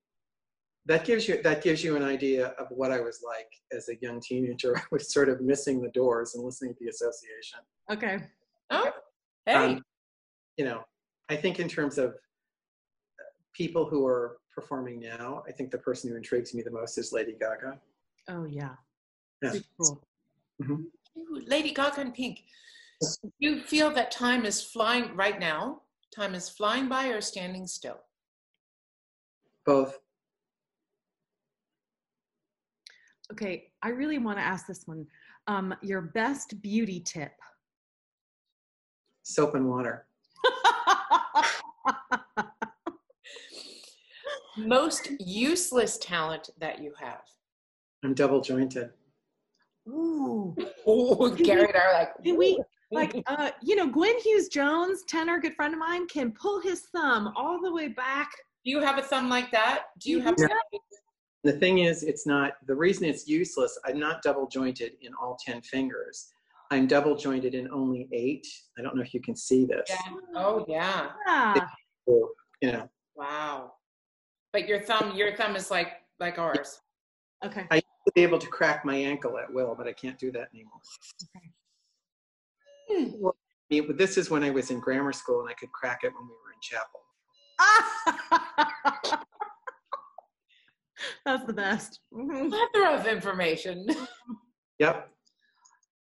That 0.86 1.06
gives 1.06 1.28
you 1.28 1.41
that 1.43 1.64
gives 1.64 1.84
you 1.84 1.95
an 1.95 2.04
idea 2.04 2.47
of 2.60 2.68
what 2.70 2.91
I 2.91 2.99
was 2.99 3.24
like 3.26 3.47
as 3.72 3.89
a 3.89 3.95
young 4.01 4.20
teenager. 4.20 4.78
I 4.78 4.84
was 4.91 5.14
sort 5.14 5.30
of 5.30 5.41
missing 5.41 5.82
the 5.82 5.89
doors 5.89 6.36
and 6.36 6.43
listening 6.43 6.74
to 6.74 6.80
the 6.82 6.89
Association. 6.89 7.60
Okay. 7.91 8.20
Oh, 8.70 8.91
hey. 9.45 9.54
Um, 9.54 9.84
you 10.58 10.66
know, 10.66 10.84
I 11.30 11.36
think 11.36 11.60
in 11.60 11.68
terms 11.68 11.97
of 11.97 12.16
people 13.54 13.86
who 13.86 14.06
are 14.06 14.38
performing 14.54 14.99
now, 14.99 15.43
I 15.47 15.51
think 15.51 15.72
the 15.72 15.78
person 15.78 16.10
who 16.10 16.16
intrigues 16.18 16.54
me 16.54 16.62
the 16.62 16.72
most 16.72 16.97
is 16.97 17.12
Lady 17.14 17.36
Gaga. 17.39 17.80
Oh 18.30 18.45
yeah. 18.45 18.76
Yeah. 19.41 19.51
Super 19.51 19.68
cool. 19.80 20.04
Ooh, 21.18 21.41
Lady 21.45 21.74
Gaga 21.74 22.01
and 22.01 22.14
Pink. 22.14 22.43
Do 23.22 23.30
you 23.39 23.62
feel 23.62 23.91
that 23.91 24.12
time 24.12 24.45
is 24.45 24.62
flying 24.62 25.16
right 25.16 25.39
now? 25.39 25.82
Time 26.16 26.36
is 26.36 26.47
flying 26.47 26.88
by 26.88 27.08
or 27.08 27.22
standing 27.22 27.68
still? 27.68 27.99
Both. 29.66 29.99
Okay, 33.32 33.72
I 33.82 33.89
really 33.89 34.20
want 34.20 34.38
to 34.38 34.43
ask 34.43 34.68
this 34.68 34.84
one. 34.86 35.08
Um, 35.47 35.74
your 35.82 36.01
best 36.01 36.62
beauty 36.62 36.99
tip. 36.99 37.32
Soap 39.24 39.56
and 39.56 39.70
water. 39.70 40.06
Most 44.58 45.12
useless 45.20 45.97
talent 45.97 46.49
that 46.60 46.82
you 46.82 46.93
have. 46.99 47.24
I'm 48.04 48.14
double 48.14 48.41
jointed. 48.41 48.91
Ooh. 49.88 50.56
Oh, 50.86 51.30
Gary 51.36 51.68
and 51.68 51.76
I 51.76 51.80
are 51.80 51.93
like, 51.93 52.10
Can 52.24 52.38
we 52.38 52.62
like 52.91 53.16
uh 53.28 53.49
you 53.62 53.76
know 53.76 53.88
Gwyn 53.88 54.18
Hughes 54.20 54.47
Jones, 54.49 55.04
tenor, 55.08 55.39
good 55.39 55.56
friend 55.56 55.74
of 55.74 55.80
mine, 55.80 56.08
can 56.08 56.32
pull 56.32 56.62
his 56.62 56.82
thumb 56.93 57.34
all 57.36 57.60
the 57.62 57.74
way 57.74 57.88
back. 57.88 58.30
do 58.64 58.72
you 58.72 58.80
have 58.82 58.97
a 58.97 59.01
thumb 59.01 59.30
like 59.30 59.51
that? 59.51 59.86
Do 59.99 60.12
you 60.12 60.20
have? 60.22 60.36
Yeah. 60.38 60.47
The 61.43 61.54
thing 61.54 61.80
is, 61.80 62.04
it's 62.04 62.26
not, 62.26 62.54
the 62.68 62.76
reason 62.76 63.04
it's 63.04 63.28
useless, 63.28 63.78
I'm 63.86 63.99
not 63.99 64.22
double 64.22 64.47
jointed 64.47 64.93
in 65.01 65.14
all 65.22 65.38
10 65.45 65.62
fingers. 65.64 66.30
I'm 66.72 66.88
double 66.88 67.18
jointed 67.18 67.54
in 67.54 67.70
only 67.70 68.08
eight. 68.14 68.47
I 68.80 68.82
don't 68.82 68.95
know 68.95 69.01
if 69.01 69.14
you 69.14 69.20
can 69.20 69.36
see 69.36 69.66
this. 69.66 69.89
Yeah. 69.89 70.16
Oh 70.36 70.66
yeah. 70.70 71.10
Yeah. 71.28 71.68
You 72.62 72.72
know, 72.72 72.89
Wow. 73.16 73.74
But 74.54 74.68
your 74.68 74.80
thumb, 74.80 75.16
your 75.16 75.36
thumb 75.36 75.56
is 75.56 75.70
like 75.72 75.93
like 76.20 76.38
ours. 76.38 76.80
Okay. 77.43 77.66
I- 77.72 77.76
used 77.76 77.86
to 78.08 78.12
be 78.16 78.22
able 78.22 78.39
to 78.39 78.47
crack 78.47 78.86
my 78.86 78.95
ankle 78.95 79.38
at 79.38 79.51
will, 79.51 79.76
but 79.76 79.88
I 79.88 79.93
can't 79.93 80.18
do 80.20 80.32
that 80.32 80.49
anymore. 80.54 80.80
Hmm. 82.89 83.26
I 83.26 83.32
mean, 83.70 83.88
but 83.88 83.97
this 83.97 84.18
is 84.18 84.30
when 84.30 84.43
I 84.43 84.51
was 84.51 84.72
in 84.72 84.80
grammar 84.80 85.14
school 85.14 85.41
and 85.41 85.49
I 85.49 85.54
could 85.54 85.72
crack 85.72 86.01
it 86.04 86.12
when 86.14 86.28
we 86.28 86.34
were 86.34 86.51
in 86.54 86.60
chapel. 86.62 86.99
That's 91.26 91.45
the 91.45 91.54
best. 91.54 92.01
Plethora 92.12 92.93
of 92.99 93.08
information. 93.08 93.88
Yep. 94.80 95.08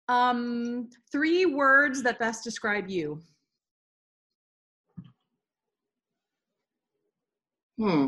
Um, 0.07 0.89
three 1.11 1.45
words 1.45 2.01
that 2.03 2.17
best 2.19 2.43
describe 2.43 2.89
you. 2.89 3.21
Hmm. 7.77 8.07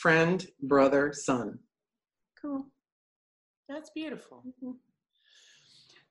Friend, 0.00 0.46
brother, 0.62 1.12
son. 1.12 1.58
Cool. 2.40 2.66
That's 3.68 3.90
beautiful. 3.90 4.44
Mhm. 4.62 4.76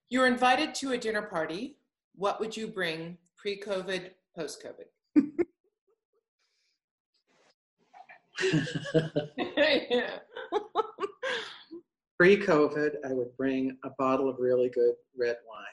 You're 0.10 0.28
invited 0.28 0.76
to 0.76 0.92
a 0.92 0.98
dinner 0.98 1.22
party. 1.22 1.80
What 2.14 2.42
would 2.42 2.58
you 2.58 2.68
bring 2.68 3.18
pre-COVID, 3.38 4.12
post-COVID? 4.36 4.90
yeah. 9.90 10.20
Pre 12.20 12.38
COVID, 12.38 12.96
I 13.06 13.14
would 13.14 13.38
bring 13.38 13.78
a 13.86 13.90
bottle 13.98 14.28
of 14.28 14.36
really 14.40 14.70
good 14.70 14.96
red 15.16 15.38
wine. 15.48 15.66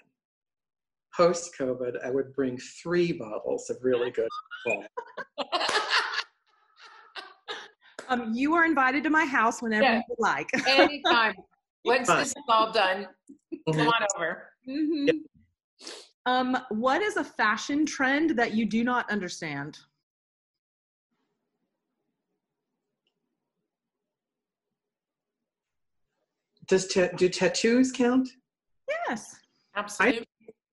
Post 1.17 1.57
COVID, 1.59 2.05
I 2.05 2.11
would 2.11 2.33
bring 2.35 2.59
three 2.59 3.13
bottles 3.13 3.71
of 3.71 3.79
really 3.83 4.13
good 4.13 4.29
wine. 4.67 4.87
Um, 8.09 8.33
you 8.35 8.55
are 8.55 8.65
invited 8.65 9.03
to 9.05 9.11
my 9.11 9.25
house 9.25 9.63
whenever 9.63 9.85
Yeah. 9.85 9.97
you 9.97 10.03
would 10.09 10.19
like. 10.21 10.49
Anytime. 10.69 11.35
Once 11.85 12.09
Fine. 12.09 12.19
this 12.21 12.29
is 12.29 12.35
all 12.49 12.73
done, 12.73 13.07
come 13.67 13.75
Mhm. 13.77 13.87
on 13.93 14.07
over. 14.17 14.53
Mhm. 14.67 15.25
Um, 16.27 16.57
what 16.71 17.03
is 17.03 17.17
a 17.19 17.25
fashion 17.25 17.85
trend 17.85 18.31
that 18.39 18.55
you 18.55 18.65
do 18.65 18.83
not 18.83 19.11
understand? 19.11 19.79
Does 26.67 26.87
ta- 26.89 27.09
do 27.17 27.29
tattoos 27.29 27.93
count? 27.93 28.29
Yes. 29.09 29.37
Absolutely. 29.77 30.27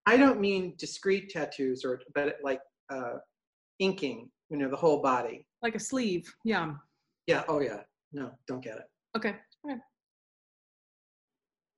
I 0.06 0.18
don't 0.18 0.40
mean 0.40 0.74
discrete 0.78 1.30
tattoos 1.30 1.84
or 1.84 2.02
but 2.16 2.36
like 2.44 2.60
uh, 2.90 3.16
inking, 3.80 4.30
you 4.50 4.58
know, 4.58 4.70
the 4.70 4.76
whole 4.76 5.02
body. 5.02 5.46
Like 5.62 5.76
a 5.76 5.80
sleeve. 5.80 6.32
Yeah. 6.44 6.74
Yeah. 7.28 7.44
Oh 7.48 7.60
yeah. 7.60 7.82
No, 8.12 8.32
don't 8.48 8.64
get 8.64 8.78
it. 8.78 8.86
Okay. 9.16 9.36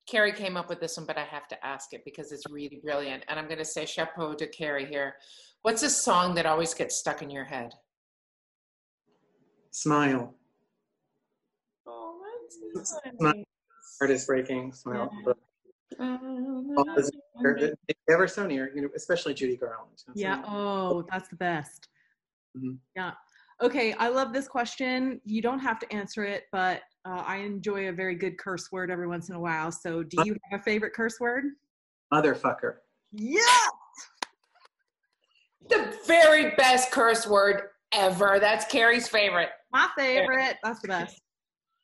Carrie 0.05 0.33
came 0.33 0.57
up 0.57 0.67
with 0.69 0.79
this 0.81 0.97
one, 0.97 1.05
but 1.05 1.17
I 1.17 1.23
have 1.23 1.47
to 1.47 1.65
ask 1.65 1.93
it 1.93 2.03
because 2.03 2.31
it's 2.33 2.43
really 2.49 2.81
brilliant. 2.83 3.23
And 3.29 3.39
I'm 3.39 3.45
going 3.47 3.57
to 3.59 3.65
say 3.65 3.85
chapeau 3.85 4.33
to 4.33 4.47
Carrie 4.47 4.85
here. 4.85 5.15
What's 5.61 5.81
a 5.81 5.89
song 5.89 6.35
that 6.35 6.45
always 6.45 6.73
gets 6.73 6.97
stuck 6.97 7.21
in 7.21 7.29
your 7.29 7.45
head? 7.45 7.71
Smile. 9.71 10.35
Oh, 11.87 12.21
that's 12.75 12.93
My 13.19 13.33
heart 13.99 14.11
is 14.11 14.25
breaking. 14.25 14.73
Smile. 14.73 15.09
All 15.99 16.97
is- 16.97 17.11
ever 18.09 18.27
so 18.27 18.45
near, 18.45 18.71
you 18.75 18.81
know, 18.81 18.89
especially 18.95 19.33
Judy 19.33 19.55
Garland. 19.57 20.03
Yeah. 20.15 20.43
Oh, 20.45 21.03
that's 21.09 21.29
the 21.29 21.35
best. 21.37 21.87
Mhm. 22.57 22.77
Yeah. 22.95 23.13
Okay. 23.63 23.93
I 23.93 24.09
love 24.09 24.33
this 24.33 24.47
question. 24.47 25.21
You 25.23 25.41
don't 25.41 25.59
have 25.59 25.79
to 25.79 25.91
answer 25.93 26.23
it, 26.25 26.43
but 26.51 26.81
uh, 27.05 27.23
I 27.25 27.37
enjoy 27.37 27.87
a 27.87 27.93
very 27.93 28.15
good 28.15 28.37
curse 28.37 28.71
word 28.71 28.91
every 28.91 29.07
once 29.07 29.29
in 29.29 29.35
a 29.35 29.39
while. 29.39 29.71
So, 29.71 30.03
do 30.03 30.17
you 30.25 30.35
have 30.51 30.59
a 30.59 30.63
favorite 30.63 30.93
curse 30.93 31.19
word? 31.19 31.45
Motherfucker. 32.13 32.75
Yeah. 33.13 33.39
The 35.69 35.97
very 36.05 36.51
best 36.57 36.91
curse 36.91 37.25
word 37.25 37.69
ever. 37.93 38.37
That's 38.39 38.65
Carrie's 38.65 39.07
favorite. 39.07 39.49
My 39.71 39.87
favorite. 39.97 40.57
That's 40.61 40.81
the 40.81 40.87
best. 40.89 41.21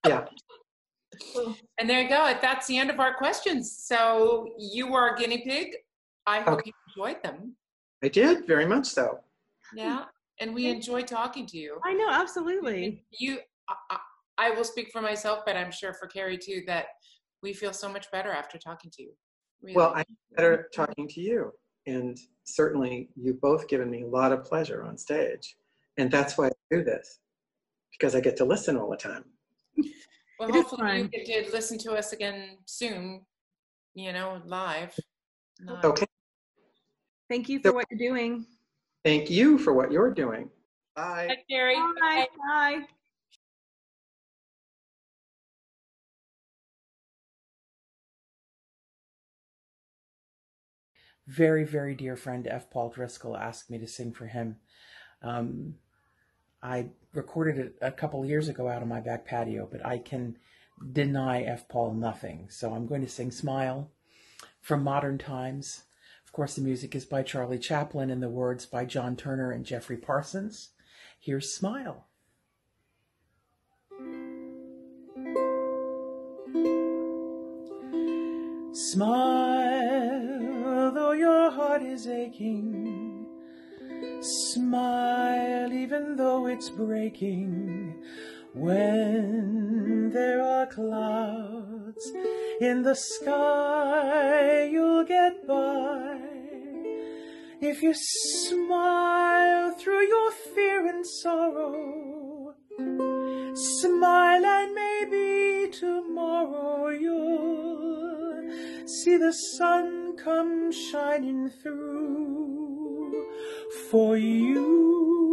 Yeah. 0.06 0.26
And 1.78 1.90
there 1.90 2.02
you 2.02 2.10
go. 2.10 2.34
That's 2.42 2.68
the 2.68 2.78
end 2.78 2.90
of 2.90 3.00
our 3.00 3.14
questions. 3.16 3.72
So 3.84 4.50
you 4.58 4.92
were 4.92 5.16
a 5.16 5.18
guinea 5.18 5.44
pig. 5.46 5.76
I 6.28 6.42
hope 6.42 6.60
Okay. 6.60 6.72
you 6.72 7.04
enjoyed 7.06 7.24
them. 7.24 7.56
I 8.04 8.10
did 8.10 8.46
very 8.48 8.66
much 8.66 8.86
so. 8.86 9.20
Yeah. 9.74 10.06
And 10.40 10.54
we 10.54 10.68
enjoy 10.70 11.02
talking 11.02 11.46
to 11.48 11.58
you. 11.58 11.80
I 11.84 11.94
know. 11.94 12.10
Absolutely. 12.10 13.04
You, 13.12 13.40
I, 13.68 13.76
I- 13.92 14.00
I 14.42 14.52
will 14.52 14.64
speak 14.64 14.90
for 14.94 15.02
myself, 15.02 15.40
but 15.46 15.58
I'm 15.58 15.70
sure 15.70 15.94
for 15.94 16.08
Carrie 16.08 16.38
too, 16.38 16.64
that 16.66 16.86
we 17.44 17.52
feel 17.52 17.74
so 17.74 17.92
much 17.92 18.10
better 18.10 18.32
after 18.32 18.58
talking 18.58 18.90
to 18.92 19.04
you. 19.04 19.12
Really. 19.62 19.76
Well, 19.76 19.92
I'm 19.94 20.06
better 20.38 20.70
talking 20.74 21.10
to 21.10 21.20
you. 21.20 21.52
And 21.88 22.18
certainly 22.46 23.10
you've 23.18 23.42
both 23.42 23.68
given 23.68 23.92
me 23.92 24.04
a 24.04 24.08
lot 24.08 24.32
of 24.32 24.46
pleasure 24.46 24.84
on 24.86 24.98
stage. 24.98 25.58
And 25.98 26.10
that's 26.10 26.38
why 26.38 26.48
I 26.48 26.52
do 26.72 26.86
this, 26.86 27.20
because 27.92 28.16
I 28.16 28.22
get 28.22 28.38
to 28.38 28.46
listen 28.46 28.78
all 28.78 28.90
the 28.90 28.96
time. 28.96 29.26
well, 30.40 30.48
it 30.48 30.56
is 30.56 30.62
hopefully 30.68 30.94
you 31.00 31.02
fun. 31.04 31.10
get 31.12 31.46
to 31.48 31.52
listen 31.52 31.78
to 31.80 31.92
us 31.96 32.14
again 32.14 32.60
soon, 32.66 33.26
you 33.94 34.14
know, 34.14 34.42
live. 34.46 34.98
Live. 35.66 35.84
Um, 35.84 35.92
okay. 35.92 36.06
Thank 37.30 37.50
you 37.50 37.60
for 37.60 37.74
what 37.74 37.86
you're 37.92 38.10
doing. 38.16 38.46
Thank 39.10 39.32
you 39.32 39.58
for 39.58 39.74
what 39.74 39.92
you're 39.92 40.14
doing. 40.14 40.52
Bye. 40.96 41.30
Bye, 41.30 41.38
Carrie. 41.50 41.76
Bye. 42.00 42.28
Bye. 42.48 42.80
very, 51.26 51.64
very 51.64 51.96
dear 51.96 52.16
friend 52.16 52.48
F. 52.48 52.70
Paul 52.70 52.90
Driscoll 52.90 53.36
asked 53.36 53.72
me 53.72 53.80
to 53.80 53.88
sing 53.88 54.14
for 54.14 54.28
him. 54.28 54.58
Um, 55.24 55.76
I 56.62 56.90
recorded 57.14 57.58
it 57.58 57.76
a 57.82 57.92
couple 57.92 58.24
years 58.26 58.48
ago 58.48 58.68
out 58.68 58.84
on 58.84 58.90
my 58.90 59.00
back 59.00 59.26
patio, 59.26 59.68
but 59.72 59.84
I 59.84 59.98
can 59.98 60.38
deny 60.92 61.42
F. 61.42 61.68
Paul 61.68 61.96
nothing. 61.96 62.48
So 62.52 62.74
I'm 62.74 62.86
going 62.86 63.02
to 63.02 63.08
sing 63.08 63.32
Smile 63.32 63.92
from 64.62 64.84
Modern 64.84 65.18
Times. 65.18 65.84
Of 66.30 66.34
course, 66.34 66.54
the 66.54 66.62
music 66.62 66.94
is 66.94 67.06
by 67.06 67.24
Charlie 67.24 67.58
Chaplin 67.58 68.12
and 68.12 68.22
the 68.22 68.30
words 68.30 68.68
by 68.68 68.86
John 68.86 69.16
Turner 69.16 69.50
and 69.50 69.66
Geoffrey 69.66 69.98
Parsons. 69.98 70.70
Here's 71.20 71.52
Smile. 71.52 72.06
Smile, 78.72 80.12
though 80.94 81.14
your 81.14 81.50
heart 81.50 81.82
is 81.82 82.06
aching. 82.06 83.26
Smile, 84.22 85.74
even 85.74 86.16
though 86.16 86.46
it's 86.46 86.70
breaking. 86.70 88.04
When 88.60 90.10
there 90.10 90.42
are 90.42 90.66
clouds 90.66 92.12
in 92.60 92.84
the 92.84 92.94
sky, 92.94 94.66
you'll 94.66 95.06
get 95.06 95.48
by. 95.48 96.20
if 97.62 97.82
you 97.82 97.94
smile 97.96 99.72
through 99.80 100.06
your 100.08 100.32
fear 100.32 100.88
and 100.88 101.08
sorrow, 101.08 102.54
smile 103.54 104.46
and 104.46 104.76
maybe 104.76 105.72
tomorrow 105.72 106.90
you'll 106.90 108.44
see 108.86 109.16
the 109.16 109.32
sun 109.32 110.18
come 110.18 110.70
shining 110.74 111.50
through 111.50 113.26
for 113.90 114.18
you. 114.18 115.29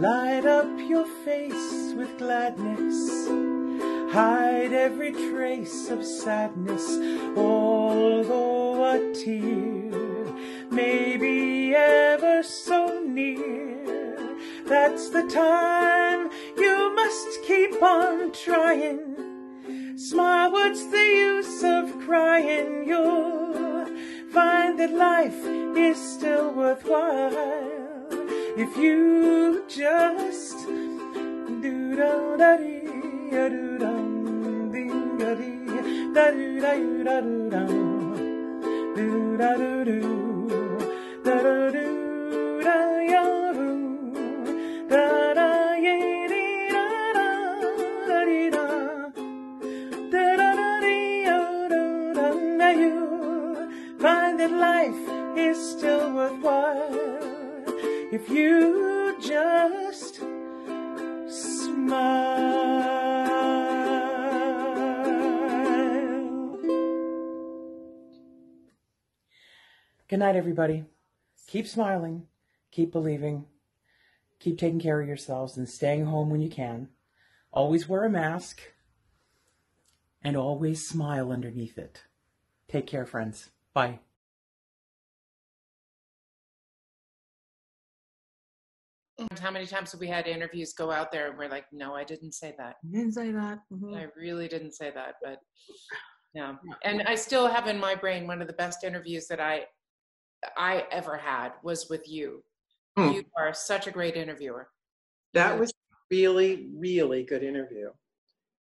Light 0.00 0.46
up 0.46 0.78
your 0.78 1.06
face 1.24 1.92
with 1.96 2.18
gladness. 2.18 3.26
Hide 4.12 4.72
every 4.72 5.10
trace 5.10 5.90
of 5.90 6.04
sadness, 6.04 6.86
although 7.36 8.84
a 8.94 9.12
tear 9.12 10.32
may 10.70 11.16
be 11.16 11.74
ever 11.74 12.44
so 12.44 13.02
near. 13.04 14.38
That's 14.66 15.10
the 15.10 15.26
time 15.26 16.30
you 16.56 16.94
must 16.94 17.42
keep 17.42 17.82
on 17.82 18.30
trying. 18.30 19.96
Smile, 19.98 20.52
what's 20.52 20.84
the 20.92 20.96
use 20.96 21.64
of 21.64 21.98
crying? 22.06 22.84
You'll 22.86 23.86
find 24.30 24.78
that 24.78 24.92
life 24.92 25.44
is 25.76 25.98
still 25.98 26.52
worthwhile 26.52 27.87
if 28.60 28.76
you 28.76 29.62
just 29.68 30.66
do 31.62 31.72
da 31.98 32.10
da 32.40 32.56
dee 32.56 33.30
do 33.52 33.78
dum 33.82 34.72
ding 34.72 35.18
da 35.20 35.30
dee 35.40 36.12
da 36.16 36.24
do 36.36 36.48
da 36.64 36.72
do 36.80 37.04
da 37.08 37.20
do 37.26 37.50
dum 37.52 37.72
do 38.96 39.06
da 39.42 39.50
do 39.60 39.70
do 39.88 40.00
da 41.26 41.36
da 41.46 41.54
do 41.76 41.86
da 42.66 42.78
ya 43.12 43.24
do 43.58 43.68
da 44.92 45.04
da 45.38 45.48
ye 45.84 45.96
dee 46.32 46.68
da 46.74 46.86
da 47.18 47.28
da 48.08 48.20
dee 48.30 48.50
da 48.56 48.66
da 50.14 50.24
da 50.40 50.48
da 50.58 50.80
dee 50.86 51.24
do 51.74 51.82
da 52.18 52.26
da 52.62 52.68
you 52.82 52.98
find 54.02 54.40
that 54.40 54.50
life 54.50 55.04
is 55.46 55.56
still 55.70 56.04
worthwhile 56.18 57.17
if 58.10 58.28
you 58.30 59.16
just 59.20 60.16
smile. 61.28 62.28
Good 70.08 70.20
night, 70.20 70.36
everybody. 70.36 70.84
Keep 71.46 71.66
smiling, 71.66 72.26
keep 72.70 72.92
believing, 72.92 73.44
keep 74.38 74.58
taking 74.58 74.80
care 74.80 75.00
of 75.00 75.08
yourselves 75.08 75.56
and 75.56 75.68
staying 75.68 76.06
home 76.06 76.30
when 76.30 76.40
you 76.40 76.48
can. 76.48 76.88
Always 77.52 77.88
wear 77.88 78.04
a 78.04 78.10
mask 78.10 78.60
and 80.22 80.36
always 80.36 80.86
smile 80.86 81.30
underneath 81.30 81.76
it. 81.78 82.04
Take 82.68 82.86
care, 82.86 83.06
friends. 83.06 83.50
Bye. 83.72 84.00
How 89.40 89.50
many 89.50 89.66
times 89.66 89.92
have 89.92 90.00
we 90.00 90.06
had 90.06 90.26
interviews 90.26 90.72
go 90.72 90.90
out 90.90 91.10
there 91.10 91.28
and 91.28 91.38
we're 91.38 91.48
like, 91.48 91.66
no, 91.72 91.94
I 91.94 92.04
didn't 92.04 92.32
say 92.32 92.54
that. 92.58 92.76
Didn't 92.88 93.12
say 93.12 93.32
that. 93.32 93.58
Mhm. 93.72 93.96
I 93.96 94.06
really 94.16 94.46
didn't 94.46 94.72
say 94.72 94.90
that, 94.92 95.16
but 95.22 95.40
yeah. 96.34 96.54
And 96.84 97.02
I 97.02 97.14
still 97.16 97.48
have 97.48 97.66
in 97.66 97.78
my 97.80 97.94
brain 97.94 98.26
one 98.26 98.40
of 98.40 98.46
the 98.46 98.52
best 98.54 98.84
interviews 98.84 99.26
that 99.28 99.40
I 99.40 99.66
I 100.56 100.86
ever 100.92 101.16
had 101.16 101.52
was 101.64 101.88
with 101.90 102.08
you. 102.08 102.44
Hmm. 102.96 103.10
You 103.10 103.24
are 103.36 103.52
such 103.52 103.88
a 103.88 103.90
great 103.90 104.14
interviewer. 104.16 104.70
That 105.34 105.58
was 105.58 105.72
really, 106.12 106.70
really 106.76 107.24
good 107.24 107.42
interview. 107.42 107.90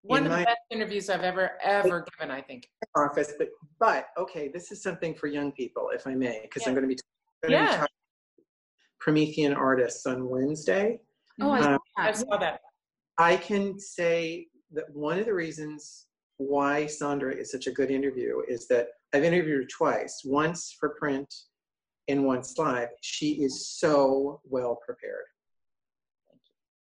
One 0.02 0.22
In 0.22 0.26
of 0.26 0.32
the 0.32 0.38
my- 0.40 0.44
best 0.46 0.58
interviews 0.72 1.10
I've 1.10 1.22
ever 1.22 1.58
ever 1.62 2.04
given, 2.18 2.32
I 2.32 2.42
think. 2.42 2.68
Office, 2.96 3.34
but 3.38 3.50
but 3.80 4.08
okay, 4.18 4.48
this 4.48 4.72
is 4.72 4.82
something 4.82 5.14
for 5.14 5.28
young 5.28 5.52
people, 5.52 5.92
if 5.94 6.08
I 6.08 6.16
may, 6.16 6.42
because 6.42 6.66
I'm 6.66 6.74
going 6.74 6.82
to 6.84 6.88
be, 6.88 6.96
going 7.44 7.44
to 7.44 7.48
be 7.48 7.54
Yeah. 7.54 7.78
talking 7.78 7.94
Promethean 9.00 9.54
artists 9.54 10.06
on 10.06 10.28
Wednesday. 10.30 11.00
Oh, 11.42 11.52
I 11.52 11.60
uh, 11.60 11.62
saw 11.62 11.78
I 11.98 12.06
that. 12.06 12.18
saw 12.18 12.38
that. 12.38 12.62
I 13.18 13.38
can 13.38 13.80
say 13.80 14.48
that 14.72 14.86
one 14.94 15.20
of 15.20 15.26
the 15.26 15.34
reasons 15.34 16.08
why 16.38 16.86
Sandra 16.86 17.34
is 17.34 17.52
such 17.52 17.68
a 17.68 17.72
good 17.72 17.90
interview 17.90 18.42
is 18.48 18.68
that 18.68 18.90
I've 19.14 19.24
interviewed 19.24 19.64
her 19.64 19.68
twice, 19.68 20.22
once 20.24 20.76
for 20.80 20.90
print 20.90 21.34
and 22.08 22.26
once 22.26 22.58
live. 22.58 22.90
She 23.02 23.44
is 23.44 23.70
so 23.70 24.42
well 24.46 24.80
prepared. 24.86 25.26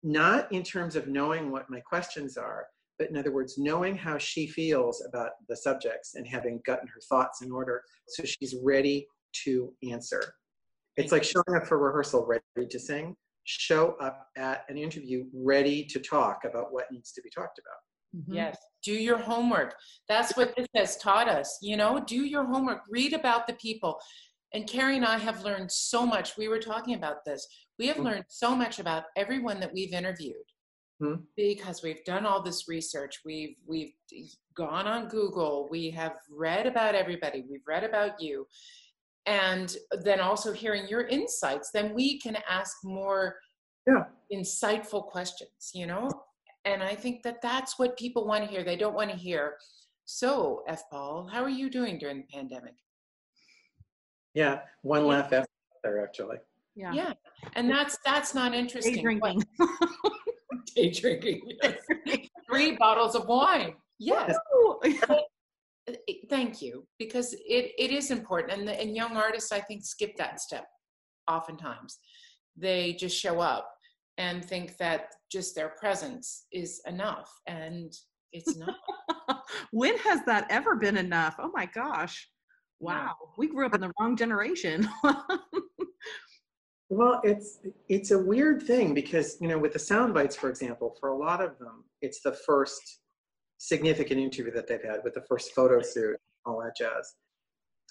Not 0.03 0.51
in 0.51 0.63
terms 0.63 0.95
of 0.95 1.07
knowing 1.07 1.51
what 1.51 1.69
my 1.69 1.79
questions 1.79 2.37
are, 2.37 2.67
but 2.97 3.09
in 3.09 3.17
other 3.17 3.31
words, 3.31 3.57
knowing 3.57 3.95
how 3.95 4.17
she 4.17 4.47
feels 4.47 5.03
about 5.07 5.31
the 5.49 5.55
subjects 5.55 6.15
and 6.15 6.27
having 6.27 6.61
gotten 6.65 6.87
her 6.87 7.01
thoughts 7.09 7.41
in 7.41 7.51
order 7.51 7.83
so 8.07 8.23
she's 8.23 8.55
ready 8.63 9.07
to 9.43 9.73
answer. 9.89 10.35
It's 10.97 11.11
like 11.11 11.23
showing 11.23 11.55
up 11.55 11.67
for 11.67 11.77
rehearsal 11.77 12.25
ready 12.25 12.67
to 12.69 12.79
sing. 12.79 13.15
Show 13.43 13.95
up 14.01 14.27
at 14.37 14.65
an 14.69 14.77
interview 14.77 15.25
ready 15.33 15.83
to 15.85 15.99
talk 15.99 16.41
about 16.45 16.71
what 16.71 16.91
needs 16.91 17.11
to 17.13 17.21
be 17.21 17.29
talked 17.29 17.59
about. 17.59 18.23
Mhm. 18.23 18.35
Yes. 18.35 18.57
Do 18.83 18.93
your 18.93 19.17
homework. 19.17 19.75
That's 20.07 20.35
what 20.35 20.53
this 20.55 20.67
has 20.75 20.97
taught 20.97 21.27
us. 21.29 21.57
You 21.61 21.77
know, 21.77 21.99
do 22.05 22.23
your 22.25 22.43
homework. 22.45 22.81
Read 22.89 23.13
about 23.13 23.47
the 23.47 23.53
people. 23.53 23.99
And 24.53 24.67
Carrie 24.67 24.97
and 24.97 25.05
I 25.05 25.17
have 25.17 25.45
learned 25.45 25.71
so 25.71 26.05
much. 26.05 26.35
We 26.37 26.49
were 26.49 26.59
talking 26.59 26.93
about 26.93 27.23
this. 27.25 27.47
We 27.79 27.87
have 27.87 27.97
Mhm. 27.97 28.03
learned 28.03 28.25
so 28.27 28.53
much 28.53 28.79
about 28.79 29.05
everyone 29.15 29.61
that 29.61 29.71
we've 29.73 29.93
interviewed 29.93 30.45
Mhm. 31.01 31.25
because 31.37 31.81
we've 31.81 32.03
done 32.03 32.25
all 32.25 32.41
this 32.43 32.67
research. 32.67 33.21
We've 33.23 33.55
we've 33.65 33.93
gone 34.55 34.87
on 34.87 35.07
Google. 35.07 35.69
We 35.69 35.89
have 35.91 36.19
read 36.29 36.67
about 36.67 36.95
everybody. 36.95 37.43
We've 37.49 37.65
read 37.65 37.85
about 37.85 38.19
you. 38.21 38.45
And 39.25 39.75
then 40.03 40.19
also 40.19 40.51
hearing 40.51 40.87
your 40.87 41.07
insights, 41.07 41.69
then 41.71 41.93
we 41.93 42.19
can 42.19 42.37
ask 42.49 42.77
more 42.83 43.37
Yeah. 43.87 44.05
insightful 44.33 45.05
questions, 45.07 45.71
you 45.73 45.85
know? 45.85 46.09
And 46.65 46.81
I 46.83 46.95
think 46.95 47.23
that 47.23 47.41
that's 47.41 47.77
what 47.79 47.97
people 47.97 48.25
want 48.27 48.43
to 48.45 48.49
hear. 48.49 48.63
They 48.63 48.75
don't 48.75 48.93
want 48.95 49.09
to 49.11 49.15
hear, 49.17 49.57
so, 50.05 50.63
F. 50.67 50.83
Paul, 50.89 51.27
how 51.31 51.43
are 51.43 51.49
you 51.49 51.69
doing 51.69 51.97
during 51.97 52.17
the 52.17 52.27
pandemic? 52.27 52.75
Yeah, 54.33 54.61
one 54.81 55.01
Yeah. 55.01 55.07
laugh 55.07 55.33
after 55.33 55.47
there 55.83 56.03
actually. 56.03 56.37
Yeah. 56.75 56.93
Yeah. 56.93 57.13
And 57.53 57.69
that's 57.69 57.97
that's 58.05 58.33
not 58.33 58.51
Day 58.53 58.59
interesting. 58.59 59.01
drinking. 59.01 59.43
Day 60.75 60.89
drinking. 60.89 61.41
yes. 61.61 61.77
Three 62.49 62.77
bottles 62.77 63.15
of 63.15 63.27
wine. 63.27 63.75
Yes. 63.99 64.35
Uh, 66.09 66.13
Thank 66.29 66.61
you. 66.61 66.85
Because 66.99 67.33
it, 67.33 67.71
it 67.77 67.91
is 67.91 68.11
important. 68.11 68.59
And, 68.59 68.67
the, 68.67 68.79
and 68.79 68.95
young 68.95 69.17
artists, 69.17 69.51
I 69.51 69.59
think, 69.59 69.83
skip 69.83 70.15
that 70.17 70.39
step 70.39 70.65
oftentimes. 71.29 71.99
They 72.57 72.93
just 72.93 73.17
show 73.17 73.39
up 73.39 73.69
and 74.17 74.43
think 74.43 74.77
that 74.77 75.07
just 75.31 75.55
their 75.55 75.69
presence 75.69 76.45
is 76.51 76.81
enough. 76.87 77.31
And 77.47 77.93
it's 78.33 78.57
not. 78.57 78.75
when 79.71 79.97
has 79.99 80.21
that 80.25 80.47
ever 80.49 80.75
been 80.75 80.97
enough? 80.97 81.35
Oh 81.39 81.51
my 81.53 81.65
gosh. 81.65 82.29
No. 82.81 82.87
Wow. 82.87 83.15
We 83.37 83.47
grew 83.47 83.65
up 83.65 83.75
in 83.75 83.81
the 83.81 83.91
wrong 83.99 84.15
generation. 84.15 84.89
Well, 86.91 87.21
it's 87.23 87.59
it's 87.87 88.11
a 88.11 88.19
weird 88.19 88.63
thing 88.63 88.93
because 88.93 89.37
you 89.39 89.47
know 89.47 89.57
with 89.57 89.71
the 89.71 89.79
sound 89.79 90.13
bites, 90.13 90.35
for 90.35 90.49
example, 90.49 90.93
for 90.99 91.07
a 91.07 91.17
lot 91.17 91.41
of 91.41 91.57
them, 91.57 91.85
it's 92.01 92.21
the 92.21 92.33
first 92.33 92.99
significant 93.71 94.19
interview 94.19 94.51
that 94.51 94.65
they've 94.67 94.83
had 94.83 95.01
with 95.03 95.13
the 95.13 95.21
first 95.29 95.53
photo 95.53 95.79
shoot, 95.81 96.17
all 96.45 96.59
that 96.59 96.75
jazz. 96.75 97.13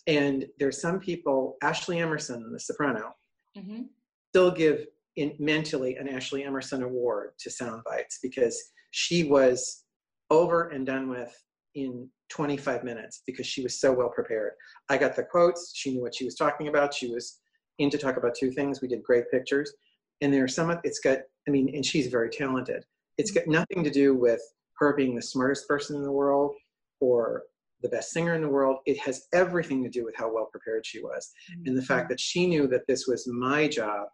And 0.09 0.47
there's 0.59 0.81
some 0.81 0.99
people, 0.99 1.57
Ashley 1.63 2.01
Emerson, 2.01 2.53
the 2.53 2.59
soprano, 2.59 3.15
Mhm. 3.57 3.89
still 4.31 4.51
give 4.51 4.87
in 5.17 5.37
mentally 5.39 5.95
an 5.97 6.09
Ashley 6.09 6.43
Emerson 6.45 6.83
award 6.83 7.35
to 7.39 7.51
sound 7.51 7.85
bites 7.85 8.19
because 8.21 8.73
she 8.91 9.25
was 9.25 9.85
over 10.31 10.69
and 10.71 10.85
done 10.87 11.09
with 11.09 11.33
in 11.75 12.11
25 12.31 12.83
minutes 12.83 13.23
because 13.27 13.47
she 13.47 13.63
was 13.63 13.79
so 13.81 13.93
well 13.93 14.09
prepared. 14.11 14.53
I 14.89 14.99
got 14.99 15.15
the 15.15 15.23
quotes. 15.25 15.73
She 15.77 15.93
knew 15.93 16.03
what 16.03 16.15
she 16.17 16.25
was 16.25 16.35
talking 16.35 16.67
about. 16.69 16.95
She 16.95 17.09
was 17.13 17.41
in 17.79 17.91
to 17.91 17.99
talk 17.99 18.17
about 18.17 18.35
two 18.35 18.51
things. 18.51 18.81
We 18.81 18.89
did 18.89 19.03
great 19.05 19.31
pictures. 19.31 19.73
And 20.21 20.33
there's 20.35 20.55
some, 20.55 20.71
it's 20.83 20.99
got, 21.01 21.21
I 21.47 21.51
mean, 21.51 21.75
and 21.75 21.85
she's 21.87 22.09
very 22.09 22.29
talented. 22.31 22.85
It's 23.19 23.31
got 23.31 23.47
nothing 23.47 23.85
to 23.85 23.91
do 23.91 24.15
with 24.15 24.41
her 24.81 24.95
being 24.95 25.15
the 25.15 25.23
smartest 25.23 25.69
person 25.69 25.97
in 25.97 26.03
the 26.03 26.11
world 26.11 26.55
or 27.01 27.45
the 27.83 27.89
best 27.89 28.11
singer 28.11 28.35
in 28.35 28.43
the 28.43 28.49
world. 28.49 28.79
It 28.87 28.99
has 28.99 29.27
everything 29.33 29.83
to 29.85 29.91
do 29.91 30.05
with 30.05 30.17
how 30.17 30.33
well 30.33 30.47
prepared 30.47 30.85
she 30.85 31.03
was 31.03 31.33
mm-hmm. 31.53 31.69
and 31.69 31.79
the 31.79 31.83
fact 31.83 32.09
that 32.09 32.21
she 32.21 32.47
knew 32.47 32.67
that 32.69 32.87
this 32.89 33.07
was 33.07 33.27
my 33.27 33.69
job 33.69 34.09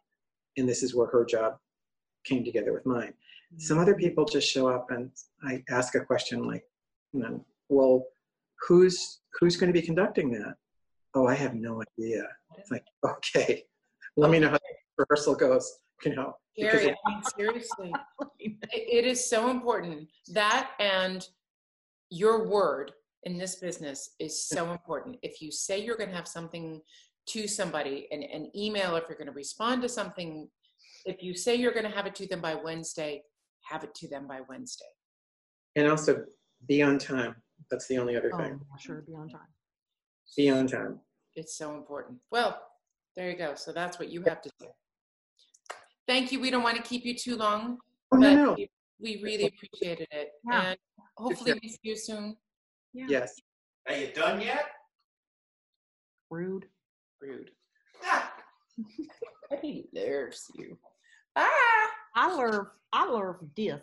and 0.56 0.68
this 0.68 0.82
is 0.82 0.94
where 0.94 1.08
her 1.08 1.24
job 1.24 1.54
came 2.24 2.44
together 2.44 2.72
with 2.72 2.84
mine. 2.86 3.14
Some 3.58 3.78
other 3.78 3.94
people 3.94 4.24
just 4.24 4.50
show 4.50 4.68
up 4.68 4.90
and 4.90 5.10
I 5.44 5.62
ask 5.70 5.94
a 5.94 6.00
question 6.00 6.42
like, 6.42 6.64
you 7.12 7.20
know, 7.20 7.44
well, 7.68 8.04
who's 8.66 9.20
who's 9.38 9.56
going 9.56 9.72
to 9.72 9.80
be 9.80 9.86
conducting 9.86 10.30
that? 10.32 10.54
Oh, 11.14 11.26
I 11.26 11.34
have 11.34 11.54
no 11.54 11.82
idea. 11.82 12.24
It's 12.58 12.70
like, 12.70 12.84
okay, 13.04 13.64
let 14.16 14.30
me 14.30 14.38
know 14.40 14.48
how 14.48 14.58
the 14.58 15.04
rehearsal 15.08 15.34
goes, 15.34 15.78
you 16.05 16.14
know. 16.14 16.36
Gary, 16.57 16.86
it- 16.86 16.97
I 17.07 17.11
mean, 17.11 17.22
seriously, 17.36 17.92
it, 18.38 18.57
it 18.70 19.05
is 19.05 19.28
so 19.28 19.51
important. 19.51 20.09
That 20.28 20.70
and 20.78 21.26
your 22.11 22.49
word 22.49 22.92
in 23.24 23.36
this 23.38 23.57
business 23.57 24.11
is 24.18 24.47
so 24.47 24.70
important. 24.70 25.16
If 25.22 25.42
you 25.42 25.51
say 25.51 25.78
you're 25.82 25.97
going 25.97 26.11
to 26.11 26.16
have 26.16 26.28
something 26.28 26.80
to 27.28 27.49
somebody, 27.49 28.07
an, 28.11 28.22
an 28.22 28.51
email, 28.57 28.94
if 28.97 29.05
you're 29.09 29.18
going 29.18 29.26
to 29.26 29.32
respond 29.34 29.82
to 29.82 29.88
something, 29.88 30.49
if 31.05 31.22
you 31.22 31.34
say 31.34 31.57
you're 31.57 31.72
going 31.72 31.84
to 31.84 31.90
have 31.90 32.07
it 32.07 32.14
to 32.16 32.26
them 32.28 32.40
by 32.40 32.55
Wednesday, 32.55 33.22
have 33.62 33.82
it 33.84 33.94
to 33.97 34.09
them 34.09 34.26
by 34.28 34.40
Wednesday. 34.49 34.84
And 35.74 35.88
also 35.88 36.24
be 36.68 36.82
on 36.82 36.99
time. 36.99 37.34
That's 37.70 37.88
the 37.88 37.99
only 37.99 38.16
other 38.16 38.30
Oh, 38.32 38.38
thing. 38.38 38.61
yeah, 38.61 38.76
sure, 38.78 39.03
be 39.07 39.14
on 39.14 39.28
time. 39.28 39.40
Be 40.36 40.49
on 40.51 40.66
time. 40.68 41.01
It's 41.34 41.57
so 41.59 41.74
important. 41.74 42.18
Well, 42.30 42.61
there 43.16 43.28
you 43.30 43.36
go. 43.36 43.55
So 43.57 43.72
that's 43.72 43.99
what 43.99 44.09
you 44.11 44.22
have 44.22 44.40
to 44.42 44.51
do. 44.61 44.66
Thank 46.07 46.30
you. 46.32 46.40
We 46.40 46.50
don't 46.50 46.62
want 46.62 46.76
to 46.76 46.82
keep 46.82 47.04
you 47.04 47.14
too 47.16 47.36
long, 47.36 47.78
Oh, 48.12 48.18
but 48.18 48.20
no, 48.20 48.34
no. 48.34 48.54
we, 48.54 48.70
we 49.00 49.20
really 49.22 49.46
appreciated 49.46 50.07
it. 50.12 50.30
Yeah. 50.48 50.62
And 50.70 50.78
hopefully 51.16 51.59
we 51.62 51.68
see 51.68 51.78
you 51.82 51.96
soon. 51.96 52.36
Yeah. 52.94 53.07
Yes. 53.09 53.34
Are 53.88 53.94
you 53.96 54.12
done 54.12 54.40
yet? 54.40 54.66
Rude. 56.30 56.66
Rude. 57.20 57.50
Ah, 58.04 58.32
He 59.62 59.86
loves 59.92 60.46
you. 60.54 60.78
Ah, 61.34 61.88
I 62.14 62.34
love, 62.34 62.66
I 62.92 63.07
love 63.09 63.36
this. 63.57 63.82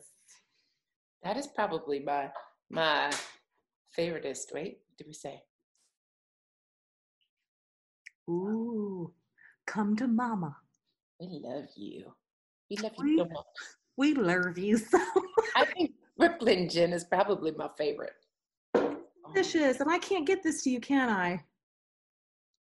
that 1.23 1.37
is 1.37 1.47
probably 1.47 1.99
my 1.99 2.29
my 2.69 3.11
favoriteest. 3.97 4.53
Wait, 4.53 4.79
what 4.87 4.97
did 4.97 5.07
we 5.07 5.13
say? 5.13 5.41
Ooh, 8.29 9.13
come 9.67 9.95
to 9.97 10.07
mama. 10.07 10.57
We 11.31 11.39
love 11.41 11.65
you. 11.75 12.13
We 12.69 12.75
love 12.77 12.91
We- 12.97 13.11
you 13.11 13.17
so 13.19 13.25
much. 13.25 13.45
We 13.95 14.13
love 14.15 14.57
you 14.57 14.77
so 14.77 14.99
I 15.55 15.65
think 15.65 15.91
Brooklyn 16.17 16.67
Gin 16.67 16.93
is 16.93 17.03
probably 17.03 17.51
my 17.51 17.69
favorite. 17.77 18.13
Oh, 18.73 18.97
delicious. 19.33 19.79
And 19.79 19.89
I 19.91 19.99
can't 19.99 20.25
get 20.25 20.41
this 20.43 20.63
to 20.63 20.71
you, 20.71 20.79
can 20.81 21.09
I? 21.09 21.43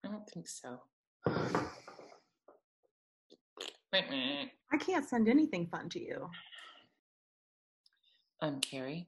I 0.05 0.09
don't 0.09 0.29
think 0.29 0.47
so. 0.47 0.79
I 3.91 4.77
can't 4.79 5.07
send 5.09 5.27
anything 5.27 5.67
fun 5.67 5.89
to 5.89 5.99
you. 5.99 6.29
I'm 8.41 8.61
Carrie. 8.61 9.07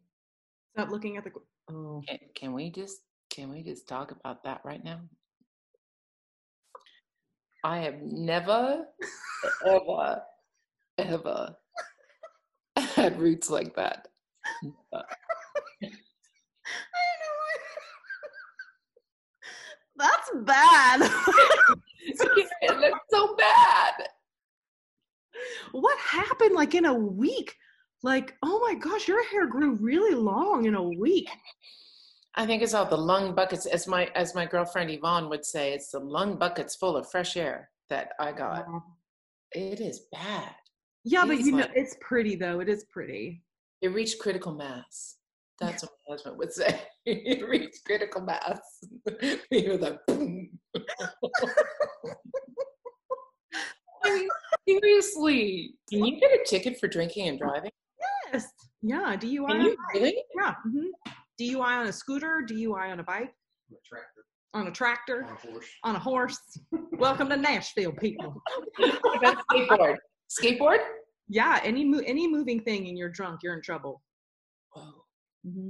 Stop 0.76 0.90
looking 0.90 1.18
at 1.18 1.24
the. 1.24 1.32
Oh, 1.70 2.02
Can, 2.08 2.18
can 2.36 2.54
we 2.54 2.70
just 2.72 3.02
can 3.30 3.50
we 3.52 3.64
just 3.64 3.88
talk 3.88 4.12
about 4.12 4.44
that 4.44 4.62
right 4.64 4.84
now? 4.84 5.00
I 7.66 7.80
have 7.80 8.00
never, 8.00 8.86
ever, 9.66 10.22
ever 11.00 11.56
had 12.78 13.20
roots 13.20 13.50
like 13.50 13.76
that. 13.76 14.08
That's 19.98 20.30
bad. 20.44 21.02
it 22.06 22.80
looks 22.80 23.00
so 23.10 23.36
bad. 23.36 23.94
what 25.72 25.98
happened? 25.98 26.54
Like 26.54 26.76
in 26.76 26.86
a 26.86 26.94
week? 26.94 27.56
Like, 28.04 28.36
oh 28.44 28.60
my 28.60 28.76
gosh, 28.76 29.08
your 29.08 29.28
hair 29.30 29.48
grew 29.48 29.72
really 29.72 30.14
long 30.14 30.66
in 30.66 30.76
a 30.76 30.84
week. 30.84 31.32
I 32.38 32.46
think 32.46 32.62
it's 32.62 32.74
all 32.74 32.86
the 32.86 32.98
lung 32.98 33.34
buckets, 33.34 33.66
as 33.66 33.88
my 33.88 34.12
as 34.16 34.36
my 34.36 34.46
girlfriend 34.46 34.92
Yvonne 34.92 35.30
would 35.30 35.46
say, 35.46 35.74
it's 35.74 35.92
the 35.92 36.00
lung 36.00 36.38
buckets 36.38 36.76
full 36.76 36.98
of 36.98 37.10
fresh 37.10 37.38
air 37.38 37.70
that 37.90 38.10
I 38.20 38.34
got. 38.34 38.66
It 39.54 39.80
is 39.80 40.08
bad. 40.12 40.54
Yeah, 41.06 41.26
but 41.26 41.38
He's 41.38 41.46
you 41.48 41.54
know, 41.54 41.68
it's 41.74 41.96
pretty 42.02 42.36
though. 42.36 42.60
It 42.60 42.68
is 42.68 42.84
pretty. 42.92 43.42
It 43.82 43.94
reached 43.94 44.20
critical 44.20 44.54
mass. 44.54 45.16
That's 45.62 45.84
what 45.84 45.92
my 46.08 46.14
husband 46.14 46.38
would 46.38 46.52
say. 46.52 46.82
it 47.06 47.48
reached 47.48 47.86
critical 47.86 48.22
mass. 48.22 48.60
you 49.22 49.40
hear 49.50 49.78
that 49.78 50.00
boom. 50.06 50.50
I 54.04 54.14
mean, 54.14 54.28
seriously, 54.68 55.76
can 55.90 56.04
you 56.06 56.20
get 56.20 56.32
a 56.32 56.44
ticket 56.46 56.80
for 56.80 56.88
drinking 56.90 57.30
and 57.30 57.40
driving? 57.40 57.72
Yes. 58.34 58.50
Yeah. 58.82 59.16
DUI. 59.16 59.48
Can 59.48 59.62
you 59.62 59.78
really? 59.94 60.18
Yeah. 60.36 60.54
hmm 60.64 60.88
DUI 61.40 61.60
on 61.80 61.88
a 61.88 61.92
scooter. 61.94 62.44
DUI 62.50 62.92
on 62.92 63.00
a 63.00 63.04
bike. 63.04 63.34
tractor 63.88 64.26
On 64.54 64.68
a 64.68 64.72
tractor. 64.72 65.24
on 65.26 65.32
a 65.34 65.36
horse. 65.36 65.66
On 65.84 65.96
a 65.96 66.00
horse. 66.00 66.60
Welcome 66.94 67.30
to 67.30 67.38
Nashville, 67.38 67.92
people. 67.94 68.42
Skateboard? 69.52 69.98
Skateboard? 70.30 70.80
Yeah. 71.28 71.60
Any 71.64 71.84
mo- 71.86 72.04
any 72.06 72.28
moving 72.28 72.62
thing 72.62 72.88
and 72.88 72.98
you're 72.98 73.10
drunk, 73.10 73.42
you're 73.44 73.54
in 73.56 73.62
trouble. 73.62 74.02
Whoa. 74.74 74.92
hmm 75.46 75.70